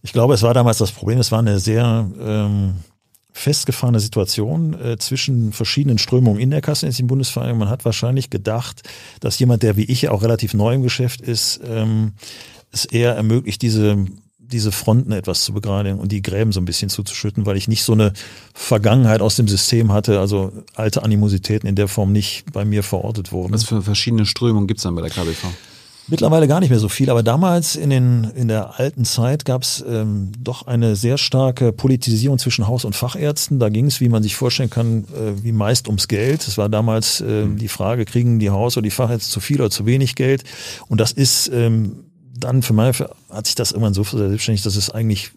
[0.03, 2.77] Ich glaube, es war damals das Problem, es war eine sehr ähm,
[3.39, 7.61] festgefahrene Situation äh, zwischen verschiedenen Strömungen in der kassenärztlichen Bundesvereinigung.
[7.61, 8.83] Man hat wahrscheinlich gedacht,
[9.21, 12.15] dass jemand, der wie ich auch relativ neu im Geschäft ist, ähm,
[12.73, 14.07] es eher ermöglicht, diese
[14.51, 17.83] diese Fronten etwas zu begradigen und die Gräben so ein bisschen zuzuschütten, weil ich nicht
[17.83, 18.15] so eine
[18.55, 23.31] Vergangenheit aus dem System hatte, also alte Animositäten in der Form nicht bei mir verortet
[23.31, 23.53] wurden.
[23.53, 25.49] Was für verschiedene Strömungen gibt es dann bei der KBV?
[26.11, 29.63] Mittlerweile gar nicht mehr so viel, aber damals in, den, in der alten Zeit gab
[29.63, 33.59] es ähm, doch eine sehr starke Politisierung zwischen Haus- und Fachärzten.
[33.59, 36.49] Da ging es, wie man sich vorstellen kann, äh, wie meist ums Geld.
[36.49, 39.71] Es war damals äh, die Frage, kriegen die Haus- oder die Fachärzte zu viel oder
[39.71, 40.45] zu wenig Geld?
[40.89, 42.05] Und das ist ähm,
[42.39, 45.33] dann für mich hat sich das irgendwann so selbstständig, dass es eigentlich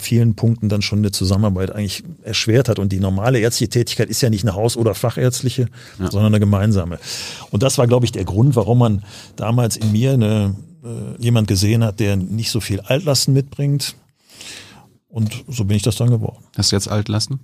[0.00, 2.78] vielen Punkten dann schon eine Zusammenarbeit eigentlich erschwert hat.
[2.78, 6.10] Und die normale ärztliche Tätigkeit ist ja nicht eine haus- oder fachärztliche, ja.
[6.10, 6.98] sondern eine gemeinsame.
[7.50, 9.04] Und das war, glaube ich, der Grund, warum man
[9.36, 13.94] damals in mir eine, äh, jemand gesehen hat, der nicht so viel Altlasten mitbringt.
[15.08, 16.38] Und so bin ich das dann geworden.
[16.56, 17.40] Hast du jetzt Altlasten?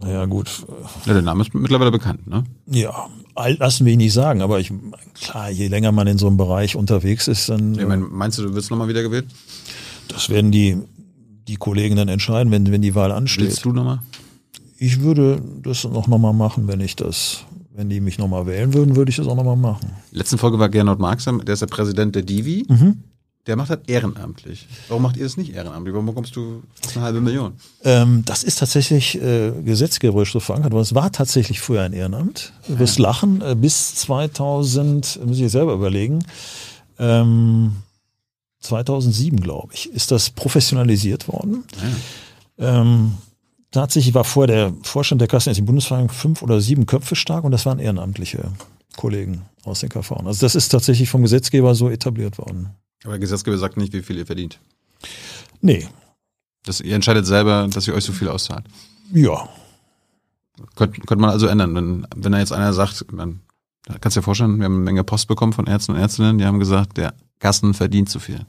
[0.00, 0.48] Naja, gut.
[1.04, 2.44] Ja, der Name ist mittlerweile bekannt, ne?
[2.66, 4.72] Ja, Altlasten will ich nicht sagen, aber ich,
[5.14, 7.78] klar, je länger man in so einem Bereich unterwegs ist, dann.
[7.78, 9.26] Ich meine, meinst du, du wirst nochmal wieder gewählt?
[10.08, 10.78] Das werden die
[11.48, 13.46] die Kollegen dann entscheiden, wenn, wenn die Wahl ansteht.
[13.46, 14.00] Willst du nochmal?
[14.78, 18.96] Ich würde das noch nochmal machen, wenn ich das, wenn die mich nochmal wählen würden,
[18.96, 19.90] würde ich das auch nochmal machen.
[20.10, 22.66] Letzten Folge war Gernot Marxam, der ist der Präsident der Divi.
[22.68, 23.04] Mhm.
[23.46, 24.68] Der macht das ehrenamtlich.
[24.86, 25.92] Warum macht ihr das nicht ehrenamtlich?
[25.92, 27.54] Warum bekommst du fast eine halbe Million?
[27.82, 32.52] Ähm, das ist tatsächlich äh, gesetzgeberisch so verankert, aber es war tatsächlich früher ein Ehrenamt.
[32.68, 36.24] Du wirst lachen, äh, bis 2000, muss ich selber überlegen,
[37.00, 37.72] ähm,
[38.62, 41.64] 2007, glaube ich, ist das professionalisiert worden.
[42.58, 42.80] Ja.
[42.80, 43.18] Ähm,
[43.70, 47.66] tatsächlich war vor der Vorstand der Kassenärztlichen Bundesvereinigung fünf oder sieben Köpfe stark und das
[47.66, 48.52] waren ehrenamtliche
[48.96, 50.12] Kollegen aus den KV.
[50.24, 52.70] Also das ist tatsächlich vom Gesetzgeber so etabliert worden.
[53.04, 54.58] Aber der Gesetzgeber sagt nicht, wie viel ihr verdient.
[55.60, 55.88] Nee.
[56.64, 58.64] Das, ihr entscheidet selber, dass ihr euch so viel auszahlt.
[59.12, 59.48] Ja.
[60.76, 61.74] Könnte könnt man also ändern.
[61.74, 63.40] Wenn, wenn da jetzt einer sagt, man,
[64.00, 66.44] kannst du dir vorstellen, wir haben eine Menge Post bekommen von Ärzten und Ärztinnen, die
[66.44, 68.46] haben gesagt, der Kassen verdient zu viel.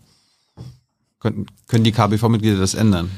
[1.20, 3.10] Können, können die KBV-Mitglieder das ändern?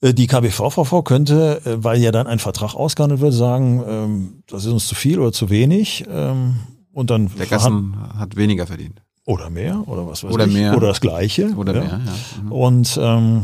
[0.00, 4.64] Äh, die KBV-VV könnte, äh, weil ja dann ein Vertrag ausgehandelt wird, sagen, ähm, das
[4.64, 6.04] ist uns zu viel oder zu wenig.
[6.08, 6.56] Ähm,
[6.92, 9.02] und dann Der Kassen hat weniger verdient.
[9.24, 10.54] Oder mehr, oder was weiß oder ich.
[10.54, 10.76] Mehr.
[10.76, 11.50] Oder das Gleiche.
[11.56, 11.80] Oder ja.
[11.80, 12.42] mehr, ja.
[12.42, 12.52] Mhm.
[12.52, 13.42] Und ähm,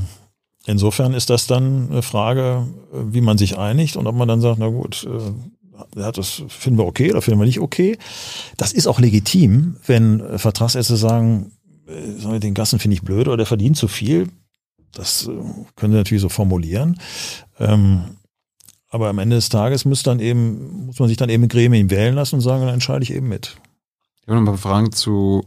[0.66, 4.40] insofern ist das dann eine Frage, äh, wie man sich einigt und ob man dann
[4.40, 5.06] sagt, na gut,
[5.96, 7.98] äh, das finden wir okay oder finden wir nicht okay.
[8.56, 11.52] Das ist auch legitim, wenn Vertragsärzte sagen,
[11.86, 14.28] äh, den Gassen finde ich blöd oder der verdient zu viel.
[14.92, 15.30] Das äh,
[15.76, 16.98] können Sie natürlich so formulieren.
[17.58, 18.16] Ähm,
[18.88, 22.14] aber am Ende des Tages muss dann eben, muss man sich dann eben Gremien wählen
[22.14, 23.56] lassen und sagen, dann entscheide ich eben mit.
[24.20, 25.44] Ich habe noch ein paar Fragen zu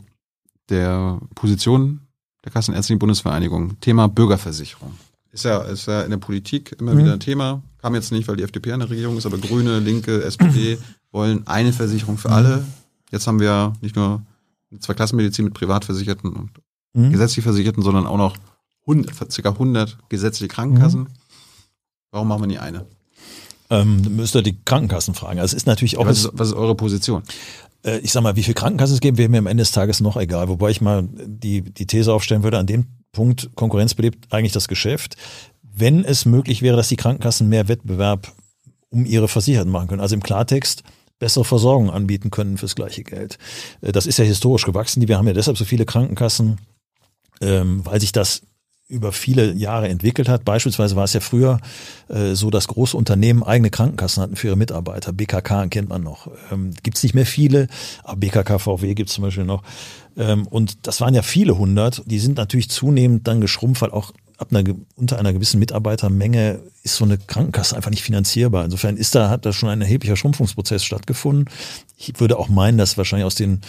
[0.70, 2.02] der Position
[2.44, 3.80] der Kassenärztlichen Bundesvereinigung.
[3.82, 4.94] Thema Bürgerversicherung.
[5.36, 7.00] Ist ja, ist ja in der Politik immer mhm.
[7.00, 7.62] wieder ein Thema.
[7.82, 10.78] Kam jetzt nicht, weil die FDP in der Regierung ist, aber Grüne, Linke, SPD
[11.12, 12.64] wollen eine Versicherung für alle.
[13.12, 14.22] Jetzt haben wir nicht nur
[14.80, 16.52] Zweiklassenmedizin mit Privatversicherten und
[16.94, 17.12] mhm.
[17.12, 18.38] gesetzlich Versicherten, sondern auch noch
[18.88, 19.50] 100, ca.
[19.50, 21.02] 100 gesetzliche Krankenkassen.
[21.02, 21.08] Mhm.
[22.12, 22.86] Warum machen wir nie eine?
[23.70, 25.40] Ähm, müsst ihr die Krankenkassen fragen.
[25.40, 26.04] Also es ist natürlich auch.
[26.04, 27.24] Ja, was, ist, was ist eure Position?
[27.84, 30.00] Äh, ich sag mal, wie viel Krankenkassen es geben, wäre mir am Ende des Tages
[30.00, 30.48] noch egal.
[30.48, 32.86] Wobei ich mal die, die These aufstellen würde, an dem
[33.16, 35.16] Punkt, Konkurrenz belebt eigentlich das Geschäft.
[35.62, 38.32] Wenn es möglich wäre, dass die Krankenkassen mehr Wettbewerb
[38.90, 40.02] um ihre Versicherten machen können.
[40.02, 40.84] Also im Klartext,
[41.20, 43.38] bessere Versorgung anbieten können fürs gleiche Geld.
[43.82, 45.08] Äh, das ist ja historisch gewachsen.
[45.08, 46.60] Wir haben ja deshalb so viele Krankenkassen,
[47.42, 48.42] ähm, weil sich das
[48.88, 50.46] über viele Jahre entwickelt hat.
[50.46, 51.60] Beispielsweise war es ja früher
[52.08, 55.12] äh, so, dass große Unternehmen eigene Krankenkassen hatten für ihre Mitarbeiter.
[55.12, 56.30] BKK kennt man noch.
[56.52, 57.68] Ähm, gibt es nicht mehr viele,
[58.04, 59.64] aber BKK VW gibt es zum Beispiel noch.
[60.18, 62.04] Ähm, und das waren ja viele hundert.
[62.06, 66.98] Die sind natürlich zunehmend dann geschrumpft, weil auch ab einer, unter einer gewissen Mitarbeitermenge ist
[66.98, 68.66] so eine Krankenkasse einfach nicht finanzierbar.
[68.66, 71.50] Insofern ist da, hat da schon ein erheblicher Schrumpfungsprozess stattgefunden.
[71.98, 73.62] Ich würde auch meinen, dass wahrscheinlich aus den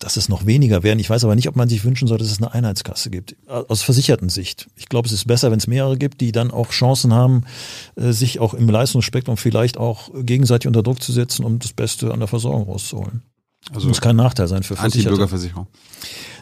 [0.00, 0.98] dass es noch weniger werden.
[0.98, 3.36] Ich weiß aber nicht, ob man sich wünschen soll, dass es eine Einheitskasse gibt.
[3.46, 4.66] Aus versicherten Sicht.
[4.76, 7.44] Ich glaube, es ist besser, wenn es mehrere gibt, die dann auch Chancen haben,
[7.96, 12.12] äh, sich auch im Leistungsspektrum vielleicht auch gegenseitig unter Druck zu setzen, um das Beste
[12.12, 13.22] an der Versorgung rauszuholen.
[13.72, 15.10] Also muss kein Nachteil sein für Versicherte.
[15.10, 15.66] Anti-Bürgerversicherung.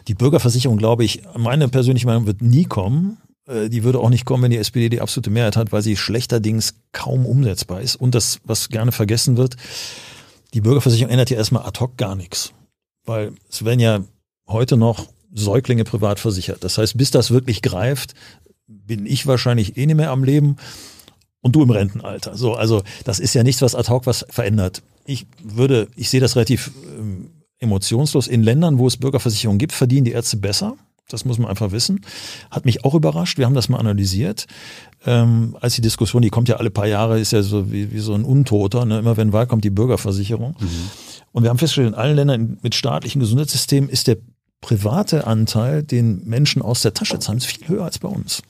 [0.06, 3.18] Die Bürgerversicherung, glaube ich, meine persönliche Meinung wird nie kommen.
[3.48, 5.96] Äh, die würde auch nicht kommen, wenn die SPD die absolute Mehrheit hat, weil sie
[5.96, 7.96] schlechterdings kaum umsetzbar ist.
[7.96, 9.56] Und das, was gerne vergessen wird,
[10.54, 12.52] die Bürgerversicherung ändert ja erstmal ad hoc gar nichts.
[13.08, 14.04] Weil es werden ja
[14.46, 16.62] heute noch Säuglinge privat versichert.
[16.62, 18.14] Das heißt, bis das wirklich greift,
[18.66, 20.56] bin ich wahrscheinlich eh nicht mehr am Leben
[21.40, 22.36] und du im Rentenalter.
[22.36, 24.82] So, also das ist ja nichts, was ad hoc was verändert.
[25.06, 28.28] Ich würde, ich sehe das relativ ähm, emotionslos.
[28.28, 30.76] In Ländern, wo es Bürgerversicherungen gibt, verdienen die Ärzte besser.
[31.08, 32.02] Das muss man einfach wissen.
[32.50, 33.38] Hat mich auch überrascht.
[33.38, 34.46] Wir haben das mal analysiert.
[35.06, 38.00] Ähm, als die Diskussion, die kommt ja alle paar Jahre, ist ja so wie, wie
[38.00, 38.84] so ein Untoter.
[38.84, 38.98] Ne?
[38.98, 40.54] Immer wenn Wahl kommt, die Bürgerversicherung.
[40.60, 40.90] Mhm.
[41.38, 44.16] Und wir haben festgestellt, in allen Ländern mit staatlichen Gesundheitssystemen ist der
[44.60, 48.42] private Anteil, den Menschen aus der Tasche zahlen, viel höher als bei uns.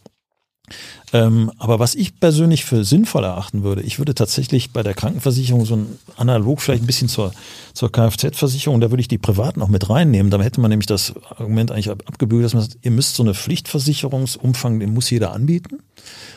[1.12, 5.66] Ähm, aber was ich persönlich für sinnvoll erachten würde, ich würde tatsächlich bei der Krankenversicherung
[5.66, 7.32] so ein analog vielleicht ein bisschen zur,
[7.74, 10.30] zur Kfz-Versicherung, da würde ich die Privaten auch mit reinnehmen.
[10.30, 13.34] Damit hätte man nämlich das Argument eigentlich abgebügelt, dass man sagt, ihr müsst so eine
[13.34, 15.80] Pflichtversicherungsumfang, den muss jeder anbieten,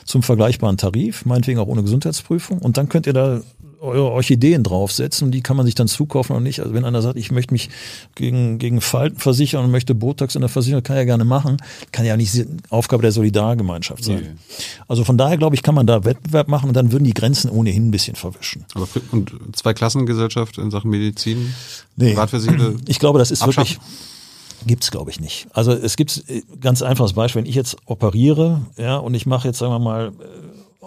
[0.04, 2.58] zum vergleichbaren Tarif, meinetwegen auch ohne Gesundheitsprüfung.
[2.58, 3.42] Und dann könnt ihr da
[3.82, 6.60] eure Orchideen draufsetzen und die kann man sich dann zukaufen oder nicht.
[6.60, 7.70] Also wenn einer sagt, ich möchte mich
[8.14, 11.58] gegen, gegen Falten versichern und möchte Botox in der Versicherung, kann er gerne machen,
[11.92, 14.22] kann ja nicht Aufgabe der Solidargemeinschaft sein.
[14.22, 14.58] Nee.
[14.88, 17.50] Also von daher glaube ich, kann man da Wettbewerb machen und dann würden die Grenzen
[17.50, 18.66] ohnehin ein bisschen verwischen.
[18.76, 21.54] Aber und zwei Klassengesellschaft in Sachen Medizin,
[21.96, 22.16] nee.
[22.88, 23.80] Ich glaube, das ist wirklich
[24.68, 25.48] Gibt's glaube ich nicht.
[25.54, 29.48] Also es gibt äh, ganz einfaches Beispiel, wenn ich jetzt operiere, ja, und ich mache
[29.48, 30.12] jetzt sagen wir mal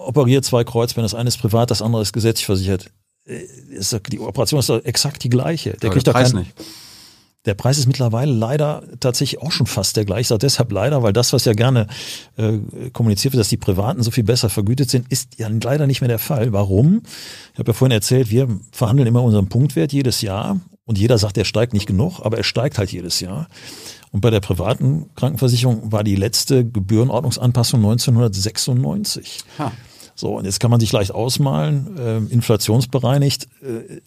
[0.07, 2.91] operiert zwei Kreuzbeine, das eine ist privat, das andere ist gesetzlich versichert.
[3.27, 3.41] Äh,
[4.11, 5.73] die Operation ist doch exakt die gleiche.
[5.83, 6.55] Der kriegt der Preis kein, nicht.
[7.45, 10.23] Der Preis ist mittlerweile leider tatsächlich auch schon fast der gleiche.
[10.23, 11.89] Ich sage deshalb leider, weil das, was ja gerne
[12.37, 12.59] äh,
[12.93, 16.09] kommuniziert wird, dass die Privaten so viel besser vergütet sind, ist ja leider nicht mehr
[16.09, 16.55] der Fall.
[16.55, 17.03] Warum?
[17.53, 21.37] Ich habe ja vorhin erzählt, wir verhandeln immer unseren Punktwert jedes Jahr und jeder sagt,
[21.37, 23.49] er steigt nicht genug, aber er steigt halt jedes Jahr.
[24.11, 29.41] Und bei der privaten Krankenversicherung war die letzte Gebührenordnungsanpassung 1996.
[29.59, 29.73] Ha.
[30.15, 34.01] So, und jetzt kann man sich leicht ausmalen, äh, inflationsbereinigt äh,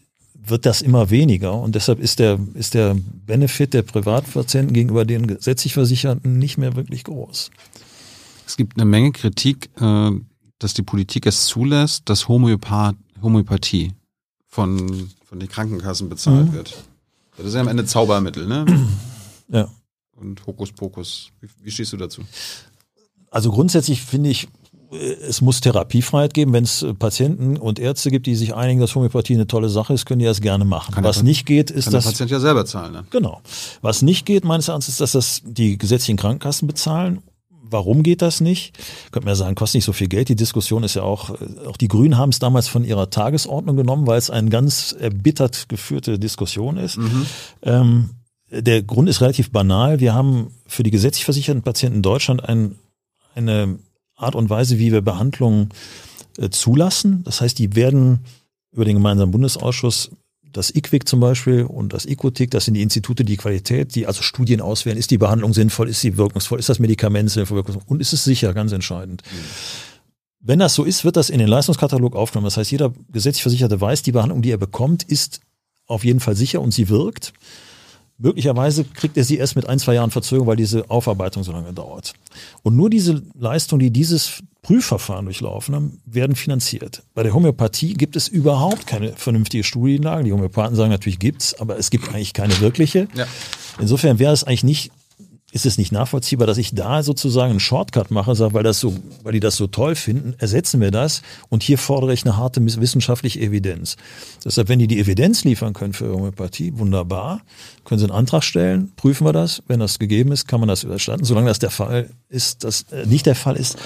[0.50, 1.54] wird das immer weniger.
[1.54, 6.76] Und deshalb ist der, ist der Benefit der Privatpatienten gegenüber den gesetzlich Versicherten nicht mehr
[6.76, 7.52] wirklich groß.
[8.46, 10.12] Es gibt eine Menge Kritik, äh,
[10.60, 13.94] dass die Politik es zulässt, dass Homöopath Homöopathie
[14.48, 16.54] von, von den Krankenkassen bezahlt mhm.
[16.54, 16.84] wird.
[17.36, 18.66] Das ist ja am Ende Zaubermittel, ne?
[19.50, 19.70] Ja.
[20.16, 21.32] Und Hokuspokus.
[21.40, 22.22] Wie, wie stehst du dazu?
[23.30, 24.48] Also grundsätzlich finde ich,
[24.92, 26.54] es muss Therapiefreiheit geben.
[26.54, 30.06] Wenn es Patienten und Ärzte gibt, die sich einigen, dass Homöopathie eine tolle Sache ist,
[30.06, 30.94] können die das gerne machen.
[30.94, 32.06] Kann Was nicht geht, ist kann das.
[32.06, 32.94] Der Patient ja selber zahlen.
[32.94, 33.06] Ne?
[33.10, 33.42] Genau.
[33.82, 37.22] Was nicht geht, meines Erachtens, ist, dass das die gesetzlichen Krankenkassen bezahlen.
[37.70, 38.78] Warum geht das nicht?
[39.12, 40.30] Könnte man ja sagen, kostet nicht so viel Geld.
[40.30, 41.32] Die Diskussion ist ja auch,
[41.66, 45.68] auch die Grünen haben es damals von ihrer Tagesordnung genommen, weil es eine ganz erbittert
[45.68, 46.96] geführte Diskussion ist.
[46.96, 47.26] Mhm.
[47.64, 48.10] Ähm,
[48.50, 50.00] der Grund ist relativ banal.
[50.00, 52.76] Wir haben für die gesetzlich versicherten Patienten in Deutschland ein,
[53.36, 53.80] eine
[54.18, 55.70] Art und Weise, wie wir Behandlungen
[56.38, 57.24] äh, zulassen.
[57.24, 58.20] Das heißt, die werden
[58.72, 60.12] über den gemeinsamen Bundesausschuss
[60.52, 64.22] das IQWIC zum Beispiel und das ICOTIC, das sind die Institute, die Qualität, die also
[64.24, 68.14] Studien auswählen, ist die Behandlung sinnvoll, ist sie wirkungsvoll, ist das Medikament sinnvoll und ist
[68.14, 69.22] es sicher, ganz entscheidend.
[69.26, 69.38] Mhm.
[70.40, 72.46] Wenn das so ist, wird das in den Leistungskatalog aufgenommen.
[72.46, 75.42] Das heißt, jeder gesetzlich Versicherte weiß, die Behandlung, die er bekommt, ist
[75.86, 77.34] auf jeden Fall sicher und sie wirkt.
[78.20, 81.72] Möglicherweise kriegt er sie erst mit ein, zwei Jahren Verzögerung, weil diese Aufarbeitung so lange
[81.72, 82.14] dauert.
[82.64, 87.04] Und nur diese Leistungen, die dieses Prüfverfahren durchlaufen haben, werden finanziert.
[87.14, 90.24] Bei der Homöopathie gibt es überhaupt keine vernünftige Studienlage.
[90.24, 93.08] Die Homöopathen sagen natürlich gibt's, aber es gibt eigentlich keine wirkliche.
[93.14, 93.28] Ja.
[93.80, 94.92] Insofern wäre es eigentlich nicht
[95.58, 98.96] ist es nicht nachvollziehbar, dass ich da sozusagen einen Shortcut mache, sage, weil das so,
[99.24, 102.64] weil die das so toll finden, ersetzen wir das und hier fordere ich eine harte
[102.64, 103.98] wissenschaftliche Evidenz.
[104.46, 107.42] Deshalb, wenn die die Evidenz liefern können für Homöopathie, wunderbar,
[107.86, 110.84] können sie einen Antrag stellen, prüfen wir das, wenn das gegeben ist, kann man das
[110.84, 111.26] überstanden.
[111.26, 113.78] Solange das der Fall ist, das äh, nicht der Fall ist,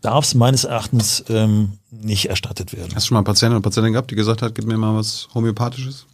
[0.00, 2.94] darf es meines Erachtens ähm, nicht erstattet werden.
[2.94, 4.96] Hast du schon mal einen Patienten oder Patientin gehabt, die gesagt hat, gib mir mal
[4.96, 6.06] was Homöopathisches?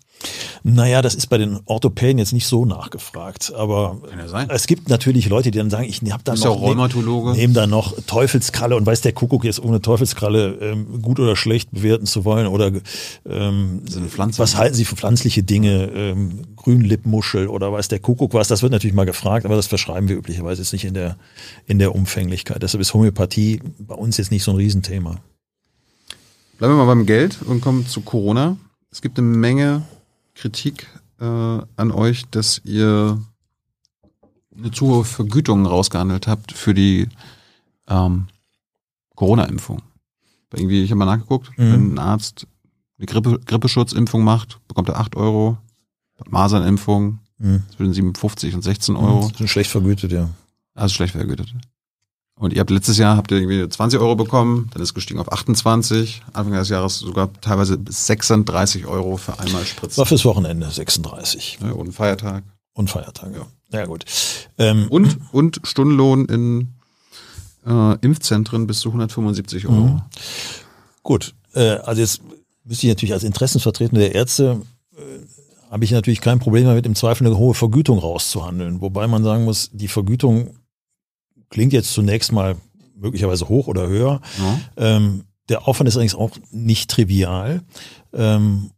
[0.68, 3.52] Naja, das ist bei den Orthopäden jetzt nicht so nachgefragt.
[3.54, 4.00] Aber
[4.32, 7.30] ja es gibt natürlich Leute, die dann sagen, ich habe da noch, auch Rheumatologe.
[7.30, 11.36] Nehm, nehm da noch Teufelskralle und weiß der Kuckuck jetzt ohne Teufelskralle ähm, gut oder
[11.36, 12.72] schlecht bewerten zu wollen oder
[13.28, 13.82] ähm,
[14.36, 18.48] was halten Sie für pflanzliche Dinge, ähm, Grünlippmuschel oder weiß der Kuckuck was.
[18.48, 21.16] Das wird natürlich mal gefragt, aber das verschreiben wir üblicherweise jetzt nicht in der
[21.66, 22.62] in der Umfänglichkeit.
[22.62, 25.16] Deshalb ist Homöopathie bei uns jetzt nicht so ein Riesenthema.
[26.58, 28.56] Bleiben wir mal beim Geld und kommen zu Corona.
[28.90, 29.82] Es gibt eine Menge
[30.36, 30.86] Kritik
[31.18, 33.20] äh, an euch, dass ihr
[34.56, 37.08] eine zu hohe Vergütung rausgehandelt habt für die
[37.88, 38.28] ähm,
[39.14, 39.82] Corona-Impfung.
[40.52, 41.72] Irgendwie, ich habe mal nachgeguckt, mhm.
[41.72, 42.46] wenn ein Arzt
[42.98, 45.58] eine Grippe, Grippeschutzimpfung macht, bekommt er 8 Euro.
[46.28, 47.62] Masernimpfung mhm.
[47.76, 49.26] zwischen 57 und 16 Euro.
[49.26, 50.30] Mhm, das ist schlecht vergütet, ja.
[50.74, 51.52] Also schlecht vergütet.
[52.38, 55.32] Und ihr habt letztes Jahr habt ihr irgendwie 20 Euro bekommen, dann ist gestiegen auf
[55.32, 59.96] 28, Anfang des Jahres sogar teilweise bis 36 Euro für einmal Spritzen.
[59.98, 61.58] War fürs Wochenende 36.
[61.62, 62.44] Ja, und Feiertag.
[62.74, 63.46] Und Feiertag, ja.
[63.72, 64.04] Ja, gut.
[64.58, 66.74] Ähm, und, und Stundenlohn in
[67.66, 69.74] äh, Impfzentren bis zu 175 Euro.
[69.74, 70.02] Mhm.
[71.02, 72.20] Gut, äh, also jetzt
[72.64, 74.60] müsste ich natürlich als Interessenvertreter der Ärzte
[74.94, 75.00] äh,
[75.70, 78.80] habe ich natürlich kein Problem damit, im Zweifel eine hohe Vergütung rauszuhandeln.
[78.82, 80.50] Wobei man sagen muss, die Vergütung
[81.56, 82.56] klingt jetzt zunächst mal
[82.94, 84.20] möglicherweise hoch oder höher.
[84.38, 84.60] Ja.
[84.76, 87.62] Ähm, der Aufwand ist allerdings auch nicht trivial.
[88.12, 88.72] Ähm,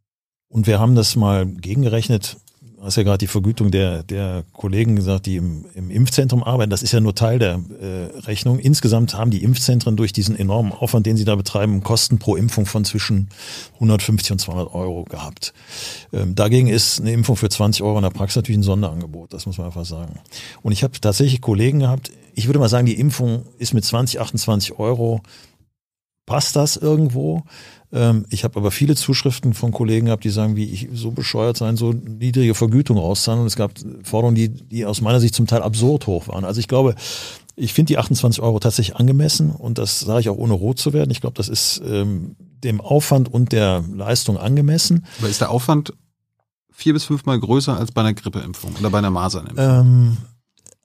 [0.46, 2.36] und wir haben das mal gegengerechnet.
[2.82, 6.70] Hast ja gerade die Vergütung der, der Kollegen gesagt, die im, im Impfzentrum arbeiten.
[6.70, 8.58] Das ist ja nur Teil der äh, Rechnung.
[8.58, 12.66] Insgesamt haben die Impfzentren durch diesen enormen Aufwand, den sie da betreiben, Kosten pro Impfung
[12.66, 13.28] von zwischen
[13.74, 15.52] 150 und 200 Euro gehabt.
[16.12, 19.32] Ähm, dagegen ist eine Impfung für 20 Euro in der Praxis natürlich ein Sonderangebot.
[19.32, 20.20] Das muss man einfach sagen.
[20.62, 22.10] Und ich habe tatsächlich Kollegen gehabt.
[22.34, 25.22] Ich würde mal sagen, die Impfung ist mit 20, 28 Euro
[26.28, 27.42] passt das irgendwo.
[27.92, 31.56] Ähm, ich habe aber viele Zuschriften von Kollegen gehabt, die sagen, wie ich so bescheuert
[31.56, 33.40] sein, so niedrige Vergütung rauszahlen.
[33.40, 36.44] Und es gab Forderungen, die, die aus meiner Sicht zum Teil absurd hoch waren.
[36.44, 36.94] Also ich glaube,
[37.56, 40.92] ich finde die 28 Euro tatsächlich angemessen und das sage ich auch ohne rot zu
[40.92, 41.10] werden.
[41.10, 45.06] Ich glaube, das ist ähm, dem Aufwand und der Leistung angemessen.
[45.18, 45.92] Aber ist der Aufwand
[46.70, 49.64] vier bis fünfmal größer als bei einer Grippeimpfung oder bei einer Masernimpfung?
[49.64, 50.16] Ähm,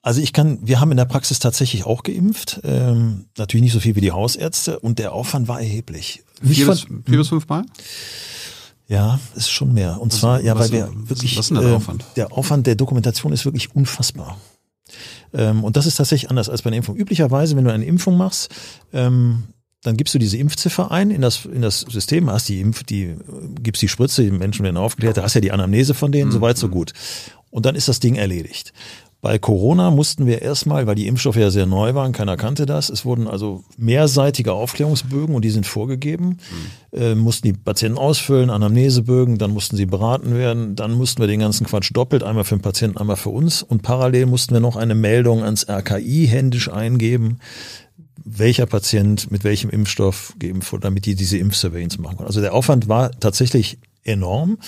[0.04, 3.80] also ich kann, wir haben in der Praxis tatsächlich auch geimpft, ähm, natürlich nicht so
[3.80, 6.22] viel wie die Hausärzte und der Aufwand war erheblich.
[6.42, 7.64] Vier bis, vier bis fünf Mal?
[8.86, 10.00] Ja, ist schon mehr.
[10.00, 12.04] Und was, zwar, ja, weil wir wirklich, was ist denn der äh, Aufwand?
[12.16, 14.38] der Aufwand der Dokumentation ist wirklich unfassbar.
[15.32, 16.96] Ähm, und das ist tatsächlich anders als bei einer Impfung.
[16.96, 18.54] Üblicherweise, wenn du eine Impfung machst,
[18.92, 19.44] ähm,
[19.82, 23.16] dann gibst du diese Impfziffer ein in das, in das System, hast die Impf, die,
[23.62, 26.32] gibst die Spritze, die Menschen werden aufgeklärt, da hast ja die Anamnese von denen, Mhm.
[26.34, 26.92] soweit so gut.
[27.50, 28.72] Und dann ist das Ding erledigt.
[29.24, 32.90] Bei Corona mussten wir erstmal, weil die Impfstoffe ja sehr neu waren, keiner kannte das,
[32.90, 36.40] es wurden also mehrseitige Aufklärungsbögen und die sind vorgegeben,
[36.92, 41.40] äh, mussten die Patienten ausfüllen, Anamnesebögen, dann mussten sie beraten werden, dann mussten wir den
[41.40, 44.76] ganzen Quatsch doppelt, einmal für den Patienten, einmal für uns und parallel mussten wir noch
[44.76, 47.38] eine Meldung ans RKI händisch eingeben,
[48.22, 52.26] welcher Patient mit welchem Impfstoff geimpft wurde, damit die diese Impfsurveillance machen können.
[52.26, 54.58] Also der Aufwand war tatsächlich enorm.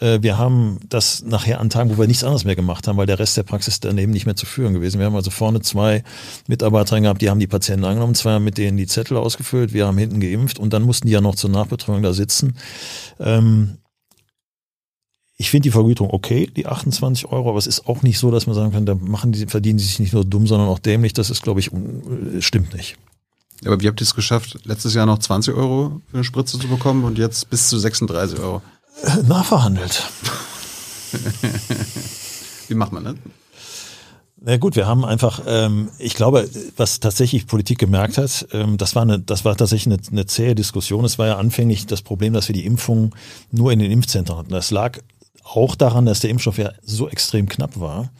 [0.00, 3.06] Äh, Wir haben das nachher an Tagen, wo wir nichts anderes mehr gemacht haben, weil
[3.06, 4.98] der Rest der Praxis daneben nicht mehr zu führen gewesen.
[4.98, 6.04] Wir haben also vorne zwei
[6.46, 9.86] Mitarbeiter gehabt, die haben die Patienten angenommen, zwei haben mit denen die Zettel ausgefüllt, wir
[9.86, 12.56] haben hinten geimpft und dann mussten die ja noch zur Nachbetreuung da sitzen.
[13.18, 13.78] Ähm,
[15.36, 18.46] ich finde die Vergütung okay, die 28 Euro, aber es ist auch nicht so, dass
[18.46, 21.12] man sagen kann, da machen die, verdienen sie sich nicht nur dumm, sondern auch dämlich.
[21.12, 22.96] Das ist, glaube ich, äh, stimmt nicht.
[23.64, 26.68] Aber wie habt ihr es geschafft, letztes Jahr noch 20 Euro für eine Spritze zu
[26.68, 28.62] bekommen und jetzt bis zu 36 Euro?
[29.26, 30.08] Nachverhandelt.
[32.68, 33.14] Wie macht man das?
[34.46, 38.94] Na gut, wir haben einfach, ähm, ich glaube, was tatsächlich Politik gemerkt hat, ähm, das
[38.94, 41.04] war eine, das war tatsächlich eine, eine zähe Diskussion.
[41.06, 43.14] Es war ja anfänglich das Problem, dass wir die Impfung
[43.50, 44.50] nur in den Impfzentren hatten.
[44.50, 44.98] Das lag
[45.44, 48.10] auch daran, dass der Impfstoff ja so extrem knapp war,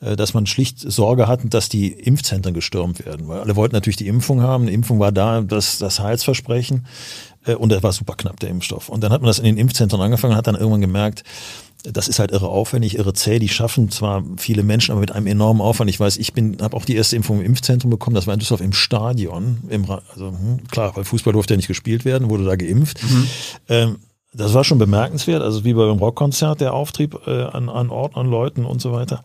[0.00, 3.28] äh, dass man schlicht Sorge hatten, dass die Impfzentren gestürmt werden.
[3.28, 4.66] Weil alle wollten natürlich die Impfung haben.
[4.66, 6.86] Die Impfung war da, das, das Heilsversprechen.
[7.44, 8.88] Äh, und er war super knapp, der Impfstoff.
[8.88, 11.24] Und dann hat man das in den Impfzentren angefangen und hat dann irgendwann gemerkt,
[11.82, 13.38] das ist halt irre aufwendig, irre zäh.
[13.38, 15.88] Die schaffen zwar viele Menschen, aber mit einem enormen Aufwand.
[15.88, 18.14] Ich weiß, ich bin, habe auch die erste Impfung im Impfzentrum bekommen.
[18.14, 19.62] Das war in Düsseldorf im Stadion.
[19.68, 23.00] Im, also hm, klar, weil Fußball durfte ja nicht gespielt werden, wurde da geimpft.
[23.68, 23.96] Ähm,
[24.32, 28.26] das war schon bemerkenswert, also wie beim Rockkonzert, der Auftrieb äh, an, an Orten, an
[28.26, 29.24] Leuten und so weiter.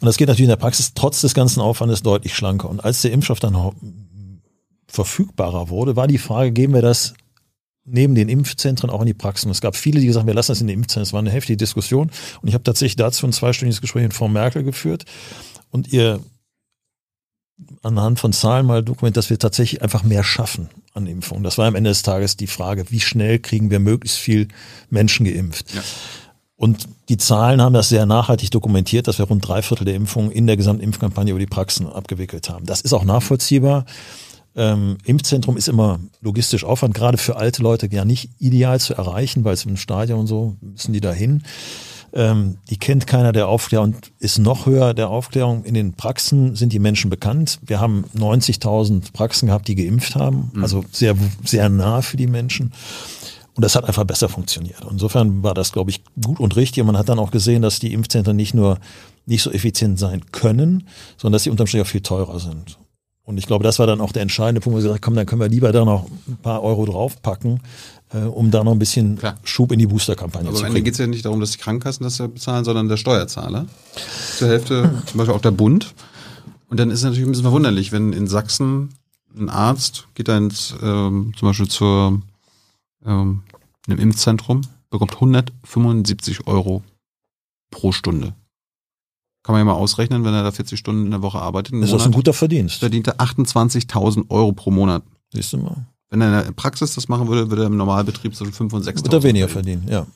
[0.00, 2.70] Und das geht natürlich in der Praxis trotz des ganzen Aufwandes deutlich schlanker.
[2.70, 3.56] Und als der Impfstoff dann
[4.86, 7.14] verfügbarer wurde, war die Frage, geben wir das
[7.90, 9.50] neben den Impfzentren auch in die Praxen.
[9.50, 11.02] Es gab viele, die gesagt haben, wir lassen das in den Impfzentren.
[11.02, 12.10] Es war eine heftige Diskussion.
[12.40, 15.04] Und ich habe tatsächlich dazu ein zweistündiges Gespräch mit Frau Merkel geführt
[15.70, 16.20] und ihr
[17.82, 21.42] anhand von Zahlen mal dokumentiert, dass wir tatsächlich einfach mehr schaffen an Impfungen.
[21.42, 24.48] Das war am Ende des Tages die Frage, wie schnell kriegen wir möglichst viel
[24.90, 25.74] Menschen geimpft.
[25.74, 25.82] Ja.
[26.56, 30.32] Und die Zahlen haben das sehr nachhaltig dokumentiert, dass wir rund drei Viertel der Impfungen
[30.32, 32.66] in der gesamten Impfkampagne über die Praxen abgewickelt haben.
[32.66, 33.84] Das ist auch nachvollziehbar.
[34.58, 39.44] Ähm, Impfzentrum ist immer logistisch Aufwand, gerade für alte Leute ja nicht ideal zu erreichen,
[39.44, 41.44] weil es im Stadion und so müssen die dahin.
[42.12, 45.62] Ähm, die kennt keiner der Aufklärung und ist noch höher der Aufklärung.
[45.62, 47.60] In den Praxen sind die Menschen bekannt.
[47.64, 51.14] Wir haben 90.000 Praxen gehabt, die geimpft haben, also sehr,
[51.44, 52.72] sehr nah für die Menschen.
[53.54, 54.84] Und das hat einfach besser funktioniert.
[54.90, 56.80] Insofern war das, glaube ich, gut und richtig.
[56.80, 58.78] Und man hat dann auch gesehen, dass die Impfzentren nicht nur
[59.26, 62.78] nicht so effizient sein können, sondern dass sie unterm Strich auch viel teurer sind.
[63.28, 65.14] Und ich glaube, das war dann auch der entscheidende Punkt, wo wir gesagt haben, komm,
[65.14, 67.60] dann können wir lieber da noch ein paar Euro draufpacken,
[68.14, 69.36] äh, um da noch ein bisschen Klar.
[69.44, 70.82] Schub in die Boosterkampagne Aber zu kriegen.
[70.82, 73.66] geht es ja nicht darum, dass die Krankenkassen das ja bezahlen, sondern der Steuerzahler.
[74.38, 75.94] Zur Hälfte zum Beispiel auch der Bund.
[76.70, 78.94] Und dann ist es natürlich ein bisschen verwunderlich, wenn in Sachsen
[79.36, 82.22] ein Arzt geht da ins, ähm, zum Beispiel zur
[83.04, 83.42] ähm,
[83.86, 86.82] einem Impfzentrum, bekommt 175 Euro
[87.70, 88.32] pro Stunde.
[89.48, 91.72] Kann man ja mal ausrechnen, wenn er da 40 Stunden in der Woche arbeitet.
[91.72, 92.80] Das ist auch ein Monat, guter Verdienst.
[92.80, 95.02] verdient er 28.000 Euro pro Monat.
[95.32, 95.86] Siehst du mal.
[96.10, 98.82] Wenn er in der Praxis das machen würde, würde er im Normalbetrieb zwischen 5 und
[98.84, 99.86] 6.000 Wird er weniger verdienen.
[99.88, 100.06] ja.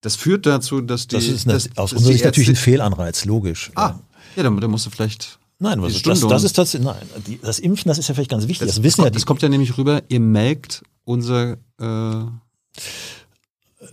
[0.00, 1.16] Das führt dazu, dass die.
[1.16, 3.72] Das ist eine, dass, aus unserer Sicht natürlich ein Fehlanreiz, logisch.
[3.74, 3.94] Ah,
[4.36, 5.40] ja, dann, dann musst du vielleicht.
[5.58, 8.14] Nein, was, das, Stunde das und- ist tatsächlich, nein, die, das Impfen, das ist ja
[8.14, 8.68] vielleicht ganz wichtig.
[8.68, 11.54] Das, Das, wissen kommt, ja die, das kommt ja nämlich rüber, ihr melkt unser.
[11.80, 12.26] Äh,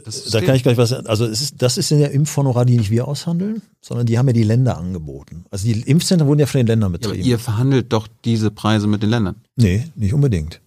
[0.06, 0.94] Das Da kann ich gleich was.
[0.94, 4.34] Also es ist, das ist ja Impfhonorar, die nicht wir aushandeln, sondern die haben ja
[4.34, 5.46] die Länder angeboten.
[5.50, 7.24] Also die Impfzentren wurden ja von den Ländern ja, betrieben.
[7.24, 9.36] ihr verhandelt doch diese Preise mit den Ländern.
[9.56, 10.62] nee, nicht unbedingt.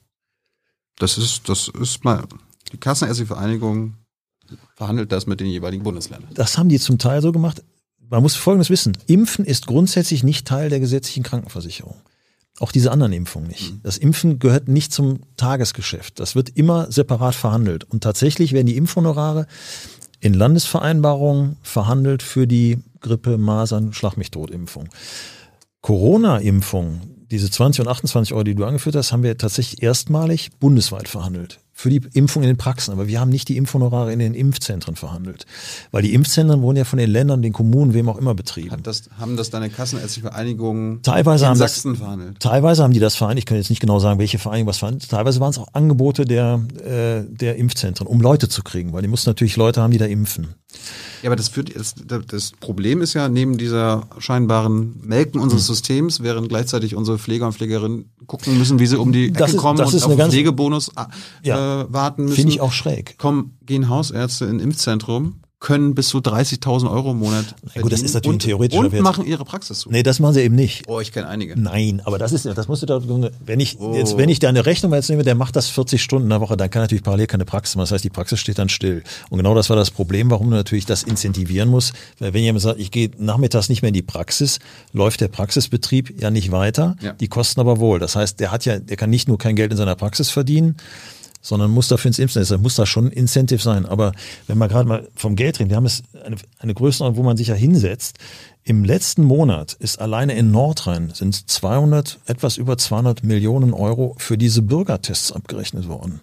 [0.99, 2.25] Das ist, das ist mal,
[2.73, 3.95] die Kassenärztliche Vereinigung
[4.75, 6.31] verhandelt das mit den jeweiligen Bundesländern.
[6.35, 7.63] Das haben die zum Teil so gemacht.
[8.11, 8.99] Man muss Folgendes wissen.
[9.07, 11.97] Impfen ist grundsätzlich nicht Teil der gesetzlichen Krankenversicherung.
[12.61, 13.75] Auch diese anderen Impfungen nicht.
[13.85, 16.19] Das Impfen gehört nicht zum Tagesgeschäft.
[16.19, 17.85] Das wird immer separat verhandelt.
[17.85, 19.47] Und tatsächlich werden die Impfhonorare
[20.21, 24.89] in Landesvereinbarungen verhandelt für die Grippe, Masern, Schlag mich tot Impfung.
[25.83, 31.09] Corona-Impfung, diese 20 und 28 Euro, die du angeführt hast, haben wir tatsächlich erstmalig bundesweit
[31.09, 31.61] verhandelt.
[31.81, 32.91] Für die Impfung in den Praxen.
[32.91, 35.47] Aber wir haben nicht die Impfhonorare in den Impfzentren verhandelt.
[35.93, 38.83] Weil die Impfzentren wurden ja von den Ländern, den Kommunen, wem auch immer betrieben.
[38.83, 42.41] Das, haben das deine Kassenärztliche Vereinigung Teilweise in haben das- Sachsen verhandelt?
[42.41, 45.09] Teilweise haben die das vereinigt, ich kann jetzt nicht genau sagen, welche Vereinigung was vereinigt.
[45.09, 49.09] Teilweise waren es auch Angebote der, äh, der Impfzentren, um Leute zu kriegen, weil die
[49.09, 50.49] mussten natürlich Leute haben, die da impfen.
[51.23, 51.95] Ja, aber das führt, das,
[52.27, 55.43] das Problem ist ja, neben dieser scheinbaren Melken Hm.
[55.43, 59.49] unseres Systems, während gleichzeitig unsere Pfleger und Pflegerinnen gucken müssen, wie sie um die Das
[59.49, 61.05] Ecke ist- kommen das und ist auf den Pflegebonus äh,
[61.43, 61.87] Ja.
[61.93, 62.37] warten müssen.
[62.37, 63.19] Finde ich auch schräg.
[63.19, 68.03] Kommen, gehen Hausärzte in Impfzentrum, können bis zu 30.000 Euro im Monat Na gut, das
[68.03, 69.91] ist natürlich ein und, theoretischer und machen ihre Praxis zu.
[69.91, 70.85] Nee, das machen sie eben nicht.
[70.87, 71.59] Oh, ich kenne einige.
[71.61, 73.01] Nein, aber das ist ja, das musst du da,
[73.45, 73.95] wenn ich Oh.
[73.95, 76.41] jetzt, wenn ich da eine Rechnung jetzt nehme, der macht das 40 Stunden in der
[76.41, 77.85] Woche, dann kann natürlich parallel keine Praxis machen.
[77.85, 79.03] Das heißt, die Praxis steht dann still.
[79.31, 81.93] Und genau das war das Problem, warum du natürlich das incentivieren musst.
[82.21, 84.61] Weil wenn jemand sagt, ich gehe nachmittags nicht mehr in die Praxis,
[84.93, 86.97] läuft der Praxisbetrieb ja nicht weiter.
[87.01, 87.13] Ja.
[87.15, 87.99] Die kosten aber wohl.
[87.99, 90.77] Das heißt, der hat ja, der kann nicht nur kein Geld in seiner Praxis verdienen,
[91.41, 92.63] sondern muss dafür ins Impfen.
[92.63, 93.87] Muss da schon ein Incentive sein.
[93.87, 94.13] Aber
[94.47, 97.37] wenn wir gerade mal vom Geld reden, wir haben es eine, eine Größenordnung, wo man
[97.37, 98.19] sich ja hinsetzt.
[98.65, 104.37] Im letzten Monat ist alleine in Nordrhein sind 200, etwas über 200 Millionen Euro für
[104.37, 106.21] diese Bürgertests abgerechnet worden.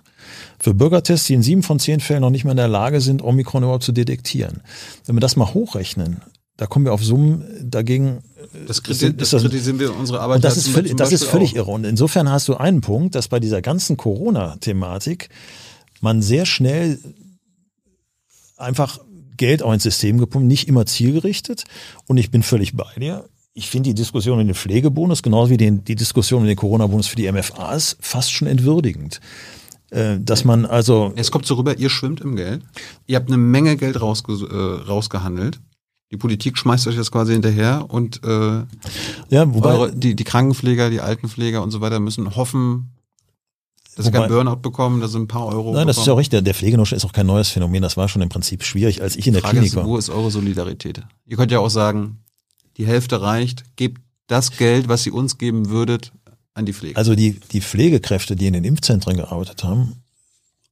[0.59, 3.23] Für Bürgertests, die in sieben von zehn Fällen noch nicht mehr in der Lage sind,
[3.23, 4.61] Omikron überhaupt zu detektieren.
[5.05, 6.21] Wenn wir das mal hochrechnen,
[6.57, 8.19] da kommen wir auf Summen dagegen.
[8.67, 10.37] Das, ist- kriti ist das, kritisieren wir unsere Arbeit.
[10.37, 11.55] und das ist völlig, das ist völlig auch.
[11.67, 11.71] irre.
[11.71, 15.29] Und insofern hast du einen Punkt, dass bei dieser ganzen Corona-Thematik
[16.01, 16.99] man sehr schnell
[18.57, 18.99] einfach
[19.37, 21.65] Geld auch ins System gepumpt, nicht immer zielgerichtet.
[22.07, 23.25] Und ich bin völlig bei dir.
[23.53, 27.07] Ich finde die Diskussion um den Pflegebonus, genauso wie den, die Diskussion um den Corona-Bonus
[27.07, 29.19] für die MFAs, fast schon entwürdigend.
[29.91, 32.63] Äh, Dass man also, Es kommt so rüber, ihr schwimmt im Geld.
[33.07, 35.59] Ihr habt eine Menge Geld rausge äh, rausgehandelt.
[36.11, 38.63] Die Politik schmeißt euch das quasi hinterher und äh,
[39.29, 42.91] ja, wobei, eure, die, die Krankenpfleger, die Altenpfleger und so weiter müssen hoffen,
[43.95, 46.03] dass sie Wobei- keinen Burnout bekommen, dass sie ein paar Euro nein, das ist ja
[46.03, 46.13] bekommen.
[46.15, 46.43] auch richtig.
[46.43, 47.81] Der Pflegenotstand ist auch kein neues Phänomen.
[47.81, 49.85] Das war schon im Prinzip schwierig, als ich in der Frage Klinik ist, war.
[49.85, 51.01] wo ist eure Solidarität?
[51.25, 52.19] Ihr könnt ja auch sagen,
[52.77, 56.11] die Hälfte reicht, gebt das Geld, was ihr uns geben würdet,
[56.53, 56.97] an die Pflege.
[56.97, 60.03] Also die, die Pflegekräfte, die in den Impfzentren gearbeitet haben,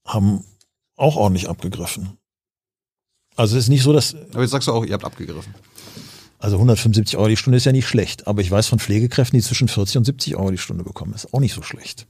[0.06, 0.44] haben
[0.96, 2.18] auch ordentlich abgegriffen.
[3.36, 5.54] Also es ist nicht so, dass, Aber jetzt sagst du auch, ihr habt abgegriffen.
[6.40, 9.44] also 175 Euro die Stunde ist ja nicht schlecht, aber ich weiß von Pflegekräften, die
[9.44, 12.06] zwischen 40 und 70 Euro die Stunde bekommen, ist auch nicht so schlecht.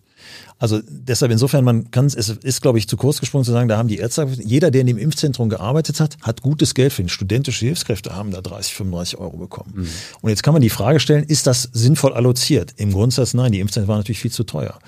[0.58, 3.78] Also deshalb insofern, man kann es ist, glaube ich, zu kurz gesprungen zu sagen, da
[3.78, 7.12] haben die Ärzte, jeder, der in dem Impfzentrum gearbeitet hat, hat gutes Geld verdient.
[7.12, 9.90] Studentische Hilfskräfte haben da 30, 35 Euro bekommen.
[10.22, 12.74] Und jetzt kann man die Frage stellen, ist das sinnvoll alloziert?
[12.78, 14.80] Im Grundsatz nein, die Impfzentren waren natürlich viel zu teuer.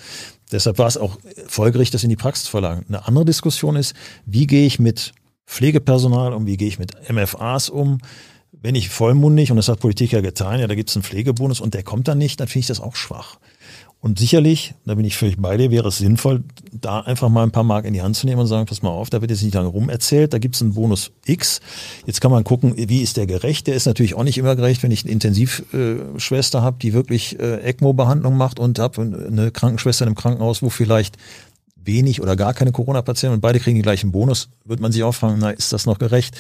[0.52, 1.18] Deshalb war es auch
[1.48, 2.86] folgerichtig, das in die Praxis zu verlagern.
[2.88, 3.94] Eine andere Diskussion ist,
[4.26, 5.12] wie gehe ich mit
[5.46, 8.00] Pflegepersonal um, wie gehe ich mit MFAs um?
[8.52, 11.62] Wenn ich vollmundig, und das hat Politik ja getan, ja, da gibt es einen Pflegebonus
[11.62, 13.38] und der kommt dann nicht, dann finde ich das auch schwach.
[14.06, 17.50] Und sicherlich, da bin ich völlig bei dir, wäre es sinnvoll, da einfach mal ein
[17.50, 19.42] paar Mark in die Hand zu nehmen und sagen, pass mal auf, da wird jetzt
[19.42, 21.60] nicht lange rumerzählt, da gibt es einen Bonus X.
[22.06, 23.66] Jetzt kann man gucken, wie ist der gerecht?
[23.66, 27.62] Der ist natürlich auch nicht immer gerecht, wenn ich eine Intensivschwester habe, die wirklich äh,
[27.62, 31.18] ECMO-Behandlung macht und habe eine Krankenschwester im Krankenhaus, wo vielleicht
[31.86, 35.14] wenig oder gar keine Corona-Patienten und beide kriegen den gleichen Bonus, wird man sich auch
[35.14, 36.36] fragen, na, ist das noch gerecht?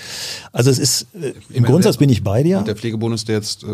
[0.51, 2.59] Also es ist, äh, im meine, Grundsatz bin ich bei dir.
[2.59, 3.67] Und der Pflegebonus, der jetzt äh,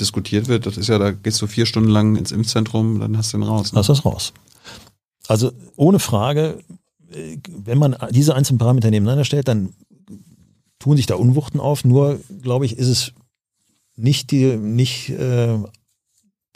[0.00, 3.32] diskutiert wird, das ist ja, da gehst du vier Stunden lang ins Impfzentrum, dann hast
[3.32, 3.72] du den raus.
[3.72, 3.78] Ne?
[3.78, 4.32] Lass das raus.
[5.26, 6.58] Also ohne Frage,
[7.12, 9.74] äh, wenn man diese einzelnen Parameter nebeneinander stellt, dann
[10.78, 11.84] tun sich da Unwuchten auf.
[11.84, 13.12] Nur, glaube ich, ist es
[13.96, 15.58] nicht, die, nicht äh,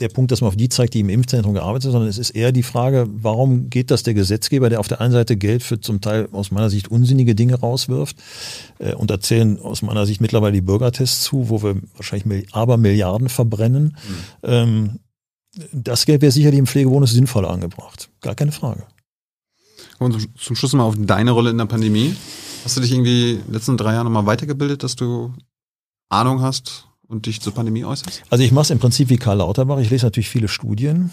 [0.03, 2.31] der Punkt, dass man auf die zeigt, die im Impfzentrum gearbeitet haben, sondern es ist
[2.31, 5.81] eher die Frage, warum geht das der Gesetzgeber, der auf der einen Seite Geld für
[5.81, 8.17] zum Teil aus meiner Sicht unsinnige Dinge rauswirft
[8.79, 12.77] äh, und da zählen aus meiner Sicht mittlerweile die Bürgertests zu, wo wir wahrscheinlich aber
[12.77, 13.97] Milliarden verbrennen.
[14.43, 14.99] Ähm,
[15.73, 18.11] das Geld wäre sicherlich im Pflegebonus sinnvoller angebracht.
[18.21, 18.85] Gar keine Frage.
[19.99, 22.15] Und zum- zum Schluss mal auf deine Rolle in der Pandemie.
[22.65, 25.33] Hast du dich irgendwie in den letzten drei Jahren nochmal weitergebildet, dass du
[26.09, 28.23] Ahnung hast und dich zur Pandemie äußerst?
[28.31, 29.79] Also ich mache es im Prinzip wie Karl Lauterbach.
[29.79, 31.11] Ich lese natürlich viele Studien.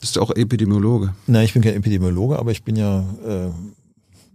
[0.00, 1.14] Bist du auch Epidemiologe?
[1.26, 3.50] Na, ich bin kein Epidemiologe, aber ich bin ja äh,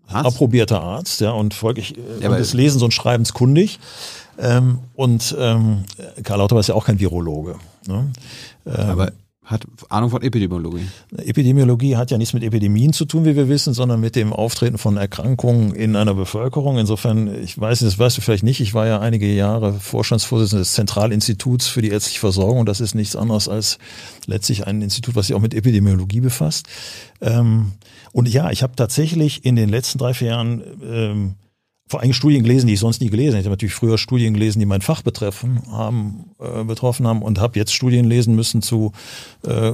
[0.10, 0.26] Was?
[0.26, 3.80] approbierter Arzt, ja, und folglich äh, Ja, und des Lesens und Schreibens kundig.
[4.39, 5.84] Ähm, und ähm,
[6.23, 7.56] Karl Lauterbach ist ja auch kein Virologe.
[7.88, 8.11] Ne?
[8.65, 9.11] Ähm, Aber
[9.48, 10.86] hat Ahnung von Epidemiologie.
[11.18, 14.78] Epidemiologie hat ja nichts mit Epidemien zu tun, wie wir wissen, sondern mit dem Auftreten
[14.78, 16.78] von Erkrankungen in einer Bevölkerung.
[16.78, 20.74] Insofern, ich weiß, das weißt du vielleicht nicht, ich war ja einige Jahre Vorstandsvorsitzender des
[20.74, 22.65] Zentralinstituts für die ärztliche Versorgung.
[22.65, 23.78] Das ist nichts anderes als
[24.26, 26.68] letztlich ein Institut, was sich auch mit Epidemiologie befasst.
[27.22, 27.72] Ähm,
[28.11, 31.36] und ja, ich habe tatsächlich in den letzten drei, vier Jahren ähm,
[31.88, 33.40] vor allem Studien gelesen, die ich sonst nie gelesen habe.
[33.40, 37.40] Ich habe natürlich früher Studien gelesen, die mein Fach betreffen haben, äh, betroffen haben und
[37.40, 38.92] habe jetzt Studien lesen müssen zu,
[39.44, 39.72] äh,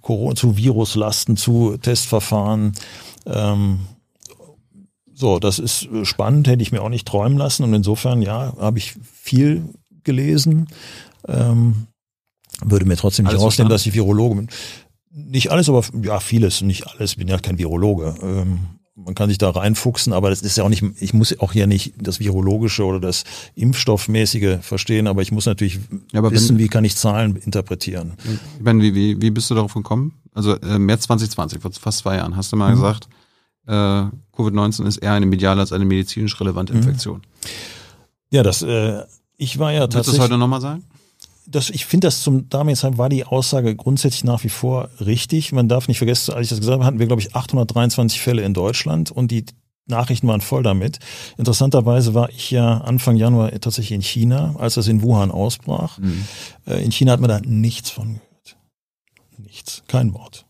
[0.00, 2.72] Corona, zu Viruslasten, zu Testverfahren.
[3.26, 3.80] Ähm,
[5.12, 7.64] so, das ist äh, spannend, hätte ich mir auch nicht träumen lassen.
[7.64, 9.64] Und insofern, ja, habe ich viel
[10.04, 10.68] gelesen.
[11.26, 11.86] Ähm,
[12.64, 14.48] würde mir trotzdem nicht Alles rausnehmen, dass ich Virologe bin.
[15.10, 17.12] Nicht alles, aber ja, vieles, nicht alles.
[17.12, 18.14] Ich bin ja kein Virologe.
[18.22, 21.52] Ähm, man kann sich da reinfuchsen, aber das ist ja auch nicht, ich muss auch
[21.52, 23.24] hier nicht das Virologische oder das
[23.54, 25.78] Impfstoffmäßige verstehen, aber ich muss natürlich
[26.12, 28.14] Ja, aber wenn- wissen, wie kann ich Zahlen interpretieren.
[28.58, 30.14] Ich meine, wie, wie, wie bist du darauf gekommen?
[30.32, 32.60] Also äh, März 2020, vor fast zwei Jahren, hast du Mhm.
[32.60, 33.08] mal gesagt,
[33.66, 33.72] äh,
[34.34, 36.78] Covid-19 ist eher eine mediale als eine medizinisch relevante Mhm.
[36.80, 37.22] Infektion.
[38.30, 39.02] Ja, das, äh,
[39.36, 40.22] ich war ja Willst du das tatsächlich.
[40.30, 40.84] heute nochmal sagen?
[41.46, 45.52] Das, ich finde das zum Zeitpunkt war die Aussage grundsätzlich nach wie vor richtig.
[45.52, 48.42] Man darf nicht vergessen, als ich das gesagt habe, hatten wir, glaube ich, 823 Fälle
[48.42, 49.44] in Deutschland und die
[49.88, 50.98] Nachrichten waren voll damit.
[51.38, 55.98] Interessanterweise war ich ja Anfang Januar tatsächlich in China, als das in Wuhan ausbrach.
[56.66, 58.56] Äh, In China hat man da nichts von gehört.
[59.38, 60.44] Nichts, kein Wort.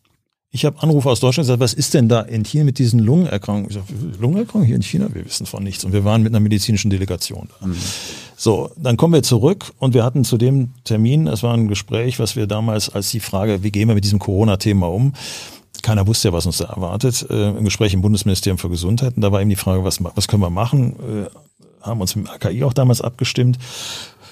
[0.51, 3.68] Ich habe Anrufe aus Deutschland gesagt, was ist denn da in China mit diesen Lungenerkrankungen?
[3.68, 3.86] Ich sage,
[4.18, 5.09] Lungenerkrankungen hier in China?
[5.12, 5.85] Wir wissen von nichts.
[5.85, 7.68] Und wir waren mit einer medizinischen Delegation da.
[8.39, 12.19] So, dann kommen wir zurück und wir hatten zu dem Termin, es war ein Gespräch,
[12.19, 15.15] was wir damals als die Frage, wie gehen wir mit diesem Corona-Thema um?
[15.83, 17.27] Keiner wusste ja, was uns da erwartet.
[17.31, 19.17] Äh, Ein Gespräch im Bundesministerium für Gesundheit.
[19.17, 20.97] Und da war eben die Frage, was, was können wir machen?
[21.01, 23.59] Äh, haben uns mit dem AKI auch damals abgestimmt,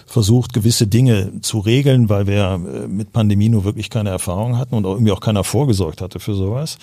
[0.07, 4.75] versucht, gewisse Dinge zu regeln, weil wir äh, mit Pandemie nur wirklich keine Erfahrung hatten
[4.75, 6.79] und auch irgendwie auch keiner vorgesorgt hatte für sowas.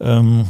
[0.00, 0.46] Ähm,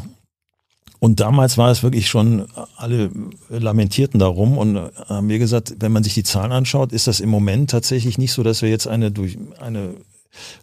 [1.02, 2.46] und damals war es wirklich schon,
[2.76, 3.10] alle
[3.48, 4.76] lamentierten darum und
[5.08, 8.32] haben mir gesagt, wenn man sich die Zahlen anschaut, ist das im Moment tatsächlich nicht
[8.32, 9.94] so, dass wir jetzt eine durch eine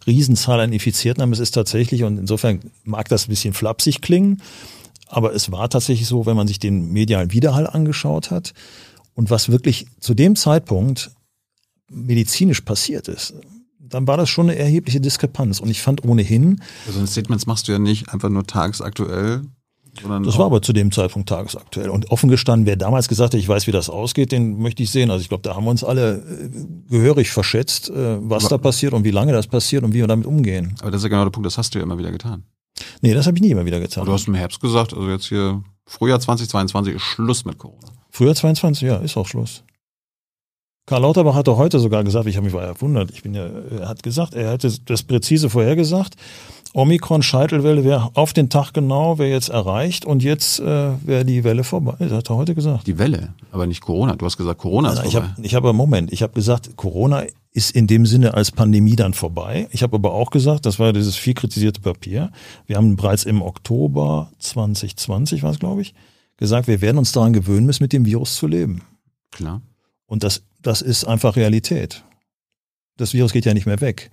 [0.06, 1.34] Riesenzahl an Infizierten haben.
[1.34, 4.40] Es ist tatsächlich, und insofern mag das ein bisschen flapsig klingen,
[5.08, 8.54] aber es war tatsächlich so, wenn man sich den medialen Widerhall angeschaut hat
[9.12, 11.10] und was wirklich zu dem Zeitpunkt
[11.90, 13.34] medizinisch passiert ist,
[13.78, 15.60] dann war das schon eine erhebliche Diskrepanz.
[15.60, 19.59] Und ich fand ohnehin, Also Statements machst du ja nicht einfach nur tagesaktuell, sondern
[19.94, 21.90] Das war aber zu dem Zeitpunkt tagesaktuell.
[21.90, 24.90] Und offen gestanden, wer damals gesagt hat, ich weiß, wie das ausgeht, den möchte ich
[24.90, 25.10] sehen.
[25.10, 26.50] Also ich glaube, da haben wir uns alle äh,
[26.88, 30.26] gehörig verschätzt, äh, was da passiert und wie lange das passiert und wie wir damit
[30.26, 30.74] umgehen.
[30.80, 32.44] Aber das ist ja genau der Punkt, das hast du ja immer wieder getan.
[33.00, 34.02] Nee, das habe ich nie immer wieder getan.
[34.02, 37.88] Aber du hast im Herbst gesagt, also jetzt hier Frühjahr 2022 ist Schluss mit Corona.
[38.10, 39.64] Früher 22, ja, ist auch Schluss.
[40.86, 43.88] Karl Lauterbach hat doch heute sogar gesagt, ich habe mich verwundert, ich bin ja, er
[43.88, 46.16] hat gesagt, er hätte das präzise vorhergesagt.
[46.72, 51.42] Omikron Scheitelwelle wäre auf den Tag genau, wäre jetzt erreicht und jetzt äh, wäre die
[51.42, 51.94] Welle vorbei.
[51.98, 52.86] Das hat er heute gesagt.
[52.86, 54.14] Die Welle, aber nicht Corona.
[54.14, 55.28] Du hast gesagt, Corona ist Nein, ich vorbei.
[55.28, 59.14] habe ich hab, Moment, ich habe gesagt, Corona ist in dem Sinne als Pandemie dann
[59.14, 59.68] vorbei.
[59.72, 62.30] Ich habe aber auch gesagt, das war ja dieses viel kritisierte Papier,
[62.66, 65.94] wir haben bereits im Oktober 2020, war es glaube ich,
[66.36, 68.82] gesagt, wir werden uns daran gewöhnen müssen, mit dem Virus zu leben.
[69.32, 69.60] Klar.
[70.06, 72.04] Und das, das ist einfach Realität.
[72.96, 74.10] Das Virus geht ja nicht mehr weg.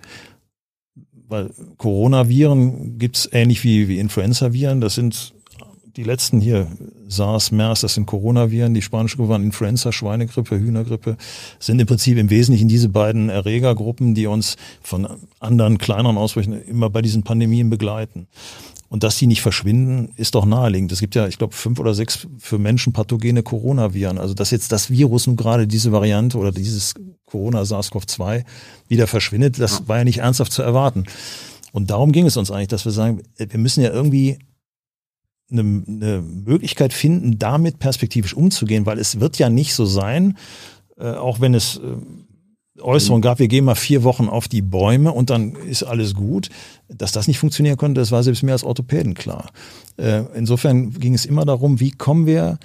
[1.28, 4.80] Weil Coronaviren gibt's ähnlich wie, wie Influenza-Viren.
[4.80, 5.34] Das sind
[5.98, 6.68] die letzten hier,
[7.08, 8.72] SARS, MERS, das sind Coronaviren.
[8.72, 11.16] Die spanische Grippe waren Influenza, Schweinegrippe, Hühnergrippe.
[11.58, 15.08] Sind im Prinzip im Wesentlichen diese beiden Erregergruppen, die uns von
[15.40, 18.28] anderen kleineren Ausbrüchen immer bei diesen Pandemien begleiten.
[18.88, 20.92] Und dass die nicht verschwinden, ist doch naheliegend.
[20.92, 24.18] Es gibt ja, ich glaube, fünf oder sechs für Menschen pathogene Coronaviren.
[24.18, 26.94] Also dass jetzt das Virus nun gerade diese Variante oder dieses
[27.26, 28.44] Corona SARS-CoV-2
[28.88, 31.04] wieder verschwindet, das war ja nicht ernsthaft zu erwarten.
[31.72, 34.38] Und darum ging es uns eigentlich, dass wir sagen, wir müssen ja irgendwie
[35.50, 40.36] eine, eine Möglichkeit finden, damit perspektivisch umzugehen, weil es wird ja nicht so sein,
[40.98, 41.96] äh, auch wenn es äh,
[42.80, 46.48] Äußerungen gab, wir gehen mal vier Wochen auf die Bäume und dann ist alles gut.
[46.88, 49.50] Dass das nicht funktionieren konnte, das war selbst mir als Orthopäden klar.
[49.96, 52.58] Äh, insofern ging es immer darum, wie kommen wir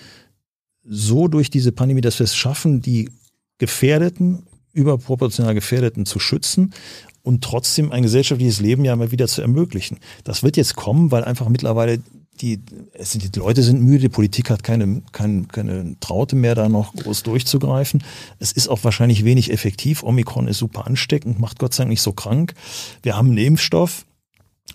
[0.85, 3.10] so durch diese Pandemie, dass wir es schaffen, die
[3.57, 6.73] Gefährdeten, überproportional Gefährdeten zu schützen
[7.22, 9.99] und trotzdem ein gesellschaftliches Leben ja mal wieder zu ermöglichen.
[10.23, 11.99] Das wird jetzt kommen, weil einfach mittlerweile
[12.41, 12.60] die,
[12.93, 16.68] es sind, die Leute sind müde, die Politik hat keine, keine, keine Traute mehr, da
[16.68, 18.03] noch groß durchzugreifen.
[18.39, 20.03] Es ist auch wahrscheinlich wenig effektiv.
[20.03, 22.53] Omikron ist super ansteckend, macht Gott sei Dank nicht so krank.
[23.01, 24.05] Wir haben einen Impfstoff.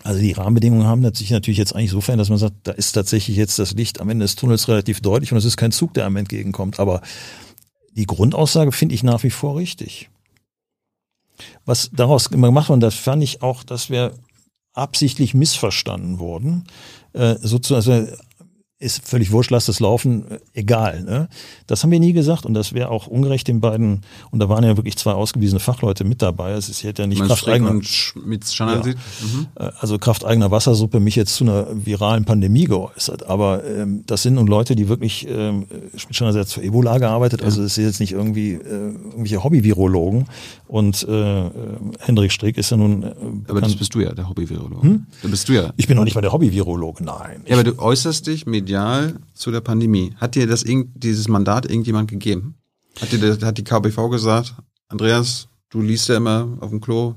[0.03, 2.93] Also die Rahmenbedingungen haben sich natürlich jetzt eigentlich so verändert, dass man sagt, da ist
[2.93, 5.93] tatsächlich jetzt das Licht am Ende des Tunnels relativ deutlich und es ist kein Zug,
[5.93, 6.79] der einem entgegenkommt.
[6.79, 7.01] Aber
[7.91, 10.09] die Grundaussage finde ich nach wie vor richtig.
[11.65, 14.13] Was daraus immer gemacht wurde, das fand ich auch, dass wir
[14.73, 16.63] absichtlich missverstanden wurden.
[17.13, 18.17] Äh, sozusagen, also
[18.79, 20.23] ist völlig wurscht, lass das laufen,
[20.53, 21.03] egal.
[21.03, 21.27] Ne?
[21.67, 24.01] Das haben wir nie gesagt und das wäre auch ungerecht den beiden,
[24.31, 26.51] und da waren ja wirklich zwei ausgewiesene Fachleute mit dabei.
[26.53, 27.77] Es ist ja nicht Kraft eigener, ja.
[29.27, 29.47] mhm.
[29.55, 33.25] Äh, also Kraft eigener Wassersuppe mich jetzt zu einer viralen Pandemie geäußert.
[33.27, 35.65] Aber ähm, das sind nun Leute, die wirklich, ähm,
[35.95, 37.47] Schmidt hat für Ebola gearbeitet, ja.
[37.47, 40.25] also es ist jetzt nicht irgendwie äh, irgendwelche Hobby-Virologen.
[40.69, 41.51] Und äh, äh,
[41.99, 43.03] Hendrik Strick ist ja nun.
[43.03, 43.13] Äh,
[43.47, 44.83] aber das bist du ja, der Hobby-Virologe.
[44.83, 45.05] Hm?
[45.21, 45.73] Da bist du ja.
[45.75, 47.43] Ich bin noch nicht mal der Hobby-Virologe, nein.
[47.45, 50.13] Ja, aber du äußerst dich mit medial zu der Pandemie.
[50.17, 52.55] Hat dir das dieses Mandat irgendjemand gegeben?
[53.01, 54.53] Hat dir hat die KBV gesagt,
[54.87, 57.15] Andreas, du liest ja immer auf dem Klo,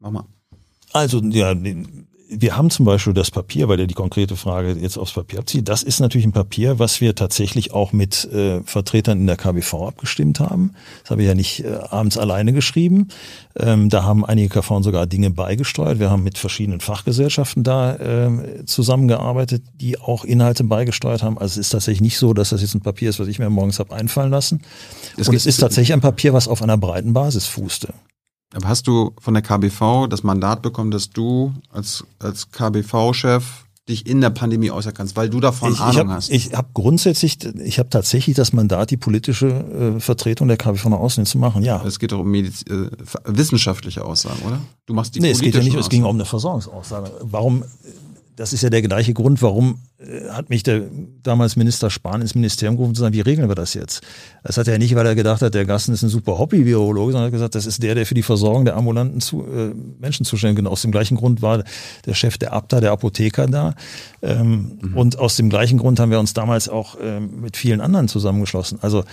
[0.00, 0.24] mach mal.
[0.92, 1.54] Also ja,
[2.28, 5.68] wir haben zum Beispiel das Papier, weil der die konkrete Frage jetzt aufs Papier abzieht.
[5.68, 9.88] Das ist natürlich ein Papier, was wir tatsächlich auch mit äh, Vertretern in der KBV
[9.88, 10.72] abgestimmt haben.
[11.02, 13.08] Das habe ich ja nicht äh, abends alleine geschrieben.
[13.56, 15.98] Ähm, da haben einige KV sogar Dinge beigesteuert.
[15.98, 21.38] Wir haben mit verschiedenen Fachgesellschaften da äh, zusammengearbeitet, die auch Inhalte beigesteuert haben.
[21.38, 23.50] Also es ist tatsächlich nicht so, dass das jetzt ein Papier ist, was ich mir
[23.50, 24.62] morgens habe einfallen lassen.
[25.16, 27.92] Das Und es ist tatsächlich ein Papier, was auf einer breiten Basis fußte.
[28.54, 33.44] Aber hast du von der KBV das Mandat bekommen, dass du als, als KBV-Chef
[33.88, 36.30] dich in der Pandemie äußern kannst, weil du davon ich, Ahnung ich hab, hast?
[36.30, 39.48] Ich habe grundsätzlich, ich habe tatsächlich das Mandat, die politische
[39.96, 41.82] äh, Vertretung der KBV nach außen zu machen, ja.
[41.84, 42.88] Es geht doch um Mediz äh,
[43.26, 44.60] wissenschaftliche Aussagen, oder?
[44.86, 45.80] Du machst die Nee, es geht ja nicht, Aussagen.
[45.80, 47.10] es ging um eine Versorgungsaussage.
[47.20, 47.64] Warum
[48.36, 50.82] das ist ja der gleiche Grund, warum äh, hat mich der
[51.22, 54.02] damals Minister Spahn ins Ministerium gerufen zu sagen, wie regeln wir das jetzt?
[54.42, 57.26] Das hat er nicht, weil er gedacht hat, der Gassen ist ein super Hobby-Virologe, sondern
[57.26, 60.64] hat gesagt, das ist der, der für die Versorgung der ambulanten zu, äh, Menschen zuständig
[60.64, 60.70] ist.
[60.70, 61.62] Aus dem gleichen Grund war
[62.06, 63.74] der Chef der Abda, der Apotheker da.
[64.22, 64.96] Ähm, mhm.
[64.96, 68.78] Und aus dem gleichen Grund haben wir uns damals auch ähm, mit vielen anderen zusammengeschlossen.
[68.82, 69.04] Also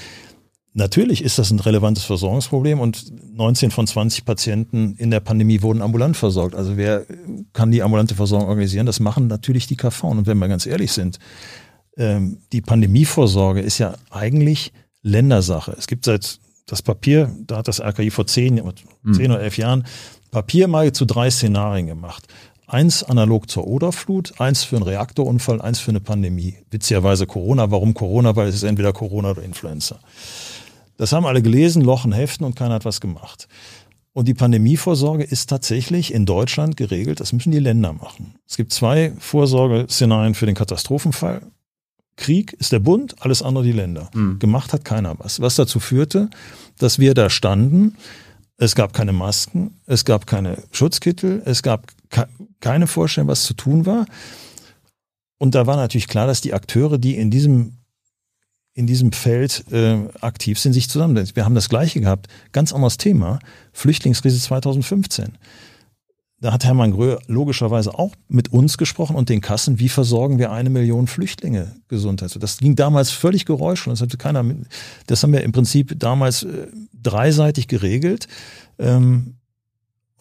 [0.73, 5.81] Natürlich ist das ein relevantes Versorgungsproblem und 19 von 20 Patienten in der Pandemie wurden
[5.81, 6.55] ambulant versorgt.
[6.55, 7.05] Also wer
[7.51, 8.85] kann die ambulante Versorgung organisieren?
[8.85, 10.03] Das machen natürlich die KV.
[10.05, 11.19] Und wenn wir ganz ehrlich sind,
[11.97, 14.71] ähm, die Pandemievorsorge ist ja eigentlich
[15.01, 15.75] Ländersache.
[15.77, 19.13] Es gibt seit das Papier, da hat das RKI vor zehn, hm.
[19.13, 19.85] zehn oder elf Jahren
[20.31, 22.27] Papier mal zu drei Szenarien gemacht.
[22.65, 26.55] Eins analog zur Oderflut, eins für einen Reaktorunfall, eins für eine Pandemie.
[26.69, 27.69] Witzigerweise Corona.
[27.69, 28.33] Warum Corona?
[28.37, 29.99] Weil es ist entweder Corona oder Influenza.
[31.01, 33.47] Das haben alle gelesen, lochen, heften und keiner hat was gemacht.
[34.13, 37.19] Und die Pandemievorsorge ist tatsächlich in Deutschland geregelt.
[37.19, 38.35] Das müssen die Länder machen.
[38.47, 41.41] Es gibt zwei Vorsorgeszenarien für den Katastrophenfall.
[42.17, 44.11] Krieg ist der Bund, alles andere die Länder.
[44.13, 44.37] Mhm.
[44.37, 45.39] Gemacht hat keiner was.
[45.39, 46.29] Was dazu führte,
[46.77, 47.97] dass wir da standen.
[48.57, 51.87] Es gab keine Masken, es gab keine Schutzkittel, es gab
[52.59, 54.05] keine Vorstellung, was zu tun war.
[55.39, 57.80] Und da war natürlich klar, dass die Akteure, die in diesem
[58.73, 61.29] in diesem Feld äh, aktiv sind, sich zusammen.
[61.33, 62.27] Wir haben das Gleiche gehabt.
[62.51, 63.39] Ganz anderes Thema.
[63.73, 65.37] Flüchtlingskrise 2015.
[66.41, 70.51] Da hat Hermann Gröhe logischerweise auch mit uns gesprochen und den Kassen, wie versorgen wir
[70.51, 72.33] eine Million Flüchtlinge gesundheits.
[72.39, 73.99] Das ging damals völlig geräuschlos.
[73.99, 74.43] Das hatte keiner,
[75.05, 78.27] das haben wir im Prinzip damals äh, dreiseitig geregelt.
[78.79, 79.35] Ähm,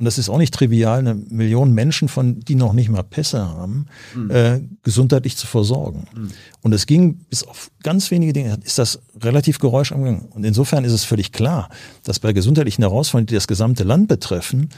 [0.00, 3.46] und das ist auch nicht trivial, eine Million Menschen, von die noch nicht mal Pässe
[3.46, 4.30] haben, mhm.
[4.30, 6.06] äh, gesundheitlich zu versorgen.
[6.14, 6.30] Mhm.
[6.62, 10.94] Und es ging bis auf ganz wenige Dinge, ist das relativ geräuscharm Und insofern ist
[10.94, 11.68] es völlig klar,
[12.02, 14.70] dass bei gesundheitlichen Herausforderungen, die das gesamte Land betreffen,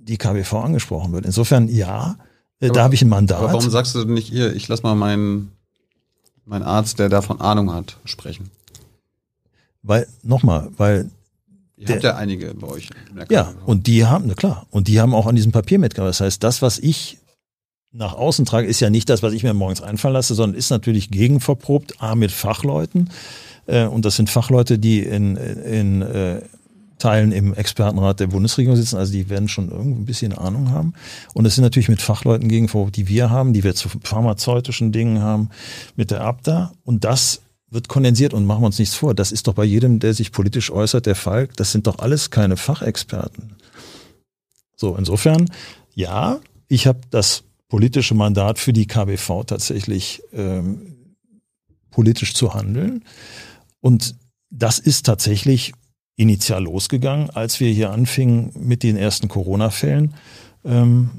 [0.00, 1.26] die KBV angesprochen wird.
[1.26, 2.16] Insofern ja,
[2.60, 3.38] äh, aber, da habe ich ein Mandat.
[3.38, 5.50] Aber warum sagst du nicht hier, ich lass mal meinen,
[6.44, 8.48] meinen Arzt, der davon Ahnung hat, sprechen?
[9.82, 11.10] Weil, nochmal, weil
[11.80, 12.90] Ihr der, habt ja einige bei euch.
[13.30, 16.20] Ja, und die haben, na klar, und die haben auch an diesem Papier mitgearbeitet.
[16.20, 17.16] Das heißt, das, was ich
[17.90, 20.68] nach außen trage, ist ja nicht das, was ich mir morgens einfallen lasse, sondern ist
[20.68, 23.08] natürlich gegenverprobt, A, mit Fachleuten.
[23.66, 26.42] Äh, und das sind Fachleute, die in, in äh,
[26.98, 30.92] Teilen im Expertenrat der Bundesregierung sitzen, also die werden schon irgendwie ein bisschen Ahnung haben.
[31.32, 35.22] Und es sind natürlich mit Fachleuten gegenverprobt, die wir haben, die wir zu pharmazeutischen Dingen
[35.22, 35.48] haben,
[35.96, 36.72] mit der Abda.
[36.84, 37.40] Und das
[37.70, 39.14] wird kondensiert und machen wir uns nichts vor.
[39.14, 41.48] Das ist doch bei jedem, der sich politisch äußert, der Fall.
[41.56, 43.56] Das sind doch alles keine Fachexperten.
[44.76, 45.50] So, insofern,
[45.94, 51.16] ja, ich habe das politische Mandat für die KBV tatsächlich ähm,
[51.90, 53.04] politisch zu handeln.
[53.80, 54.16] Und
[54.50, 55.72] das ist tatsächlich
[56.16, 60.14] initial losgegangen, als wir hier anfingen mit den ersten Corona-Fällen.
[60.64, 61.10] Ähm,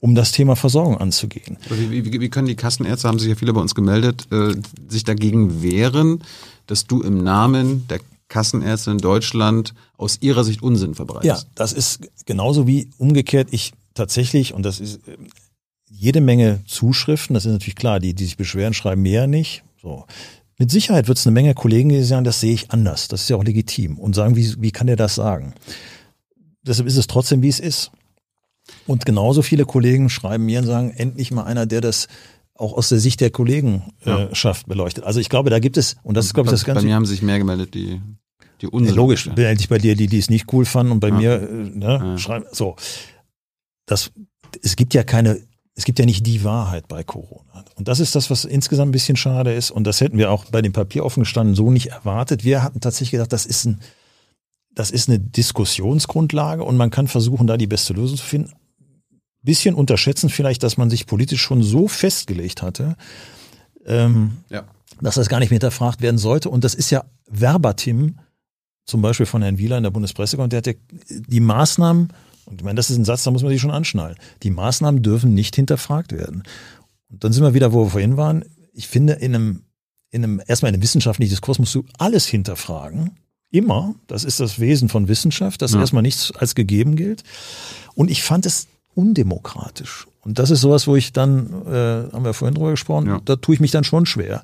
[0.00, 1.58] um das Thema Versorgung anzugehen.
[1.68, 4.54] Wie, wie, wie, können die Kassenärzte, haben sich ja viele bei uns gemeldet, äh,
[4.88, 6.24] sich dagegen wehren,
[6.66, 11.44] dass du im Namen der Kassenärzte in Deutschland aus ihrer Sicht Unsinn verbreitest?
[11.44, 15.00] Ja, das ist genauso wie umgekehrt ich tatsächlich, und das ist,
[15.90, 19.62] jede Menge Zuschriften, das ist natürlich klar, die, die sich beschweren, schreiben mehr nicht.
[19.82, 20.06] So.
[20.56, 23.30] Mit Sicherheit wird es eine Menge Kollegen, die sagen, das sehe ich anders, das ist
[23.30, 25.54] ja auch legitim und sagen, wie, wie kann der das sagen?
[26.62, 27.90] Deshalb ist es trotzdem, wie es ist.
[28.86, 32.08] Und genauso viele Kollegen schreiben mir und sagen, endlich mal einer, der das
[32.60, 34.68] auch aus der Sicht der Kollegenschaft ja.
[34.68, 35.04] beleuchtet.
[35.04, 36.82] Also ich glaube, da gibt es, und das ist, glaube ich, das Ganze.
[36.82, 38.00] Bei mir haben sich mehr gemeldet, die,
[38.60, 41.14] die ja, Logisch, ich bei dir, die, die es nicht cool fanden und bei ja.
[41.14, 42.76] mir, äh, ne, schreiben, so.
[43.86, 44.12] Das,
[44.62, 45.40] es gibt ja keine,
[45.74, 47.64] es gibt ja nicht die Wahrheit bei Corona.
[47.76, 49.70] Und das ist das, was insgesamt ein bisschen schade ist.
[49.70, 52.44] Und das hätten wir auch bei dem Papier offen gestanden so nicht erwartet.
[52.44, 53.80] Wir hatten tatsächlich gedacht, das ist ein,
[54.72, 58.52] das ist eine Diskussionsgrundlage und man kann versuchen, da die beste Lösung zu finden
[59.42, 62.96] bisschen unterschätzen vielleicht, dass man sich politisch schon so festgelegt hatte,
[63.86, 64.64] ähm, ja.
[65.00, 66.50] dass das gar nicht mehr hinterfragt werden sollte.
[66.50, 68.18] Und das ist ja verbatim,
[68.84, 72.12] zum Beispiel von Herrn Wieler in der Bundespressekonferenz, der hat ja die Maßnahmen,
[72.46, 75.02] und ich meine, das ist ein Satz, da muss man sich schon anschnallen, die Maßnahmen
[75.02, 76.42] dürfen nicht hinterfragt werden.
[77.08, 78.44] Und dann sind wir wieder, wo wir vorhin waren.
[78.72, 79.62] Ich finde, in einem,
[80.10, 83.16] in einem, erstmal in einem wissenschaftlichen Diskurs musst du alles hinterfragen.
[83.52, 83.94] Immer.
[84.06, 85.80] Das ist das Wesen von Wissenschaft, dass ja.
[85.80, 87.24] erstmal nichts als gegeben gilt.
[87.94, 88.68] Und ich fand es
[89.00, 90.06] undemokratisch.
[90.20, 93.20] Und das ist sowas, wo ich dann, äh, haben wir vorhin drüber gesprochen, ja.
[93.24, 94.42] da tue ich mich dann schon schwer.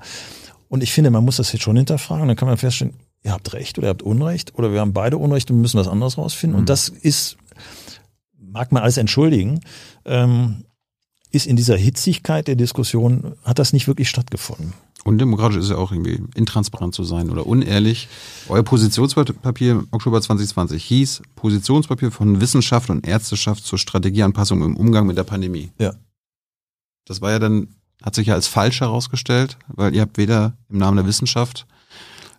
[0.69, 2.27] Und ich finde, man muss das jetzt schon hinterfragen.
[2.27, 5.19] Dann kann man feststellen, ihr habt Recht oder ihr habt Unrecht oder wir haben beide
[5.19, 6.57] Unrecht und müssen was anderes rausfinden.
[6.57, 6.61] Mhm.
[6.61, 7.37] Und das ist,
[8.39, 9.61] mag man alles entschuldigen,
[10.05, 10.65] ähm,
[11.31, 14.73] ist in dieser Hitzigkeit der Diskussion, hat das nicht wirklich stattgefunden.
[15.07, 18.09] Undemokratisch ist ja auch irgendwie intransparent zu sein oder unehrlich.
[18.49, 25.07] Euer Positionspapier im Oktober 2020 hieß Positionspapier von Wissenschaft und Ärzteschaft zur Strategieanpassung im Umgang
[25.07, 25.70] mit der Pandemie.
[25.78, 25.95] Ja.
[27.07, 27.69] Das war ja dann,
[28.03, 31.69] hat sich ja als falsch herausgestellt, weil ihr habt weder im Namen der Wissenschaft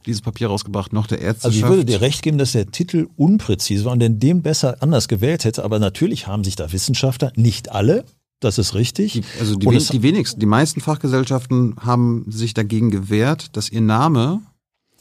[0.05, 1.55] dieses Papier rausgebracht, noch der Ärzteschaft.
[1.55, 4.77] Also ich würde dir recht geben, dass der Titel unpräzise war und den dem besser
[4.81, 8.03] anders gewählt hätte, aber natürlich haben sich da Wissenschaftler, nicht alle,
[8.39, 9.13] das ist richtig.
[9.13, 13.81] Die, also die, wen, die wenigsten, die meisten Fachgesellschaften haben sich dagegen gewehrt, dass ihr
[13.81, 14.41] Name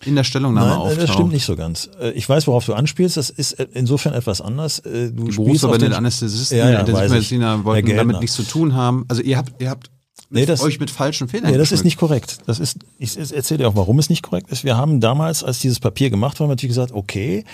[0.04, 1.02] in der Stellungnahme Nein, auftaucht.
[1.02, 1.90] Das stimmt nicht so ganz.
[2.00, 3.16] Äh, ich weiß, worauf du anspielst.
[3.16, 4.78] Das ist äh, insofern etwas anders.
[4.80, 9.04] Äh, du die Berufsverbände der Anästhesisten, ja, ja, Intensivmediziner wollten damit nichts zu tun haben.
[9.08, 9.90] Also ihr habt, ihr habt
[10.30, 11.50] nee, das, euch mit falschen Fehlern.
[11.50, 12.38] Nee, das ist nicht korrekt.
[12.46, 14.64] Das ist, ich erzähle dir auch, warum es nicht korrekt ist.
[14.64, 17.44] Wir haben damals, als dieses Papier gemacht war, natürlich gesagt, okay,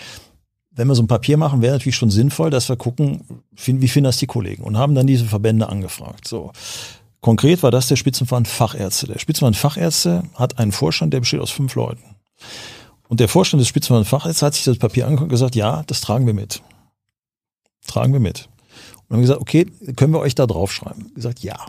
[0.74, 3.24] wenn wir so ein Papier machen, wäre natürlich schon sinnvoll, dass wir gucken,
[3.54, 6.26] wie finden das die Kollegen und haben dann diese Verbände angefragt.
[6.26, 6.52] So.
[7.20, 9.06] Konkret war das der Spitzenverband Fachärzte.
[9.06, 12.02] Der Spitzenverband Fachärzte hat einen Vorstand, der besteht aus fünf Leuten.
[13.08, 16.00] Und der Vorstand des Spitzenverband Fachärzte hat sich das Papier angeguckt und gesagt, ja, das
[16.00, 16.62] tragen wir mit.
[17.86, 18.48] Tragen wir mit.
[19.08, 19.66] Und haben gesagt, okay,
[19.96, 21.12] können wir euch da draufschreiben?
[21.14, 21.66] Gesagt, ja.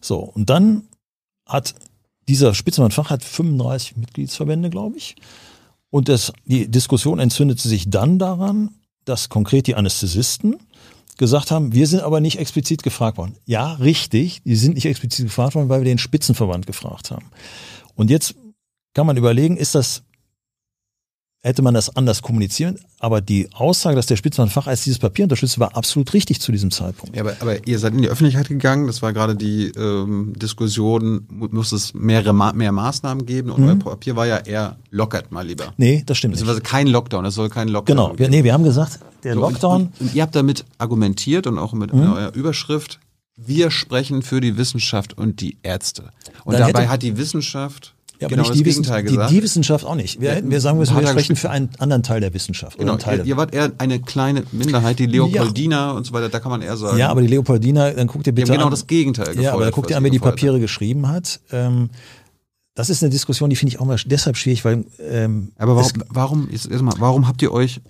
[0.00, 0.18] So.
[0.18, 0.88] Und dann
[1.46, 1.74] hat
[2.28, 5.14] dieser Spitzenverband Fach hat 35 Mitgliedsverbände, glaube ich.
[5.94, 8.70] Und das, die Diskussion entzündete sich dann daran,
[9.04, 10.56] dass konkret die Anästhesisten
[11.18, 13.36] gesagt haben, wir sind aber nicht explizit gefragt worden.
[13.46, 17.26] Ja, richtig, die sind nicht explizit gefragt worden, weil wir den Spitzenverband gefragt haben.
[17.94, 18.34] Und jetzt
[18.92, 20.02] kann man überlegen, ist das
[21.44, 22.78] hätte man das anders kommunizieren.
[22.98, 26.70] Aber die Aussage, dass der Spitzenmann Facharzt dieses Papier unterstützt, war absolut richtig zu diesem
[26.70, 27.14] Zeitpunkt.
[27.14, 28.86] Ja, aber, aber ihr seid in die Öffentlichkeit gegangen.
[28.86, 33.50] Das war gerade die ähm, Diskussion, muss es mehrere mehr Maßnahmen geben?
[33.50, 33.68] Und mhm.
[33.68, 35.74] euer Papier war ja eher lockert mal lieber.
[35.76, 36.64] Nee, das stimmt nicht.
[36.64, 39.82] kein Lockdown, es soll kein Lockdown Genau, wir, nee, wir haben gesagt, der so, Lockdown...
[39.82, 42.00] Und, und, ihr habt damit argumentiert und auch mit mhm.
[42.00, 43.00] eurer Überschrift,
[43.36, 46.04] wir sprechen für die Wissenschaft und die Ärzte.
[46.44, 47.94] Und Dann dabei hat die Wissenschaft
[48.24, 49.30] ja, aber genau nicht die, Gegenteil die, gesagt.
[49.30, 50.20] Die, die Wissenschaft auch nicht.
[50.20, 52.78] Wir, wir sagen, wir sprechen für einen anderen Teil der Wissenschaft.
[52.78, 55.90] Genau, Teil ihr, ihr wart eher eine kleine Minderheit, die Leopoldina ja.
[55.92, 56.98] und so weiter, da kann man eher sagen.
[56.98, 58.70] Ja, aber die Leopoldina, dann guckt ihr bitte genau an.
[58.70, 60.62] das Gegenteil Ja, aber dann guckt ihr an, wer die Papiere hat.
[60.62, 61.40] geschrieben hat.
[61.52, 61.90] Ähm,
[62.74, 66.04] das ist eine Diskussion, die finde ich auch mal deshalb schwierig, weil ähm, Aber warum,
[66.08, 67.80] warum, erstmal, warum habt ihr euch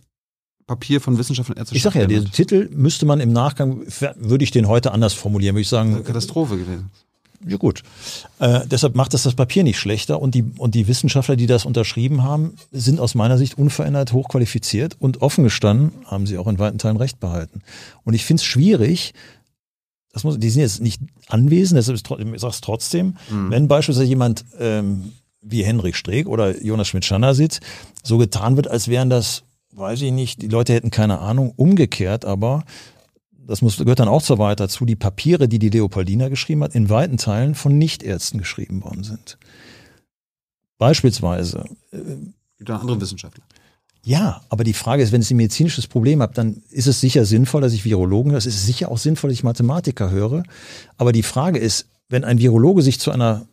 [0.66, 1.77] Papier von Wissenschaft und Ärzteschaft.
[1.77, 3.82] Ich sage ja, den Titel müsste man im Nachgang,
[4.16, 6.02] würde ich den heute anders formulieren, würde ich sagen.
[6.05, 6.90] Katastrophe gewesen
[7.46, 7.82] ja gut.
[8.38, 11.64] Äh, deshalb macht das das Papier nicht schlechter und die, und die Wissenschaftler, die das
[11.64, 16.58] unterschrieben haben, sind aus meiner Sicht unverändert hochqualifiziert und offen gestanden haben sie auch in
[16.58, 17.62] weiten Teilen recht behalten.
[18.04, 19.14] Und ich finde es schwierig,
[20.12, 23.50] das muss, die sind jetzt nicht anwesend, deshalb ist, ich sage es trotzdem, mhm.
[23.50, 25.12] wenn beispielsweise jemand ähm,
[25.42, 27.60] wie Henrik Streeck oder Jonas Schmidt-Schanner sitzt,
[28.02, 29.42] so getan wird, als wären das,
[29.72, 32.64] weiß ich nicht, die Leute hätten keine Ahnung, umgekehrt aber
[33.46, 36.74] das muss, gehört dann auch zur Wahrheit dazu, die Papiere, die die Leopoldina geschrieben hat,
[36.74, 39.38] in weiten Teilen von Nichtärzten geschrieben worden sind.
[40.78, 41.64] Beispielsweise.
[41.92, 41.98] Äh,
[42.58, 43.44] Gibt auch andere Wissenschaftler.
[44.04, 47.24] Ja, aber die Frage ist, wenn ich ein medizinisches Problem habe, dann ist es sicher
[47.24, 48.38] sinnvoll, dass ich Virologen höre.
[48.38, 50.42] Es ist sicher auch sinnvoll, dass ich Mathematiker höre.
[50.98, 53.46] Aber die Frage ist, wenn ein Virologe sich zu einer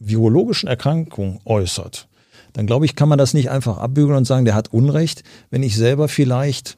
[0.00, 2.08] virologischen Erkrankung äußert,
[2.54, 5.62] dann glaube ich, kann man das nicht einfach abbügeln und sagen, der hat Unrecht, wenn
[5.62, 6.76] ich selber vielleicht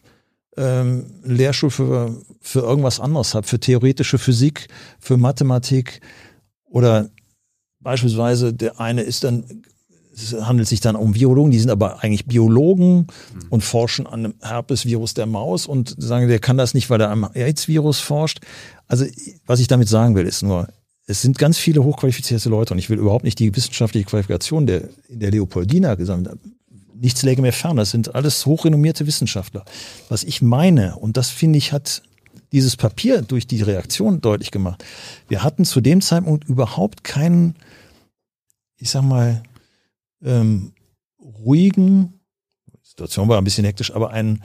[0.56, 4.68] ähm, Lehrstuhl für, für irgendwas anderes habe, für theoretische Physik,
[4.98, 6.00] für Mathematik
[6.64, 7.08] oder
[7.80, 9.62] beispielsweise der eine ist dann
[10.16, 13.06] es handelt sich dann um Virologen, die sind aber eigentlich Biologen
[13.50, 17.10] und forschen an einem Herpesvirus der Maus und sagen, der kann das nicht, weil er
[17.10, 18.40] am AIDS-Virus forscht.
[18.86, 19.04] Also
[19.44, 20.68] was ich damit sagen will, ist nur,
[21.06, 24.88] es sind ganz viele hochqualifizierte Leute und ich will überhaupt nicht die wissenschaftliche Qualifikation der,
[25.08, 26.55] der Leopoldina gesammelt haben.
[26.98, 29.64] Nichts läge mir fern, das sind alles hochrenommierte Wissenschaftler.
[30.08, 32.02] Was ich meine, und das finde ich hat
[32.52, 34.84] dieses Papier durch die Reaktion deutlich gemacht,
[35.28, 37.54] wir hatten zu dem Zeitpunkt überhaupt keinen,
[38.78, 39.42] ich sag mal,
[40.22, 40.72] ähm,
[41.20, 42.14] ruhigen,
[42.72, 44.42] die Situation war ein bisschen hektisch, aber einen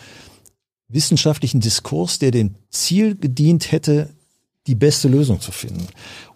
[0.90, 4.10] wissenschaftlichen Diskurs, der dem Ziel gedient hätte,
[4.68, 5.88] die beste Lösung zu finden.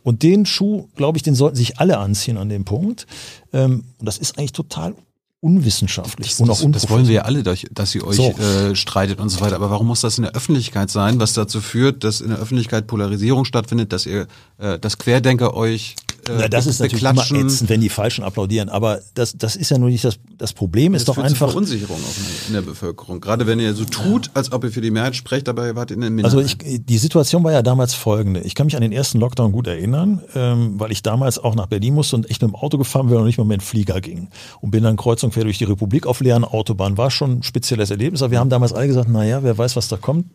[0.03, 3.05] Und den Schuh, glaube ich, den sollten sich alle anziehen an dem Punkt.
[3.53, 4.95] Ähm, und das ist eigentlich total
[5.45, 8.31] unwissenschaftlich Das, und auch das, das wollen wir ja alle, dass dass ihr euch So.
[8.31, 9.55] äh, streitet und so weiter.
[9.55, 12.87] Aber warum muss das in der Öffentlichkeit sein, was dazu führt, dass in der Öffentlichkeit
[12.87, 14.27] Polarisierung stattfindet, dass ihr,
[14.57, 15.95] äh, dass Querdenker euch
[16.27, 17.47] äh, Na, das ist natürlich immer beklatschen?
[17.47, 18.69] ätzend, wenn die Falschen applaudieren.
[18.69, 21.33] Aber das, das ist ja nur nicht das, das Problem, ist Das doch führt zu
[21.35, 21.49] einfach.
[21.49, 23.21] Verunsicherung in- in der Bevölkerung.
[23.21, 25.95] Gerade wenn ihr so tut, als ob ihr für die Mehrheit sprecht, dabei wart ihr
[25.95, 26.37] in der Minderheit.
[26.37, 28.41] Also ich, die Situation war ja damals folgende.
[28.41, 31.67] Ich kann mich an den ersten Lockdown gut erinnern, ähm, weil ich damals auch nach
[31.67, 34.01] Berlin musste und echt mit dem Auto gefahren bin und nicht mal mit dem Flieger
[34.01, 34.29] ging.
[34.61, 36.97] Und bin dann kreuz und quer durch die Republik auf leeren Autobahnen.
[36.97, 39.87] War schon ein spezielles Erlebnis, aber wir haben damals alle gesagt, naja, wer weiß, was
[39.87, 40.25] da kommt.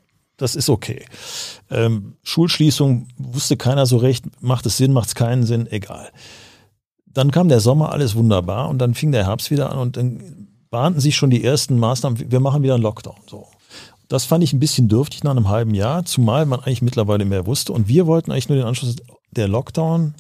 [0.41, 1.05] Das ist okay.
[1.71, 6.09] Ähm, Schulschließung wusste keiner so recht, macht es Sinn, macht es keinen Sinn, egal.
[7.05, 10.49] Dann kam der Sommer, alles wunderbar und dann fing der Herbst wieder an und dann
[10.71, 13.19] bahnten sich schon die ersten Maßnahmen, wir machen wieder einen Lockdown.
[13.29, 13.49] So.
[14.09, 17.47] Das fand ich ein bisschen dürftig nach einem halben Jahr, zumal man eigentlich mittlerweile mehr
[17.47, 17.75] wusste.
[17.75, 18.97] Und wir wollten eigentlich nur den Anschluss,
[19.33, 20.15] der Lockdown,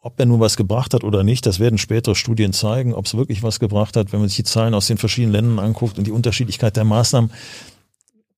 [0.00, 3.14] ob er nun was gebracht hat oder nicht, das werden spätere Studien zeigen, ob es
[3.14, 6.06] wirklich was gebracht hat, wenn man sich die Zahlen aus den verschiedenen Ländern anguckt und
[6.06, 7.30] die Unterschiedlichkeit der Maßnahmen,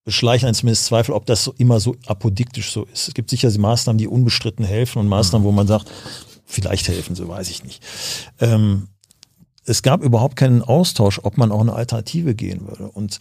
[0.05, 3.09] beschleichen einen zumindest Zweifel, ob das so immer so apodiktisch so ist.
[3.09, 5.91] Es gibt sicher Maßnahmen, die unbestritten helfen und Maßnahmen, wo man sagt,
[6.47, 7.83] vielleicht helfen sie, weiß ich nicht.
[8.41, 8.89] Ähm,
[9.65, 12.91] es gab überhaupt keinen Austausch, ob man auch eine Alternative gehen würde.
[12.91, 13.19] Und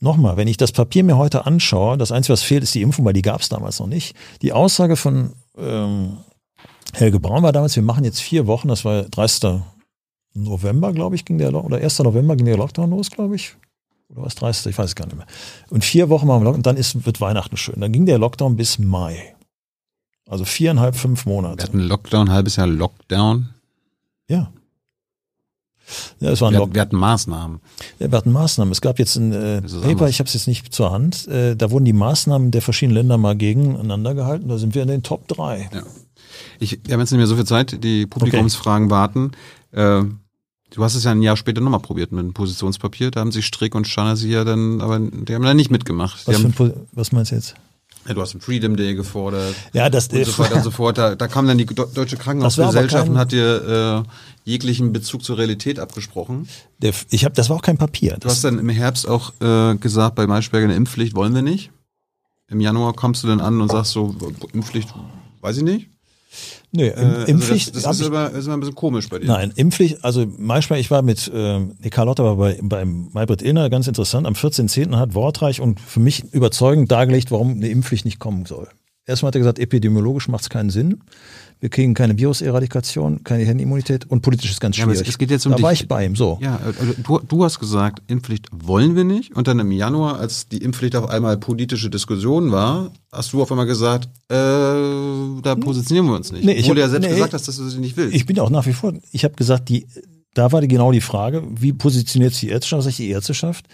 [0.00, 3.04] nochmal, wenn ich das Papier mir heute anschaue, das Einzige, was fehlt, ist die Impfung,
[3.04, 4.14] weil die gab es damals noch nicht.
[4.42, 6.18] Die Aussage von ähm,
[6.92, 9.60] Helge Braun war damals, wir machen jetzt vier Wochen, das war 30.
[10.34, 11.98] November, glaube ich, ging der, oder 1.
[12.00, 13.56] November ging der Lockdown los, glaube ich.
[14.10, 14.70] Oder was 30.
[14.70, 15.26] Ich weiß es gar nicht mehr.
[15.70, 17.80] Und vier Wochen machen wir Lockdown, dann ist, wird Weihnachten schön.
[17.80, 19.34] Dann ging der Lockdown bis Mai.
[20.28, 21.62] Also viereinhalb, fünf wir Monate.
[21.62, 23.48] hatten Lockdown, halbes Jahr Lockdown.
[24.28, 24.50] Ja.
[26.20, 26.60] Ja, es war ein Wir, Lockdown.
[26.60, 27.60] hatten- wir hatten Maßnahmen.
[27.98, 28.72] Ja, wir hatten Maßnahmen.
[28.72, 30.10] Es gab jetzt ein äh, Paper, anders.
[30.10, 33.16] ich habe es jetzt nicht zur Hand, äh, da wurden die Maßnahmen der verschiedenen Länder
[33.16, 34.48] mal gegeneinander gehalten.
[34.48, 35.70] Da sind wir in den Top 3.
[35.72, 35.82] Ja.
[36.60, 39.32] Ich, wir haben jetzt nicht mehr so viel Zeit, die Publikumsfragen warten.
[39.72, 40.02] Äh,
[40.70, 43.10] du hast es ja ein Jahr später nochmal probiert mit einem Positionspapier.
[43.10, 46.26] Da haben sich Strick und Schanasi ja dann, aber die haben da nicht mitgemacht.
[46.26, 47.54] Was, für was meinst du jetzt?
[48.08, 49.54] ja, du hast einen Freedom Day gefordert.
[49.74, 50.96] Ja, das, und so weiter und so fort.
[50.96, 55.78] Da, da kam dann die Deutsche Krankenhausgesellschaft und hat dir äh, jeglichen Bezug zur Realität
[55.78, 56.48] abgesprochen.
[56.78, 58.16] der, ich hab, das war auch kein Papier.
[58.18, 61.70] Du hast dann im Herbst auch äh, gesagt, bei Maischberger eine Impfpflicht wollen wir nicht.
[62.48, 64.16] Im Januar kommst du dann an und sagst so,
[64.54, 64.94] Impfpflicht,
[65.42, 65.90] weiß ich nicht.
[66.72, 67.74] Nee, Äh, Im, also Impfpflicht.
[67.76, 69.26] das, das ist, aber, ist aber ein bisschen komisch bei dir.
[69.26, 73.42] nein, Impfpflicht, also manchmal, ich war mit, äh, nee, Karl Lotter war bei, bei Maybrit
[73.42, 74.96] Illner, ganz interessant, am 14.10.
[74.96, 78.68] hat wortreich und für mich überzeugend dargelegt, warum eine Impfpflicht nicht kommen soll.
[79.08, 81.00] Erstmal hat er gesagt, epidemiologisch macht es keinen Sinn.
[81.60, 85.08] Wir kriegen keine Viruseradikation, keine Herdenimmunität und politisch ist ganz Ja, aber schwierig.
[85.08, 85.64] es- es geht jetzt um da dich.
[85.64, 86.38] war ich bei ihm, so.
[86.40, 89.34] Ja, also du, du hast gesagt, Impfpflicht wollen wir nicht.
[89.34, 93.50] Und dann im Januar, als die Impfpflicht auf einmal politische Diskussion war, hast du auf
[93.50, 94.34] einmal gesagt, äh,
[95.42, 96.44] da positionieren wir uns nicht.
[96.44, 97.14] Nee, ich Obwohl du hab- ja selbst nee.
[97.14, 98.14] gesagt hast, dass du sie nicht willst.
[98.14, 99.86] Ich bin auch nach wie vor, ich habe gesagt, die,
[100.34, 102.82] da war die, genau die Frage, wie positioniert sich die Ärzteschaft?
[102.84, 103.66] Sag ich, die Ärzteschaft,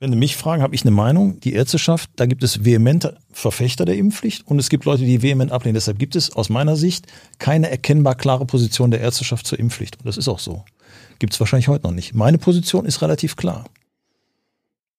[0.00, 1.38] wenn Sie mich fragen, habe ich eine Meinung.
[1.40, 5.52] Die Ärzteschaft, da gibt es vehemente Verfechter der Impfpflicht und es gibt Leute, die vehement
[5.52, 5.74] ablehnen.
[5.74, 7.06] Deshalb gibt es aus meiner Sicht
[7.38, 9.98] keine erkennbar klare Position der Ärzteschaft zur Impfpflicht.
[9.98, 10.64] Und das ist auch so.
[11.18, 12.14] Gibt es wahrscheinlich heute noch nicht.
[12.14, 13.66] Meine Position ist relativ klar.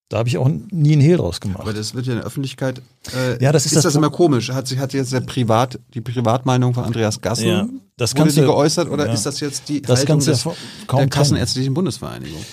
[0.09, 1.61] Da habe ich auch nie einen Hehl draus gemacht.
[1.61, 2.81] aber das wird ja in der Öffentlichkeit.
[3.15, 4.51] Äh, Ja, das ist ist das das immer komisch.
[4.51, 7.67] Hat sich hat jetzt der Privat die Privatmeinung von Andreas Gassen Ja,
[7.97, 9.13] das wurde die du- geäußert oder ja.
[9.13, 10.43] ist das jetzt die Das Haltung du des,
[10.85, 11.07] kaum der.
[11.09, 12.43] Kassenärztlichen Bundesvereinigung?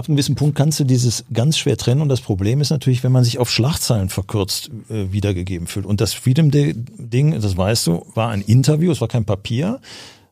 [0.00, 3.04] Ab einem gewissen Punkt kannst du dieses ganz schwer trennen und das Problem ist natürlich,
[3.04, 5.84] wenn man sich auf Schlagzeilen verkürzt äh, wiedergegeben fühlt.
[5.84, 9.78] Und das Freedom Day Ding, das weißt du, war ein Interview, es war kein Papier.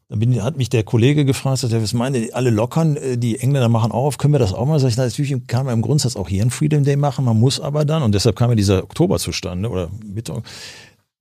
[0.08, 3.38] Da bin, hat mich der Kollege gefragt, sagt, was meint ihr, alle lockern, äh, die
[3.38, 4.80] Engländer machen auch auf, können wir das auch mal?
[4.80, 7.38] Sag ich, na, natürlich kann man im Grundsatz auch hier ein Freedom Day machen, man
[7.38, 10.42] muss aber dann, und deshalb kam ja dieser Oktober zustande, oder Mitte,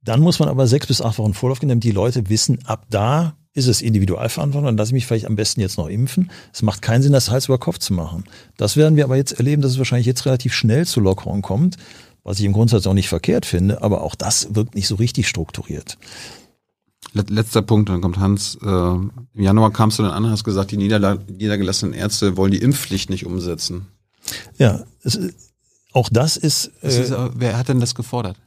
[0.08, 2.86] Dann muss man aber sechs bis acht Wochen Vorlauf geben, damit die Leute wissen, ab
[2.90, 6.32] da ist es Individualverantwortung, dann lasse ich mich vielleicht am besten jetzt noch impfen.
[6.54, 8.24] Es macht keinen Sinn, das Hals über Kopf zu machen.
[8.56, 11.76] Das werden wir aber jetzt erleben, dass es wahrscheinlich jetzt relativ schnell zu Lockerungen kommt,
[12.24, 15.28] was ich im Grundsatz auch nicht verkehrt finde, aber auch das wirkt nicht so richtig
[15.28, 15.98] strukturiert.
[17.14, 18.58] Letzter Punkt, dann kommt Hans.
[18.62, 22.52] Äh, Im Januar kamst du dann an und hast gesagt, die niederla- niedergelassenen Ärzte wollen
[22.52, 23.88] die Impfpflicht nicht umsetzen.
[24.58, 25.20] Ja, es,
[25.94, 28.38] auch das ist, äh, ist, aber- wer hat denn das gefordert?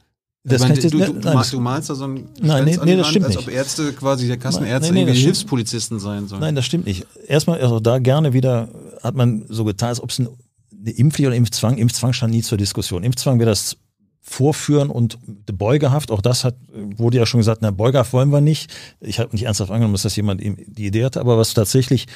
[0.43, 2.95] Das meine, kann ich du, du, nein, du, malst da so ein Nein, nee, nee,
[2.95, 3.47] das stimmt als nicht.
[3.47, 6.41] ob Ärzte quasi der Kassenärzte Nein, nee, irgendwie Hilfspolizisten sein sollen.
[6.41, 7.05] Nein, das stimmt nicht.
[7.27, 8.69] Erstmal, also da gerne wieder,
[9.03, 10.29] hat man so getan, als ob es ein,
[10.71, 13.03] eine Impfpflicht oder Impfzwang, Impfzwang stand nie zur Diskussion.
[13.03, 13.77] Impfzwang wäre das
[14.23, 18.71] Vorführen und Beugehaft, auch das hat, wurde ja schon gesagt, na, Beugehaft wollen wir nicht.
[18.99, 22.07] Ich habe nicht ernsthaft angenommen, dass das jemand die Idee hatte, aber was tatsächlich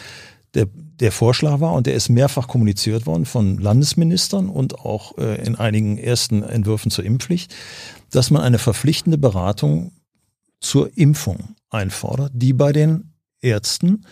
[0.55, 0.67] der,
[0.99, 5.55] der Vorschlag war und der ist mehrfach kommuniziert worden von Landesministern und auch äh, in
[5.55, 7.53] einigen ersten Entwürfen zur Impfpflicht,
[8.11, 9.91] dass man eine verpflichtende Beratung
[10.59, 14.05] zur Impfung einfordert, die bei den Ärzten,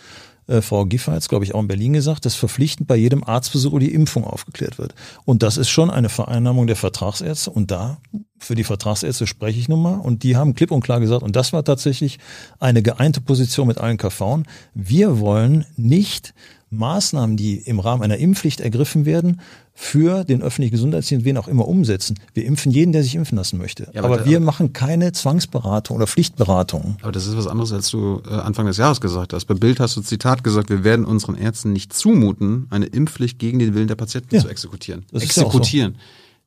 [0.46, 3.24] äh, Frau Giffer hat es, glaube ich, auch in Berlin gesagt, dass verpflichtend bei jedem
[3.24, 4.94] Arztbesuch über die Impfung aufgeklärt wird.
[5.24, 7.50] Und das ist schon eine Vereinnahmung der Vertragsärzte.
[7.50, 7.98] Und da,
[8.38, 9.96] für die Vertragsärzte spreche ich nun mal.
[9.96, 12.18] Und die haben klipp und klar gesagt, und das war tatsächlich
[12.60, 14.46] eine geeinte Position mit allen KVen.
[14.74, 16.34] Wir wollen nicht
[16.76, 19.40] Maßnahmen, die im Rahmen einer Impfpflicht ergriffen werden,
[19.76, 22.16] für den öffentlichen Gesundheitsdienst, wen auch immer umsetzen.
[22.32, 23.90] Wir impfen jeden, der sich impfen lassen möchte.
[23.92, 26.96] Ja, aber aber wir machen keine Zwangsberatung oder Pflichtberatung.
[27.02, 29.46] Aber das ist was anderes, als du äh, Anfang des Jahres gesagt hast.
[29.46, 33.58] Bei Bild hast du Zitat gesagt, wir werden unseren Ärzten nicht zumuten, eine Impfpflicht gegen
[33.58, 34.42] den Willen der Patienten Ja.
[34.42, 35.04] zu exekutieren.
[35.10, 35.46] Das ist ja so.
[35.48, 35.96] exekutieren.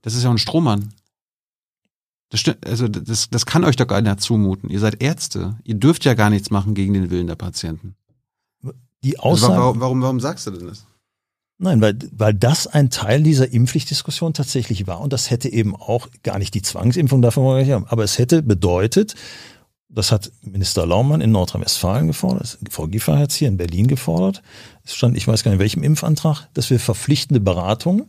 [0.02, 0.90] Das ist ja auch ein Strohmann.
[2.30, 4.70] Das also das, das kann euch doch keiner zumuten.
[4.70, 5.56] Ihr seid Ärzte.
[5.64, 7.96] Ihr dürft ja gar nichts machen gegen den Willen der Patienten.
[9.04, 10.86] Die Also Aussage, warum, warum, warum sagst du denn das?
[11.60, 15.02] Nein, weil, weil das ein Teil dieser Impfpflichtdiskussion tatsächlich war.
[15.02, 17.88] Und das hätte eben auch gar nicht die Zwangsimpfung davon wollen wir nicht haben.
[17.88, 19.16] Aber es hätte bedeutet,
[19.90, 24.44] das hat Minister Laumann in Nordrhein-Westfalen gefordert, Frau Giffer hat es hier in Berlin gefordert.
[24.84, 28.08] Es stand, ich weiß gar nicht in welchem Impfantrag, dass wir verpflichtende Beratung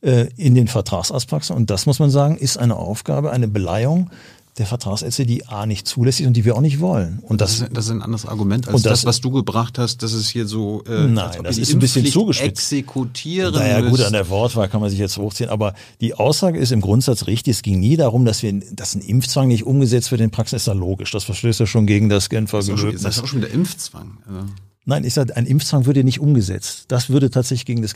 [0.00, 4.10] äh, in den Vertragsarztpraxen, und das muss man sagen, ist eine Aufgabe, eine Beleihung
[4.58, 7.20] der Vertragsärzte, die A nicht zulässig ist und die wir auch nicht wollen.
[7.22, 9.78] Und Das das, ist, das ist ein anderes Argument als das, das- was du gebracht
[9.78, 12.48] hast, dass es hier so äh, Nein, das ist ein bisschen zugespitzt.
[12.72, 16.72] exekutieren Naja, gut, an der Wortwahl kann man sich jetzt hochziehen, aber die Aussage ist
[16.72, 17.56] im Grundsatz richtig.
[17.56, 20.66] Es ging nie darum, dass wir, dass ein Impfzwang nicht umgesetzt wird in Praxis, ist
[20.66, 21.10] ja logisch.
[21.12, 23.02] Das verstößt ja schon gegen das Genfer Gelöbnis.
[23.02, 24.18] das ist auch schon wieder Impfzwang.
[24.26, 24.40] Also.
[24.88, 26.86] Nein, ich sage, ein Impfzwang würde nicht umgesetzt.
[26.88, 27.94] Das würde tatsächlich gegen das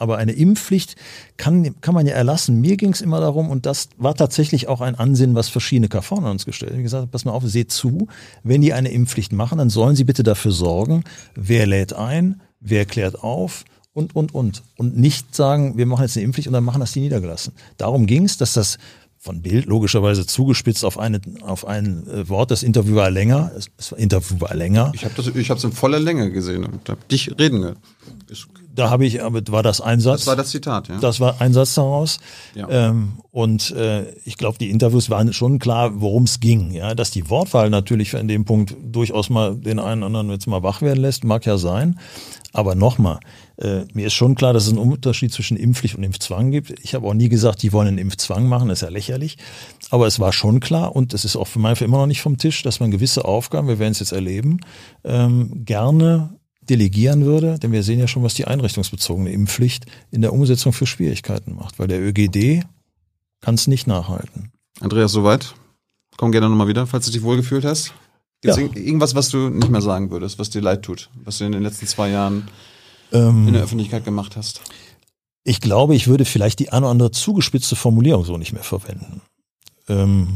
[0.00, 0.96] aber eine Impfpflicht
[1.36, 2.60] kann, kann man ja erlassen.
[2.60, 6.14] Mir ging es immer darum, und das war tatsächlich auch ein Ansinnen, was verschiedene KV
[6.14, 6.80] an uns gestellt haben.
[6.80, 8.08] Wie gesagt, pass mal auf, seht zu,
[8.42, 11.04] wenn die eine Impfpflicht machen, dann sollen sie bitte dafür sorgen,
[11.36, 14.64] wer lädt ein, wer klärt auf und, und, und.
[14.76, 17.52] Und nicht sagen, wir machen jetzt eine Impfpflicht und dann machen das die niedergelassen.
[17.76, 18.78] Darum ging es, dass das
[19.24, 23.66] von Bild logischerweise zugespitzt auf, eine, auf ein äh, Wort, das Interview war länger, das
[23.78, 24.92] das Interview war länger.
[24.94, 27.78] Ich habe das, ich habe es in voller Länge gesehen und habe dich reden gehört.
[28.28, 30.20] Ist- Da habe ich, aber war das ein Satz.
[30.20, 30.98] Das war das Zitat, ja.
[30.98, 32.18] Das war ein Satz daraus.
[32.54, 32.68] Ja.
[32.68, 36.72] Ähm, und äh, ich glaube, die Interviews waren schon klar, worum es ging.
[36.72, 40.46] Ja, dass die Wortwahl natürlich in dem Punkt durchaus mal den einen oder anderen jetzt
[40.48, 41.98] mal wach werden lässt, mag ja sein.
[42.54, 43.18] Aber nochmal,
[43.56, 46.72] äh, mir ist schon klar, dass es einen Unterschied zwischen Impfpflicht und Impfzwang gibt.
[46.84, 49.38] Ich habe auch nie gesagt, die wollen einen Impfzwang machen, das ist ja lächerlich.
[49.90, 52.22] Aber es war schon klar und es ist auch für mein Fall immer noch nicht
[52.22, 54.60] vom Tisch, dass man gewisse Aufgaben, wir werden es jetzt erleben,
[55.02, 60.32] ähm, gerne delegieren würde, denn wir sehen ja schon, was die einrichtungsbezogene Impfpflicht in der
[60.32, 62.64] Umsetzung für Schwierigkeiten macht, weil der ÖGD
[63.40, 64.52] kann es nicht nachhalten.
[64.80, 65.54] Andreas, soweit.
[66.16, 67.92] Komm gerne nochmal wieder, falls du dich wohlgefühlt hast.
[68.44, 68.62] Gibt's Ja.
[68.64, 71.52] irg- irgendwas, was du nicht mehr sagen würdest, was dir leid tut, was du in
[71.52, 72.46] den letzten zwei Jahren
[73.12, 74.60] Ähm, in der Öffentlichkeit gemacht hast?
[75.44, 79.20] ich glaube, ich würde vielleicht die eine oder andere zugespitzte Formulierung so nicht mehr verwenden.
[79.88, 80.28] Ähm,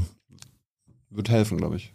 [1.10, 1.92] Wird helfen, glaube ich.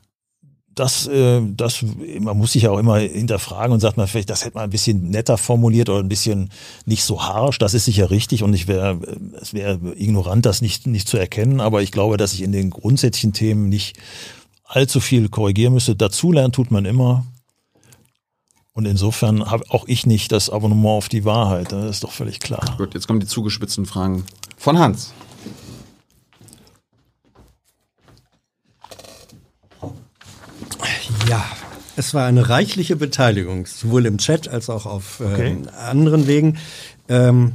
[0.76, 1.84] das, äh, das,
[2.20, 4.70] man muss sich ja auch immer hinterfragen und sagt man vielleicht, das hätte man ein
[4.72, 6.50] bisschen netter formuliert oder ein bisschen
[6.88, 7.60] nicht so harsch.
[7.60, 9.00] Das ist sicher richtig und ich wäre,
[9.40, 11.60] es wäre ignorant, das nicht, nicht zu erkennen.
[11.62, 13.98] Aber ich glaube, dass ich in den grundsätzlichen Themen nicht
[14.64, 15.96] allzu viel korrigieren müsste.
[15.96, 17.26] Dazulernen tut man immer.
[18.74, 21.72] Und insofern habe auch ich nicht das Abonnement auf die Wahrheit.
[21.72, 22.76] Das ist doch völlig klar.
[22.78, 24.26] Gut, jetzt kommen die zugespitzten Fragen
[24.58, 25.14] von Hans.
[31.30, 31.46] Ja,
[31.96, 35.58] es war eine reichliche Beteiligung, sowohl im Chat als auch auf ähm, Okay.
[35.78, 36.58] anderen Wegen.
[37.08, 37.54] Ähm,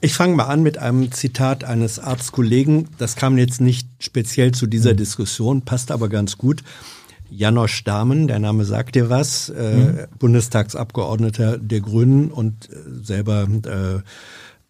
[0.00, 2.88] ich fange mal an mit einem Zitat eines Arztkollegen.
[2.98, 6.62] Das kam jetzt nicht speziell zu dieser Diskussion, passt aber ganz gut.
[7.30, 14.00] Janosch Dahmen, der Name sagt dir was, äh, Bundestagsabgeordneter der Grünen und äh, selber äh,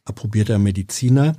[0.05, 1.35] approbierter Mediziner.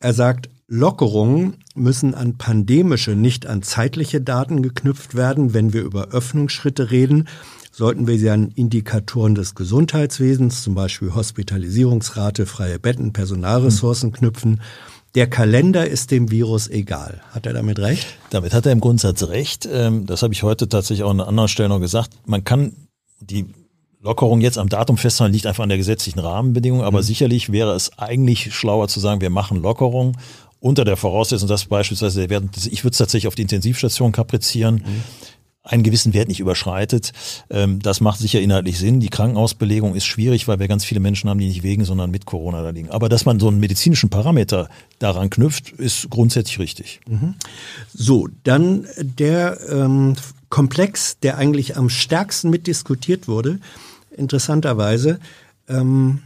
[0.00, 5.54] Er sagt, Lockerungen müssen an pandemische, nicht an zeitliche Daten geknüpft werden.
[5.54, 7.28] Wenn wir über Öffnungsschritte reden,
[7.74, 14.60] sollten wir sie an Indikatoren des Gesundheitswesens, zum Beispiel Hospitalisierungsrate, freie Betten, Personalressourcen knüpfen.
[15.16, 17.20] Der Kalender ist dem Virus egal.
[17.32, 18.06] Hat er damit recht?
[18.30, 19.68] Damit hat er im Grundsatz recht.
[19.70, 22.10] Ähm, das habe ich heute tatsächlich auch an anderen Stellen noch gesagt.
[22.26, 22.76] Man kann
[23.18, 23.46] die
[24.00, 27.04] Lockerung jetzt am Datum festhalten, liegt einfach an der gesetzlichen Rahmenbedingung, aber mhm.
[27.04, 30.16] sicherlich wäre es eigentlich schlauer zu sagen, wir machen Lockerung
[30.60, 35.02] unter der Voraussetzung, dass beispielsweise ich würde es tatsächlich auf die Intensivstation kaprizieren, mhm.
[35.64, 37.12] Einen gewissen Wert nicht überschreitet.
[37.48, 39.00] Ähm, das macht sicher inhaltlich Sinn.
[39.00, 42.26] Die Krankenhausbelegung ist schwierig, weil wir ganz viele Menschen haben, die nicht wegen, sondern mit
[42.26, 42.90] Corona da liegen.
[42.90, 44.68] Aber dass man so einen medizinischen Parameter
[44.98, 47.00] daran knüpft, ist grundsätzlich richtig.
[47.08, 47.34] Mhm.
[47.92, 50.16] So, dann der ähm,
[50.50, 53.58] Komplex, der eigentlich am stärksten mitdiskutiert wurde,
[54.14, 55.18] interessanterweise,
[55.68, 56.20] ähm,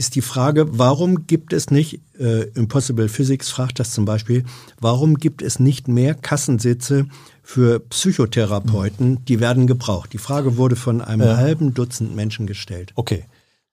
[0.00, 4.44] ist die Frage, warum gibt es nicht, äh, Impossible Physics fragt das zum Beispiel,
[4.80, 7.06] warum gibt es nicht mehr Kassensitze
[7.50, 10.12] für Psychotherapeuten, die werden gebraucht?
[10.12, 11.36] Die Frage wurde von einem ja.
[11.36, 12.92] halben Dutzend Menschen gestellt.
[12.94, 13.24] Okay.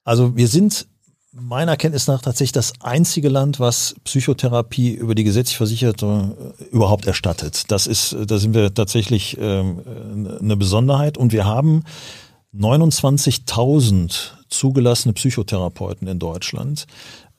[0.04, 0.88] Also wir sind
[1.32, 7.06] meiner Kenntnis nach tatsächlich das einzige Land, was Psychotherapie über die gesetzlich Versicherte äh, überhaupt
[7.06, 7.70] erstattet.
[7.70, 9.84] Das ist, da sind wir tatsächlich ähm,
[10.42, 11.84] eine Besonderheit und wir haben
[12.56, 16.88] 29.000 zugelassene Psychotherapeuten in Deutschland.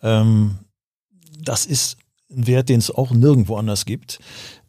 [0.05, 0.59] Ähm,
[1.43, 1.97] das ist
[2.31, 4.21] ein Wert, den es auch nirgendwo anders gibt.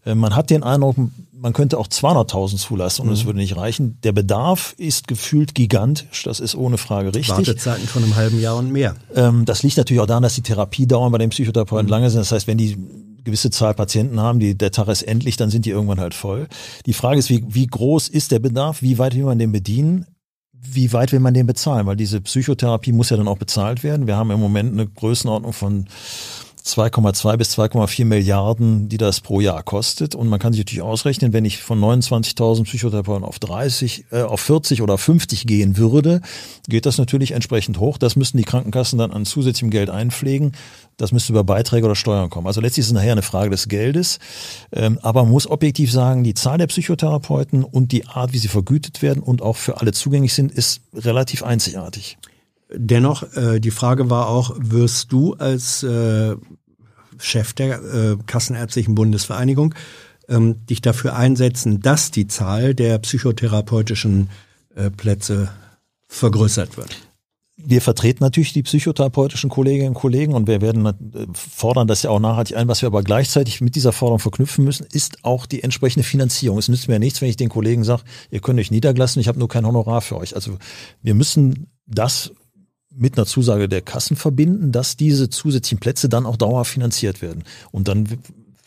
[0.06, 0.96] Äh, man hat den Eindruck,
[1.42, 3.14] man könnte auch 200.000 zulassen und mhm.
[3.14, 3.98] es würde nicht reichen.
[4.04, 7.30] Der Bedarf ist gefühlt gigantisch, das ist ohne Frage richtig.
[7.30, 8.96] Wartezeiten von einem halben Jahr und mehr.
[9.16, 11.92] Ähm, das liegt natürlich auch daran, dass die Therapiedauern bei den Psychotherapeuten mhm.
[11.92, 12.20] lange sind.
[12.20, 12.78] Das heißt, wenn die
[13.24, 16.48] gewisse Zahl Patienten haben, die, der Tag ist endlich, dann sind die irgendwann halt voll.
[16.86, 18.82] Die Frage ist, wie, wie groß ist der Bedarf?
[18.82, 20.06] Wie weit will man den bedienen?
[20.62, 21.88] wie weit will man den bezahlen?
[21.88, 24.08] Weil diese Psychotherapie muss ja dann auch bezahlt werden.
[24.08, 25.88] Wir haben im Moment eine Größenordnung von
[26.66, 30.16] 2,2 bis 2,4 Milliarden, die das pro Jahr kostet.
[30.16, 34.42] Und man kann sich natürlich ausrechnen, wenn ich von 29.000 Psychotherapeuten auf 30, äh, auf
[34.42, 36.22] 40 oder 50 gehen würde,
[36.68, 37.98] geht das natürlich entsprechend hoch.
[37.98, 40.54] Das müssten die Krankenkassen dann an zusätzlichem Geld einpflegen.
[40.98, 42.48] Das müsste über Beiträge oder Steuern kommen.
[42.48, 44.20] Also letztlich ist es nachher eine Frage des Geldes.
[44.74, 48.50] Ähm, aber man muss objektiv sagen, die Zahl der Psychotherapeuten und die Art, wie sie
[48.50, 52.18] vergütet werden und auch für alle zugänglich sind, ist relativ einzigartig.
[52.72, 56.36] Dennoch, äh, die Frage war auch, wirst du als äh,
[57.18, 59.74] Chef der äh, Kassenärztlichen Bundesvereinigung
[60.28, 64.30] ähm, dich dafür einsetzen, dass die Zahl der psychotherapeutischen
[64.76, 65.50] äh, Plätze
[66.08, 66.96] vergrößert wird?
[67.62, 70.94] Wir vertreten natürlich die psychotherapeutischen Kolleginnen und Kollegen und wir werden äh,
[71.34, 72.68] fordern das ja auch nachhaltig ein.
[72.68, 76.60] Was wir aber gleichzeitig mit dieser Forderung verknüpfen müssen, ist auch die entsprechende Finanzierung.
[76.60, 79.28] Es nützt mir ja nichts, wenn ich den Kollegen sage, ihr könnt euch niedergelassen, ich
[79.28, 80.36] habe nur kein Honorar für euch.
[80.36, 80.58] Also
[81.02, 82.32] wir müssen das
[83.00, 87.44] mit einer Zusage der Kassen verbinden, dass diese zusätzlichen Plätze dann auch dauerhaft finanziert werden.
[87.72, 88.08] Und dann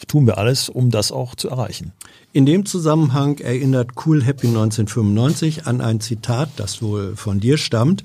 [0.09, 1.93] tun wir alles, um das auch zu erreichen.
[2.33, 8.03] In dem Zusammenhang erinnert Cool Happy 1995 an ein Zitat, das wohl von dir stammt.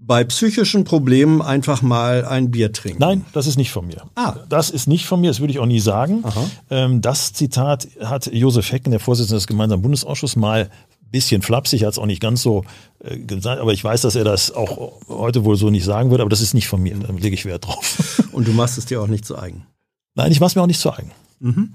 [0.00, 3.00] Bei psychischen Problemen einfach mal ein Bier trinken.
[3.00, 4.04] Nein, das ist nicht von mir.
[4.14, 4.36] Ah.
[4.48, 6.20] Das ist nicht von mir, das würde ich auch nie sagen.
[6.22, 6.50] Aha.
[6.70, 10.70] Ähm, das Zitat hat Josef Hecken, der Vorsitzende des gemeinsamen Bundesausschusses, mal
[11.10, 12.64] bisschen flapsig, hat es auch nicht ganz so
[13.00, 16.22] äh, gesagt, aber ich weiß, dass er das auch heute wohl so nicht sagen würde,
[16.22, 18.22] aber das ist nicht von mir, da lege ich Wert drauf.
[18.32, 19.66] Und du machst es dir auch nicht zu eigen?
[20.14, 21.12] Nein, ich mache es mir auch nicht zu eigen.
[21.40, 21.74] Mhm.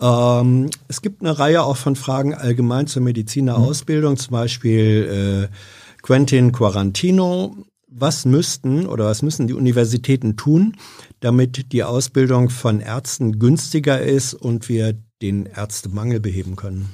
[0.00, 4.18] Ähm, es gibt eine Reihe auch von Fragen allgemein zur Medizinerausbildung, mhm.
[4.18, 5.54] zum Beispiel äh,
[6.02, 7.56] Quentin Quarantino.
[7.96, 10.76] Was müssten oder was müssen die Universitäten tun,
[11.20, 16.88] damit die Ausbildung von Ärzten günstiger ist und wir den Ärztemangel beheben können?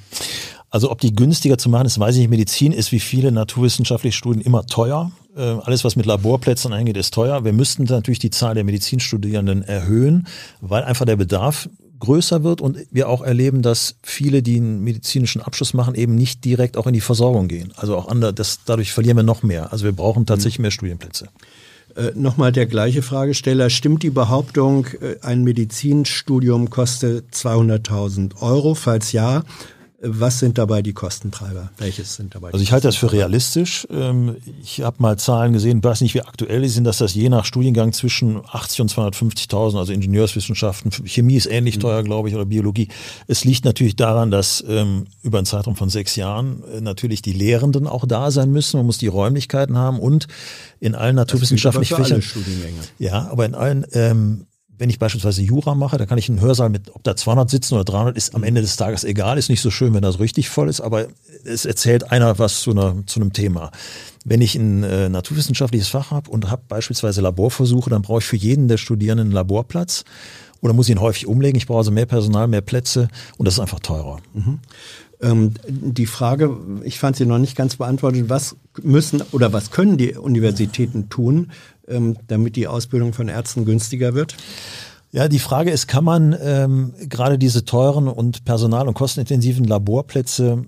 [0.70, 2.30] Also ob die günstiger zu machen ist, weiß ich nicht.
[2.30, 5.10] Medizin ist wie viele naturwissenschaftliche Studien immer teuer.
[5.36, 7.44] Äh, alles, was mit Laborplätzen eingeht, ist teuer.
[7.44, 10.26] Wir müssten natürlich die Zahl der Medizinstudierenden erhöhen,
[10.60, 11.68] weil einfach der Bedarf
[11.98, 16.44] größer wird und wir auch erleben, dass viele, die einen medizinischen Abschluss machen, eben nicht
[16.44, 17.72] direkt auch in die Versorgung gehen.
[17.76, 19.72] Also auch andere, das, dadurch verlieren wir noch mehr.
[19.72, 21.28] Also wir brauchen tatsächlich mehr Studienplätze.
[21.96, 23.70] Äh, Nochmal der gleiche Fragesteller.
[23.70, 28.74] Stimmt die Behauptung, äh, ein Medizinstudium kostet 200.000 Euro?
[28.74, 29.42] Falls ja,
[30.02, 31.70] was sind dabei die Kostentreiber?
[31.76, 32.52] Welches sind dabei?
[32.52, 33.86] Also ich halte das für realistisch.
[33.90, 37.28] Ähm, ich habe mal Zahlen gesehen, weiß nicht, wie aktuell die sind, dass das je
[37.28, 41.80] nach Studiengang zwischen 80 und 250.000, also Ingenieurswissenschaften, Chemie ist ähnlich mhm.
[41.80, 42.88] teuer, glaube ich, oder Biologie.
[43.26, 47.34] Es liegt natürlich daran, dass ähm, über einen Zeitraum von sechs Jahren äh, natürlich die
[47.34, 48.78] Lehrenden auch da sein müssen.
[48.78, 50.28] Man muss die Räumlichkeiten haben und
[50.80, 52.22] in allen naturwissenschaftlichen Fächern.
[52.98, 54.46] Ja, aber in allen ähm,
[54.80, 57.74] wenn ich beispielsweise Jura mache, da kann ich einen Hörsaal mit, ob da 200 sitzen
[57.74, 60.48] oder 300, ist am Ende des Tages egal, ist nicht so schön, wenn das richtig
[60.48, 61.08] voll ist, aber
[61.44, 63.72] es erzählt einer was zu, einer, zu einem Thema.
[64.24, 68.36] Wenn ich ein äh, naturwissenschaftliches Fach habe und habe beispielsweise Laborversuche, dann brauche ich für
[68.36, 70.04] jeden der Studierenden einen Laborplatz
[70.62, 71.58] oder muss ich ihn häufig umlegen.
[71.58, 74.20] Ich brauche also mehr Personal, mehr Plätze und das ist einfach teurer.
[74.32, 74.60] Mhm.
[75.20, 79.98] Ähm, die Frage, ich fand sie noch nicht ganz beantwortet, was müssen oder was können
[79.98, 81.50] die Universitäten tun,
[81.90, 84.36] ähm, damit die Ausbildung von Ärzten günstiger wird?
[85.12, 90.64] Ja, die Frage ist, kann man ähm, gerade diese teuren und personal- und kostenintensiven Laborplätze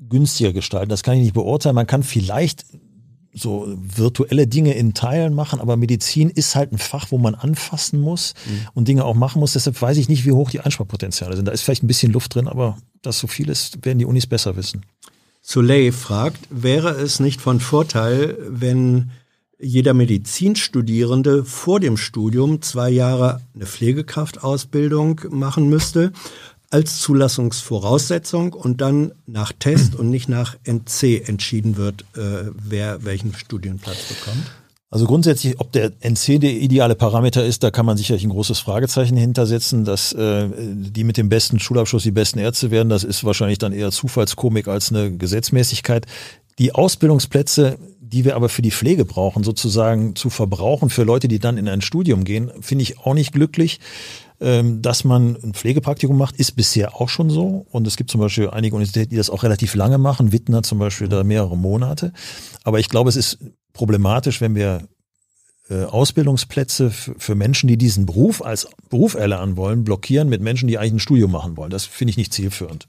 [0.00, 0.88] günstiger gestalten?
[0.88, 1.76] Das kann ich nicht beurteilen.
[1.76, 2.64] Man kann vielleicht
[3.32, 8.00] so virtuelle Dinge in Teilen machen, aber Medizin ist halt ein Fach, wo man anfassen
[8.00, 8.68] muss mhm.
[8.74, 9.52] und Dinge auch machen muss.
[9.52, 11.44] Deshalb weiß ich nicht, wie hoch die Einsparpotenziale sind.
[11.46, 14.26] Da ist vielleicht ein bisschen Luft drin, aber dass so viel ist, werden die Unis
[14.26, 14.86] besser wissen.
[15.42, 19.10] Soleil fragt, wäre es nicht von Vorteil, wenn
[19.58, 26.12] jeder Medizinstudierende vor dem Studium zwei Jahre eine Pflegekraftausbildung machen müsste
[26.70, 33.34] als Zulassungsvoraussetzung und dann nach Test und nicht nach NC entschieden wird, äh, wer welchen
[33.34, 34.46] Studienplatz bekommt?
[34.90, 38.60] Also grundsätzlich, ob der NC der ideale Parameter ist, da kann man sicherlich ein großes
[38.60, 42.88] Fragezeichen hintersetzen, dass äh, die mit dem besten Schulabschluss die besten Ärzte werden.
[42.88, 46.06] Das ist wahrscheinlich dann eher Zufallskomik als eine Gesetzmäßigkeit.
[46.58, 47.78] Die Ausbildungsplätze,
[48.12, 51.68] die wir aber für die Pflege brauchen, sozusagen zu verbrauchen für Leute, die dann in
[51.68, 53.80] ein Studium gehen, finde ich auch nicht glücklich.
[54.38, 57.66] Ähm, dass man ein Pflegepraktikum macht, ist bisher auch schon so.
[57.70, 60.30] Und es gibt zum Beispiel einige Universitäten, die das auch relativ lange machen.
[60.30, 62.12] Wittner zum Beispiel da mehrere Monate.
[62.62, 63.38] Aber ich glaube, es ist
[63.72, 64.86] problematisch, wenn wir
[65.70, 70.78] äh, Ausbildungsplätze für Menschen, die diesen Beruf als Beruf erlernen wollen, blockieren mit Menschen, die
[70.78, 71.70] eigentlich ein Studium machen wollen.
[71.70, 72.86] Das finde ich nicht zielführend.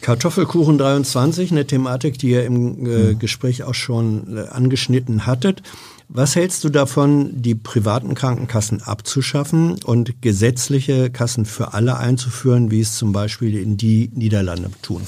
[0.00, 3.18] Kartoffelkuchen 23, eine Thematik, die ihr im äh, hm.
[3.18, 5.62] Gespräch auch schon äh, angeschnitten hattet.
[6.08, 12.80] Was hältst du davon, die privaten Krankenkassen abzuschaffen und gesetzliche Kassen für alle einzuführen, wie
[12.80, 15.02] es zum Beispiel in die Niederlande tun?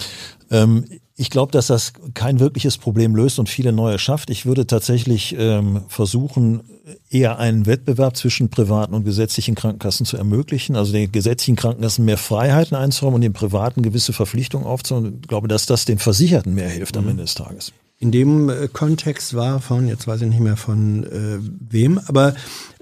[0.50, 0.84] Ähm,
[1.20, 4.30] ich glaube, dass das kein wirkliches Problem löst und viele neue schafft.
[4.30, 6.62] Ich würde tatsächlich ähm, versuchen,
[7.10, 12.16] eher einen Wettbewerb zwischen privaten und gesetzlichen Krankenkassen zu ermöglichen, also den gesetzlichen Krankenkassen mehr
[12.16, 15.18] Freiheiten einzuräumen und den privaten gewisse Verpflichtungen aufzunehmen.
[15.20, 17.10] Ich glaube, dass das den Versicherten mehr hilft am mhm.
[17.10, 21.04] Ende des Tages in dem äh, Kontext war von, jetzt weiß ich nicht mehr von
[21.04, 21.38] äh,
[21.68, 22.34] wem, aber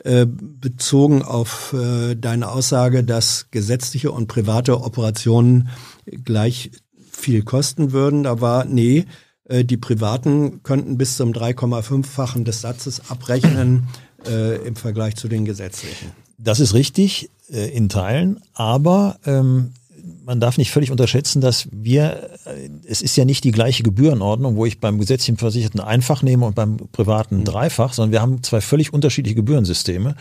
[0.05, 5.70] äh, bezogen auf äh, deine Aussage, dass gesetzliche und private Operationen
[6.24, 6.70] gleich
[7.19, 9.05] viel kosten würden, da war, nee,
[9.45, 13.89] äh, die Privaten könnten bis zum 3,5-fachen des Satzes abrechnen
[14.27, 16.12] äh, im Vergleich zu den gesetzlichen.
[16.39, 19.73] Das ist richtig äh, in Teilen, aber ähm,
[20.24, 24.57] man darf nicht völlig unterschätzen, dass wir, äh, es ist ja nicht die gleiche Gebührenordnung,
[24.57, 27.45] wo ich beim gesetzlichen Versicherten einfach nehme und beim privaten mhm.
[27.45, 30.16] dreifach, sondern wir haben zwei völlig unterschiedliche Gebührensysteme.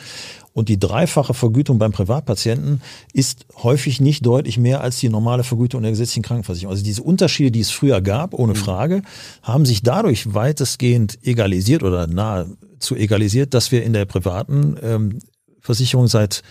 [0.57, 2.81] Und die dreifache Vergütung beim Privatpatienten
[3.13, 6.71] ist häufig nicht deutlich mehr als die normale Vergütung in der gesetzlichen Krankenversicherung.
[6.71, 8.57] Also diese Unterschiede, die es früher gab, ohne mhm.
[8.57, 9.01] Frage,
[9.43, 15.19] haben sich dadurch weitestgehend egalisiert oder nahezu egalisiert, dass wir in der privaten ähm,
[15.61, 16.41] Versicherung seit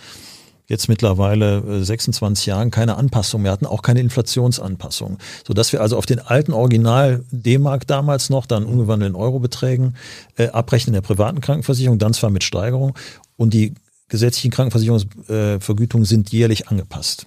[0.69, 5.19] jetzt mittlerweile 26 äh, Jahren keine Anpassung mehr hatten, auch keine Inflationsanpassung.
[5.45, 9.97] Sodass wir also auf den alten Original D-Mark damals noch, dann umgewandelten Eurobeträgen,
[10.37, 12.97] äh, abrechnen in der privaten Krankenversicherung, dann zwar mit Steigerung
[13.37, 13.75] und die
[14.09, 17.27] gesetzlichen Krankenversicherungsvergütungen sind jährlich angepasst.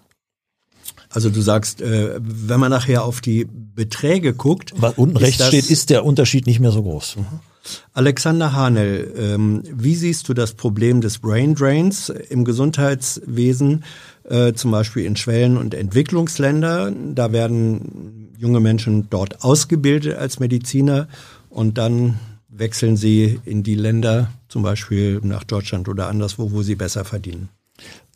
[1.09, 4.73] Also du sagst, äh, wenn man nachher auf die Beträge guckt.
[4.77, 7.17] Was unten rechts steht, ist der Unterschied nicht mehr so groß.
[7.17, 7.25] Mhm.
[7.93, 13.83] Alexander Hanel, ähm, wie siehst du das Problem des Brain Drains im Gesundheitswesen,
[14.23, 17.15] äh, zum Beispiel in Schwellen- und Entwicklungsländern?
[17.15, 21.07] Da werden junge Menschen dort ausgebildet als Mediziner
[21.49, 26.75] und dann wechseln sie in die Länder, zum Beispiel nach Deutschland oder anderswo, wo sie
[26.75, 27.49] besser verdienen.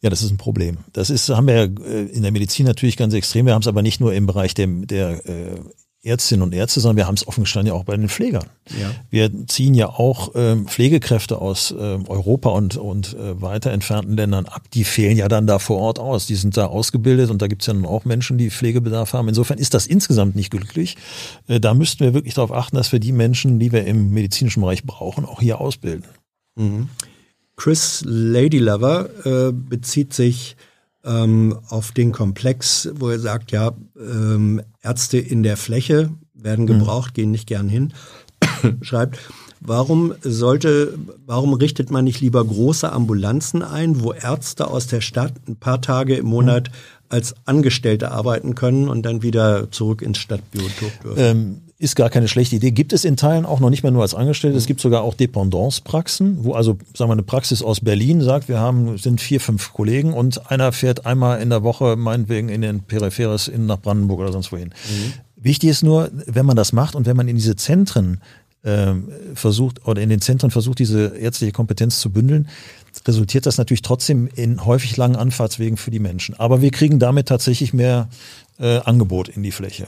[0.01, 0.79] Ja, das ist ein Problem.
[0.91, 3.45] Das ist, haben wir äh, in der Medizin natürlich ganz extrem.
[3.45, 5.59] Wir haben es aber nicht nur im Bereich der, der äh,
[6.05, 8.47] Ärztinnen und Ärzte, sondern wir haben es offen gestanden ja auch bei den Pflegern.
[8.77, 8.91] Ja.
[9.09, 14.45] Wir ziehen ja auch ähm, Pflegekräfte aus ähm, Europa und, und äh, weiter entfernten Ländern
[14.45, 14.63] ab.
[14.73, 16.25] Die fehlen ja dann da vor Ort aus.
[16.27, 19.29] Die sind da ausgebildet und da gibt es ja nun auch Menschen, die Pflegebedarf haben.
[19.29, 20.97] Insofern ist das insgesamt nicht glücklich.
[21.47, 24.59] Äh, da müssten wir wirklich darauf achten, dass wir die Menschen, die wir im medizinischen
[24.61, 26.03] Bereich brauchen, auch hier ausbilden.
[26.55, 26.89] Mhm.
[27.55, 30.55] Chris Ladylover äh, bezieht sich
[31.05, 36.79] ähm, auf den Komplex, wo er sagt, ja, ähm, Ärzte in der Fläche werden mhm.
[36.79, 37.15] gebraucht, mhm.
[37.15, 37.93] gehen nicht gern hin,
[38.81, 39.19] schreibt,
[39.59, 45.33] warum sollte, warum richtet man nicht lieber große Ambulanzen ein, wo Ärzte aus der Stadt
[45.47, 47.05] ein paar Tage im Monat mhm.
[47.09, 51.19] als Angestellte arbeiten können und dann wieder zurück ins Stadtbiotop dürfen?
[51.19, 52.71] Ähm ist gar keine schlechte Idee.
[52.71, 54.57] Gibt es in Teilen auch noch nicht mehr nur als Angestellte.
[54.57, 58.59] Es gibt sogar auch Dependance-Praxen, wo also, sagen wir, eine Praxis aus Berlin sagt, wir
[58.59, 62.83] haben, sind vier, fünf Kollegen und einer fährt einmal in der Woche meinetwegen in den
[62.83, 64.69] Peripheres in nach Brandenburg oder sonst wohin.
[64.69, 65.13] Mhm.
[65.35, 68.21] Wichtig ist nur, wenn man das macht und wenn man in diese Zentren
[68.63, 68.93] äh,
[69.35, 72.47] versucht oder in den Zentren versucht, diese ärztliche Kompetenz zu bündeln,
[73.05, 76.39] resultiert das natürlich trotzdem in häufig langen Anfahrtswegen für die Menschen.
[76.39, 78.07] Aber wir kriegen damit tatsächlich mehr
[78.57, 79.87] äh, Angebot in die Fläche.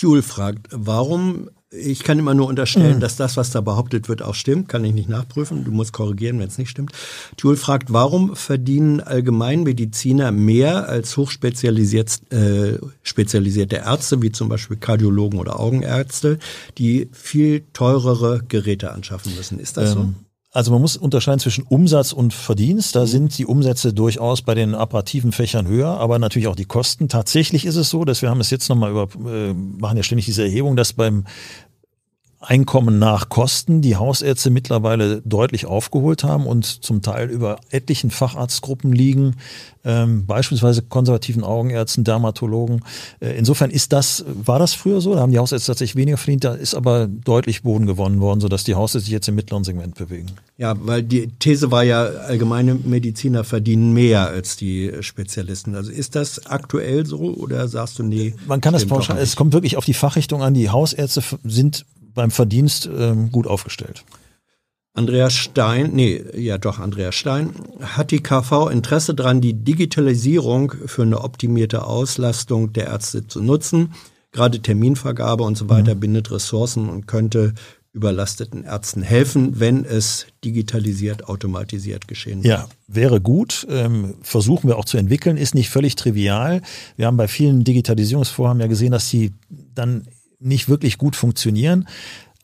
[0.00, 3.00] Thule fragt, warum, ich kann immer nur unterstellen, mhm.
[3.00, 6.38] dass das, was da behauptet wird, auch stimmt, kann ich nicht nachprüfen, du musst korrigieren,
[6.38, 6.92] wenn es nicht stimmt.
[7.36, 15.38] Thule fragt, warum verdienen Allgemeinmediziner mehr als hochspezialisiert äh, spezialisierte Ärzte, wie zum Beispiel Kardiologen
[15.38, 16.38] oder Augenärzte,
[16.78, 19.58] die viel teurere Geräte anschaffen müssen?
[19.58, 20.23] Ist das ähm, so?
[20.54, 22.94] Also man muss unterscheiden zwischen Umsatz und Verdienst.
[22.94, 23.06] Da mhm.
[23.06, 27.08] sind die Umsätze durchaus bei den operativen Fächern höher, aber natürlich auch die Kosten.
[27.08, 30.26] Tatsächlich ist es so, dass wir haben es jetzt nochmal über, äh, machen ja ständig
[30.26, 31.24] diese Erhebung, dass beim
[32.44, 38.92] Einkommen nach Kosten die Hausärzte mittlerweile deutlich aufgeholt haben und zum Teil über etlichen Facharztgruppen
[38.92, 39.36] liegen,
[39.84, 42.82] ähm, beispielsweise konservativen Augenärzten, Dermatologen.
[43.20, 46.44] Äh, insofern ist das, war das früher so, da haben die Hausärzte tatsächlich weniger verdient,
[46.44, 49.94] da ist aber deutlich Boden gewonnen worden, sodass die Hausärzte sich jetzt im mittleren Segment
[49.94, 50.28] bewegen.
[50.56, 55.74] Ja, weil die These war ja, allgemeine Mediziner verdienen mehr als die Spezialisten.
[55.74, 58.34] Also ist das aktuell so oder sagst du, nee?
[58.46, 60.54] Man kann das pauschal, es kommt wirklich auf die Fachrichtung an.
[60.54, 61.84] Die Hausärzte sind
[62.14, 64.04] beim Verdienst ähm, gut aufgestellt.
[64.96, 67.50] Andreas Stein, nee, ja doch, Andreas Stein,
[67.80, 73.92] hat die KV Interesse daran, die Digitalisierung für eine optimierte Auslastung der Ärzte zu nutzen?
[74.30, 76.00] Gerade Terminvergabe und so weiter mhm.
[76.00, 77.54] bindet Ressourcen und könnte
[77.92, 82.46] überlasteten Ärzten helfen, wenn es digitalisiert, automatisiert geschehen wird.
[82.46, 83.66] Ja, wäre gut.
[83.70, 86.60] Ähm, versuchen wir auch zu entwickeln, ist nicht völlig trivial.
[86.96, 90.08] Wir haben bei vielen Digitalisierungsvorhaben ja gesehen, dass sie dann
[90.44, 91.86] nicht wirklich gut funktionieren.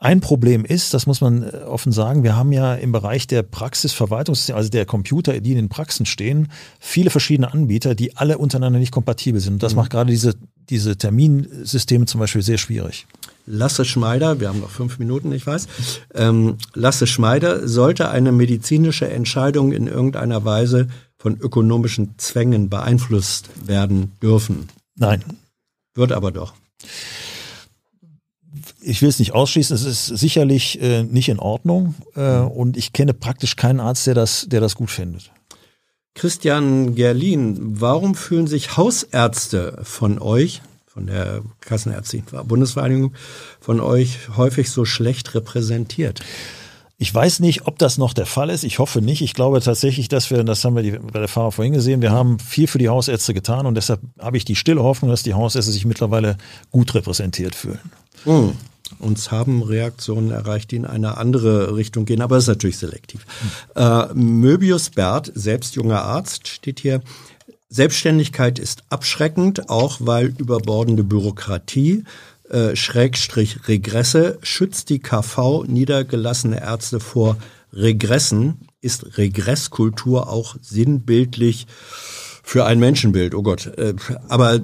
[0.02, 3.42] Ein Problem ist, das muss man äh, offen sagen, wir haben ja im Bereich der
[3.42, 6.48] Praxisverwaltungssysteme, also der Computer, die in den Praxen stehen,
[6.80, 9.54] viele verschiedene Anbieter, die alle untereinander nicht kompatibel sind.
[9.54, 9.80] Und das mhm.
[9.80, 10.36] macht gerade diese,
[10.70, 13.06] diese Terminsysteme zum Beispiel sehr schwierig.
[13.44, 15.68] Lasse Schmeider, wir haben noch fünf Minuten, ich weiß.
[16.14, 24.12] Ähm, Lasse Schmeider, sollte eine medizinische Entscheidung in irgendeiner Weise von ökonomischen Zwängen beeinflusst werden
[24.22, 24.70] dürfen?
[24.96, 25.22] Nein.
[25.94, 26.54] Wird aber doch
[28.82, 32.92] ich will es nicht ausschließen, es ist sicherlich äh, nicht in Ordnung äh, und ich
[32.92, 35.30] kenne praktisch keinen Arzt, der das, der das gut findet.
[36.14, 43.14] Christian Gerlin, warum fühlen sich Hausärzte von euch, von der Kassenärztlichen Bundesvereinigung,
[43.60, 46.20] von euch häufig so schlecht repräsentiert?
[47.02, 48.62] Ich weiß nicht, ob das noch der Fall ist.
[48.62, 49.22] Ich hoffe nicht.
[49.22, 52.38] Ich glaube tatsächlich, dass wir, das haben wir bei der Fahrer vorhin gesehen, wir haben
[52.38, 55.72] viel für die Hausärzte getan und deshalb habe ich die stille Hoffnung, dass die Hausärzte
[55.72, 56.36] sich mittlerweile
[56.70, 57.80] gut repräsentiert fühlen.
[58.24, 58.52] Mhm.
[58.98, 63.24] Uns haben Reaktionen erreicht, die in eine andere Richtung gehen, aber das ist natürlich selektiv.
[63.76, 63.82] Mhm.
[63.82, 67.02] Äh, Möbius Bert, selbst junger Arzt, steht hier.
[67.68, 72.04] Selbstständigkeit ist abschreckend, auch weil überbordende Bürokratie,
[72.50, 77.36] äh, Schrägstrich Regresse, schützt die KV niedergelassene Ärzte vor
[77.72, 78.68] Regressen.
[78.80, 81.68] Ist Regresskultur auch sinnbildlich
[82.42, 83.66] für ein Menschenbild, oh Gott.
[83.78, 83.94] Äh,
[84.28, 84.60] aber äh,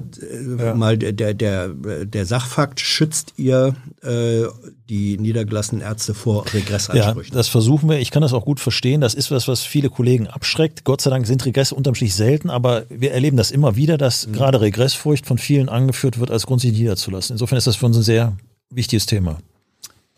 [0.57, 0.73] ja.
[0.75, 4.43] mal der, der, der, Sachfakt, schützt ihr äh,
[4.89, 7.33] die niedergelassenen Ärzte vor Regressansprüchen?
[7.33, 7.99] Ja, das versuchen wir.
[7.99, 9.01] Ich kann das auch gut verstehen.
[9.01, 10.83] Das ist was, was viele Kollegen abschreckt.
[10.83, 14.27] Gott sei Dank sind Regresse unterm Strich selten, aber wir erleben das immer wieder, dass
[14.27, 14.33] mhm.
[14.33, 17.35] gerade Regressfurcht von vielen angeführt wird, als Grund, sich niederzulassen.
[17.35, 18.33] Insofern ist das für uns ein sehr
[18.69, 19.37] wichtiges Thema.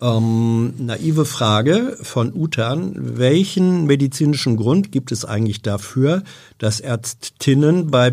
[0.02, 3.18] Ähm, naive Frage von Utan.
[3.18, 6.24] Welchen medizinischen Grund gibt es eigentlich dafür,
[6.58, 8.10] dass Ärztinnen bei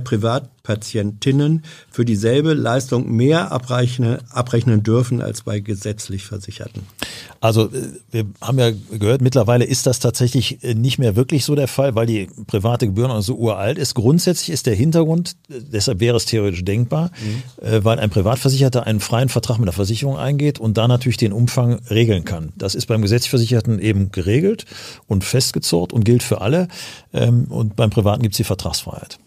[0.67, 6.83] Privatpatientinnen für dieselbe Leistung mehr abrechnen, abrechnen dürfen als bei gesetzlich Versicherten?
[7.41, 7.71] Also äh,
[8.11, 11.95] wir haben ja gehört, mittlerweile ist das tatsächlich äh, nicht mehr wirklich so der Fall,
[11.95, 13.95] weil die private Gebühren auch so uralt ist.
[13.95, 17.85] Grundsätzlich ist der Hintergrund, äh, deshalb wäre es theoretisch denkbar, mhm.
[17.85, 21.81] weil ein Privatversicherter einen freien Vertrag mit der Versicherung eingeht und da natürlich den Umfang
[21.91, 22.53] regeln kann.
[22.57, 24.65] Das ist beim gesetzlich Versicherten eben geregelt
[25.07, 26.69] und festgezurrt und gilt für alle.
[27.13, 29.19] Ähm, und beim Privaten gibt es die Vertragsfreiheit.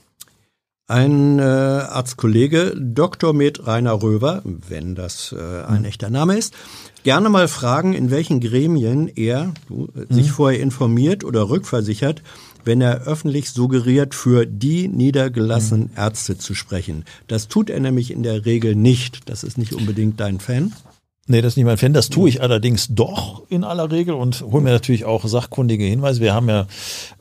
[0.89, 3.31] Ein äh, Arztkollege, Dr.
[3.33, 5.85] Med Rainer Röver, wenn das äh, ein mhm.
[5.85, 6.55] echter Name ist,
[7.03, 10.07] gerne mal fragen, in welchen Gremien er du, mhm.
[10.09, 12.23] sich vorher informiert oder rückversichert,
[12.65, 15.95] wenn er öffentlich suggeriert, für die niedergelassenen mhm.
[15.95, 17.05] Ärzte zu sprechen.
[17.27, 19.29] Das tut er nämlich in der Regel nicht.
[19.29, 20.73] Das ist nicht unbedingt dein Fan.
[21.31, 21.93] Nee, das ist nicht mein Fan.
[21.93, 26.21] Das tue ich allerdings doch in aller Regel und hole mir natürlich auch sachkundige Hinweise.
[26.21, 26.65] Wir haben ja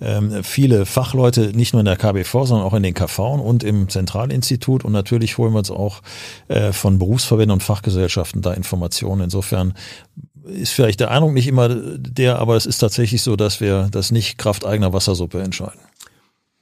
[0.00, 3.90] ähm, viele Fachleute, nicht nur in der KBV, sondern auch in den KV und im
[3.90, 4.82] Zentralinstitut.
[4.82, 6.00] Und natürlich holen wir uns auch
[6.48, 9.24] äh, von Berufsverbänden und Fachgesellschaften da Informationen.
[9.24, 9.74] Insofern
[10.46, 14.10] ist vielleicht der Eindruck nicht immer der, aber es ist tatsächlich so, dass wir das
[14.10, 15.80] nicht Kraft eigener Wassersuppe entscheiden.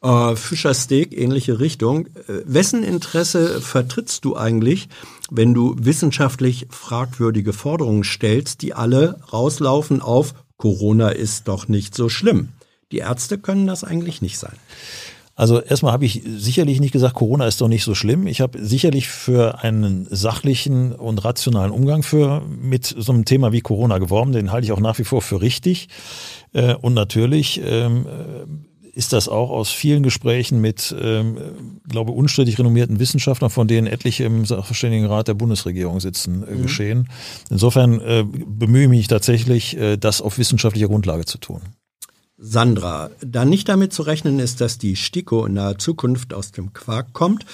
[0.06, 2.06] Äh, Fischersteak, ähnliche Richtung.
[2.06, 4.88] Äh, wessen Interesse vertrittst du eigentlich,
[5.30, 12.08] wenn du wissenschaftlich fragwürdige Forderungen stellst, die alle rauslaufen auf Corona ist doch nicht so
[12.08, 12.50] schlimm?
[12.92, 14.54] Die Ärzte können das eigentlich nicht sein.
[15.34, 18.28] Also erstmal habe ich sicherlich nicht gesagt, Corona ist doch nicht so schlimm.
[18.28, 23.60] Ich habe sicherlich für einen sachlichen und rationalen Umgang für mit so einem Thema wie
[23.60, 24.32] Corona geworben.
[24.32, 25.88] Den halte ich auch nach wie vor für richtig.
[26.52, 28.06] Äh, und natürlich ähm,
[28.96, 31.36] ist das auch aus vielen Gesprächen mit, ähm,
[31.86, 36.62] glaube unstrittig renommierten Wissenschaftlern, von denen etliche im Sachverständigenrat der Bundesregierung sitzen, äh, mhm.
[36.62, 37.08] geschehen.
[37.50, 41.60] Insofern äh, bemühe ich mich tatsächlich, äh, das auf wissenschaftlicher Grundlage zu tun.
[42.38, 46.72] Sandra, da nicht damit zu rechnen ist, dass die STIKO in naher Zukunft aus dem
[46.72, 47.44] Quark kommt,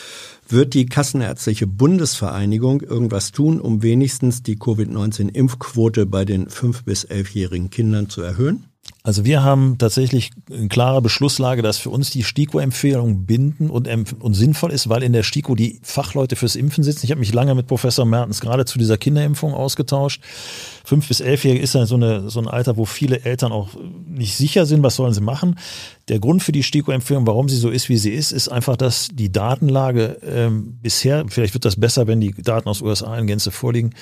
[0.49, 7.71] wird die Kassenärztliche Bundesvereinigung irgendwas tun, um wenigstens die Covid-19-Impfquote bei den 5- bis 11-jährigen
[7.71, 8.72] Kindern zu erhöhen?
[9.05, 13.89] Also wir haben tatsächlich eine klare Beschlusslage, dass für uns die STIKO-Empfehlung binden und,
[14.21, 17.07] und sinnvoll ist, weil in der STIKO die Fachleute fürs Impfen sitzen.
[17.07, 20.23] Ich habe mich lange mit Professor Mertens gerade zu dieser Kinderimpfung ausgetauscht.
[20.85, 23.71] Fünf bis elfjährige ist ja so, eine, so ein Alter, wo viele Eltern auch
[24.07, 25.59] nicht sicher sind, was sollen sie machen.
[26.07, 29.09] Der Grund für die STIKO-Empfehlung, warum sie so ist, wie sie ist, ist einfach, dass
[29.13, 33.51] die Datenlage ähm, bisher, vielleicht wird das besser, wenn die Daten aus USA in Gänze
[33.51, 33.95] vorliegen,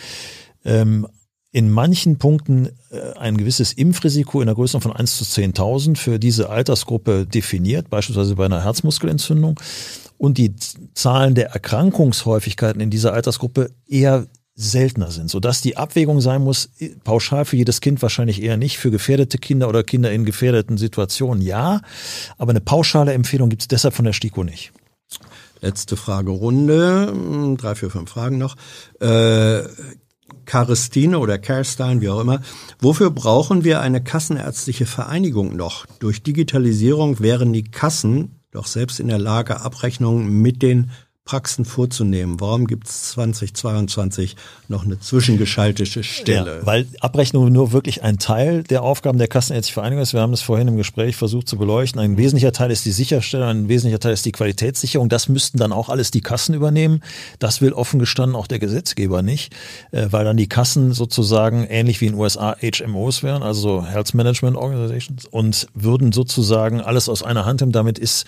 [0.62, 1.07] ähm,
[1.52, 6.18] in manchen Punkten äh, ein gewisses Impfrisiko in der Größe von 1 zu 10.000 für
[6.18, 9.59] diese Altersgruppe definiert, beispielsweise bei einer Herzmuskelentzündung.
[10.16, 10.55] Und die
[10.94, 16.68] Zahlen der Erkrankungshäufigkeiten in dieser Altersgruppe eher seltener sind, sodass die Abwägung sein muss,
[17.02, 21.43] pauschal für jedes Kind wahrscheinlich eher nicht, für gefährdete Kinder oder Kinder in gefährdeten Situationen
[21.43, 21.81] ja,
[22.36, 24.72] aber eine pauschale Empfehlung gibt es deshalb von der STIKO nicht.
[25.62, 28.56] Letzte Fragerunde, hm, drei, vier, fünf Fragen noch.
[29.01, 29.62] Äh,
[30.51, 32.40] Karistine oder Carstein, wie auch immer.
[32.81, 35.86] Wofür brauchen wir eine kassenärztliche Vereinigung noch?
[36.01, 40.90] Durch Digitalisierung wären die Kassen doch selbst in der Lage, Abrechnungen mit den
[41.24, 42.40] Praxen vorzunehmen.
[42.40, 44.36] Warum gibt es 2022
[44.68, 46.59] noch eine zwischengeschaltete Stelle?
[46.59, 50.12] Ja, weil Abrechnung nur wirklich ein Teil der Aufgaben der Kassenärztlichen Vereinigung ist.
[50.12, 52.01] Wir haben das vorhin im Gespräch versucht zu beleuchten.
[52.01, 55.09] Ein wesentlicher Teil ist die Sicherstellung, ein wesentlicher Teil ist die Qualitätssicherung.
[55.09, 57.01] Das müssten dann auch alles die Kassen übernehmen.
[57.38, 59.55] Das will offen gestanden auch der Gesetzgeber nicht,
[59.92, 64.14] äh, weil dann die Kassen sozusagen ähnlich wie in den USA HMOs wären, also Health
[64.14, 67.72] Management Organizations, und würden sozusagen alles aus einer Hand haben.
[67.72, 68.26] Damit ist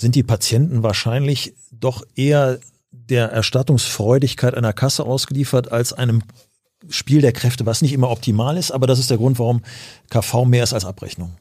[0.00, 2.58] sind die Patienten wahrscheinlich doch eher
[2.90, 6.22] der Erstattungsfreudigkeit einer Kasse ausgeliefert als einem
[6.88, 9.62] Spiel der Kräfte, was nicht immer optimal ist, aber das ist der Grund, warum
[10.08, 11.36] KV mehr ist als Abrechnung.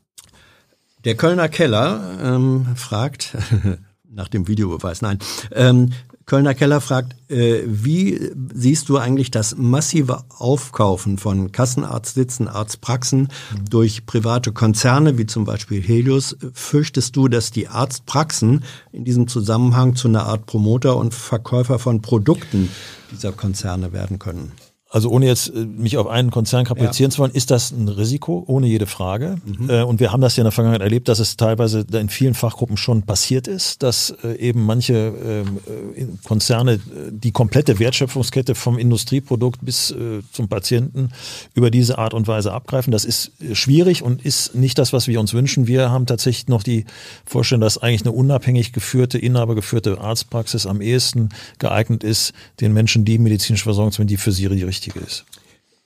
[1.06, 3.38] Der Kölner Keller ähm, fragt,
[4.10, 5.20] nach dem Videobeweis, nein,
[5.54, 5.94] ähm,
[6.30, 13.66] Kölner Keller fragt, äh, wie siehst du eigentlich das massive Aufkaufen von Kassenarztsitzen, Arztpraxen mhm.
[13.68, 16.38] durch private Konzerne wie zum Beispiel Helios?
[16.54, 22.04] Fürchtest du, dass die Arztpraxen in diesem Zusammenhang zu einer Art Promoter und Verkäufer von
[22.04, 22.70] Produkten
[23.12, 24.52] dieser Konzerne werden können?
[24.92, 27.16] Also ohne jetzt äh, mich auf einen Konzern kaprizieren ja.
[27.16, 29.38] zu wollen, ist das ein Risiko, ohne jede Frage.
[29.46, 29.70] Mhm.
[29.70, 32.34] Äh, und wir haben das ja in der Vergangenheit erlebt, dass es teilweise in vielen
[32.34, 35.60] Fachgruppen schon passiert ist, dass äh, eben manche ähm,
[36.24, 36.80] Konzerne
[37.12, 39.94] die komplette Wertschöpfungskette vom Industrieprodukt bis
[40.32, 41.10] zum Patienten
[41.54, 42.92] über diese Art und Weise abgreifen.
[42.92, 45.68] Das ist schwierig und ist nicht das, was wir uns wünschen.
[45.68, 46.86] Wir haben tatsächlich noch die
[47.26, 51.30] Vorstellung, dass eigentlich eine unabhängig geführte, inhabergeführte Arztpraxis am ehesten
[51.60, 55.26] geeignet ist, den Menschen die medizinische Versorgung zu die für sie die Richtige ist.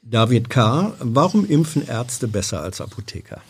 [0.03, 3.41] David K., warum impfen Ärzte besser als Apotheker?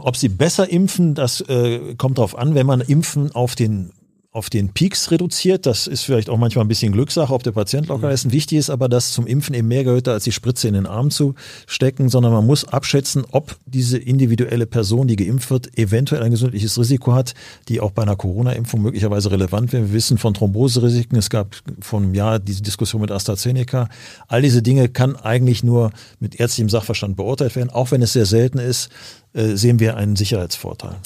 [0.00, 3.92] Ob sie besser impfen, das äh, kommt darauf an, wenn man Impfen auf den
[4.32, 5.66] auf den Peaks reduziert.
[5.66, 8.14] Das ist vielleicht auch manchmal ein bisschen Glückssache, ob der Patient locker mhm.
[8.14, 8.30] ist.
[8.30, 11.10] Wichtig ist aber, dass zum Impfen eben mehr gehört, als die Spritze in den Arm
[11.10, 11.34] zu
[11.66, 16.78] stecken, sondern man muss abschätzen, ob diese individuelle Person, die geimpft wird, eventuell ein gesundliches
[16.78, 17.34] Risiko hat,
[17.68, 19.88] die auch bei einer Corona-Impfung möglicherweise relevant wäre.
[19.88, 23.88] Wir wissen von Thromboserisiken, es gab vor einem Jahr diese Diskussion mit AstraZeneca.
[24.28, 25.90] All diese Dinge kann eigentlich nur
[26.20, 27.70] mit ärztlichem Sachverstand beurteilt werden.
[27.70, 28.90] Auch wenn es sehr selten ist,
[29.32, 30.96] äh, sehen wir einen Sicherheitsvorteil.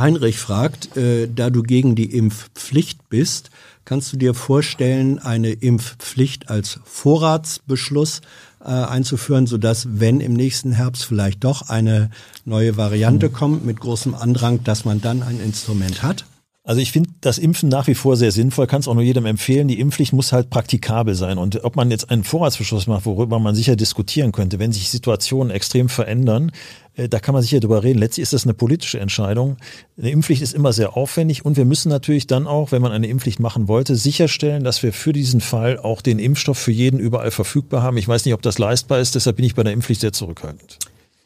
[0.00, 3.50] Heinrich fragt, äh, da du gegen die Impfpflicht bist,
[3.84, 8.20] kannst du dir vorstellen, eine Impfpflicht als Vorratsbeschluss
[8.60, 12.10] äh, einzuführen, sodass, wenn im nächsten Herbst vielleicht doch eine
[12.44, 13.32] neue Variante hm.
[13.32, 16.24] kommt mit großem Andrang, dass man dann ein Instrument hat?
[16.70, 19.26] Also ich finde das Impfen nach wie vor sehr sinnvoll, kann es auch nur jedem
[19.26, 19.66] empfehlen.
[19.66, 21.36] Die Impfpflicht muss halt praktikabel sein.
[21.36, 25.50] Und ob man jetzt einen Vorratsbeschluss macht, worüber man sicher diskutieren könnte, wenn sich Situationen
[25.50, 26.52] extrem verändern,
[26.94, 27.98] äh, da kann man sicher drüber reden.
[27.98, 29.56] Letztlich ist das eine politische Entscheidung.
[29.98, 33.08] Eine Impfpflicht ist immer sehr aufwendig und wir müssen natürlich dann auch, wenn man eine
[33.08, 37.32] Impfpflicht machen wollte, sicherstellen, dass wir für diesen Fall auch den Impfstoff für jeden überall
[37.32, 37.96] verfügbar haben.
[37.96, 40.78] Ich weiß nicht, ob das leistbar ist, deshalb bin ich bei der Impfpflicht sehr zurückhaltend.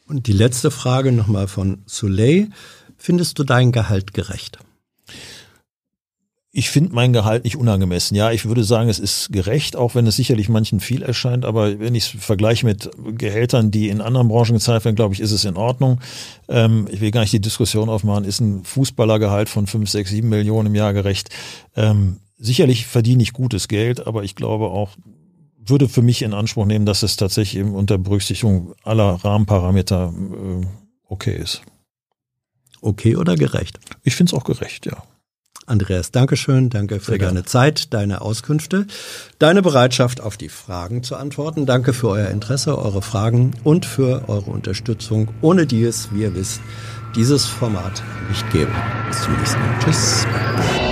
[0.07, 2.49] Und die letzte Frage nochmal von Soleil.
[2.97, 4.57] Findest du dein Gehalt gerecht?
[6.57, 8.15] Ich finde mein Gehalt nicht unangemessen.
[8.15, 11.43] Ja, ich würde sagen, es ist gerecht, auch wenn es sicherlich manchen viel erscheint.
[11.43, 15.19] Aber wenn ich es vergleiche mit Gehältern, die in anderen Branchen gezahlt werden, glaube ich,
[15.19, 15.99] ist es in Ordnung.
[16.47, 20.29] Ähm, ich will gar nicht die Diskussion aufmachen, ist ein Fußballergehalt von 5, 6, 7
[20.29, 21.29] Millionen im Jahr gerecht.
[21.75, 24.91] Ähm, sicherlich verdiene ich gutes Geld, aber ich glaube auch,
[25.57, 30.65] würde für mich in Anspruch nehmen, dass es tatsächlich eben unter Berücksichtigung aller Rahmenparameter äh,
[31.09, 31.63] okay ist.
[32.79, 33.77] Okay oder gerecht?
[34.03, 35.03] Ich finde es auch gerecht, ja.
[35.67, 38.85] Andreas, Dankeschön, danke für deine Zeit, deine Auskünfte,
[39.39, 41.65] deine Bereitschaft auf die Fragen zu antworten.
[41.65, 46.35] Danke für euer Interesse, eure Fragen und für eure Unterstützung, ohne die es, wie ihr
[46.35, 46.61] wisst,
[47.15, 48.71] dieses Format nicht gäbe.
[49.07, 49.79] Bis zum nächsten Mal.
[49.79, 50.84] Tschüss.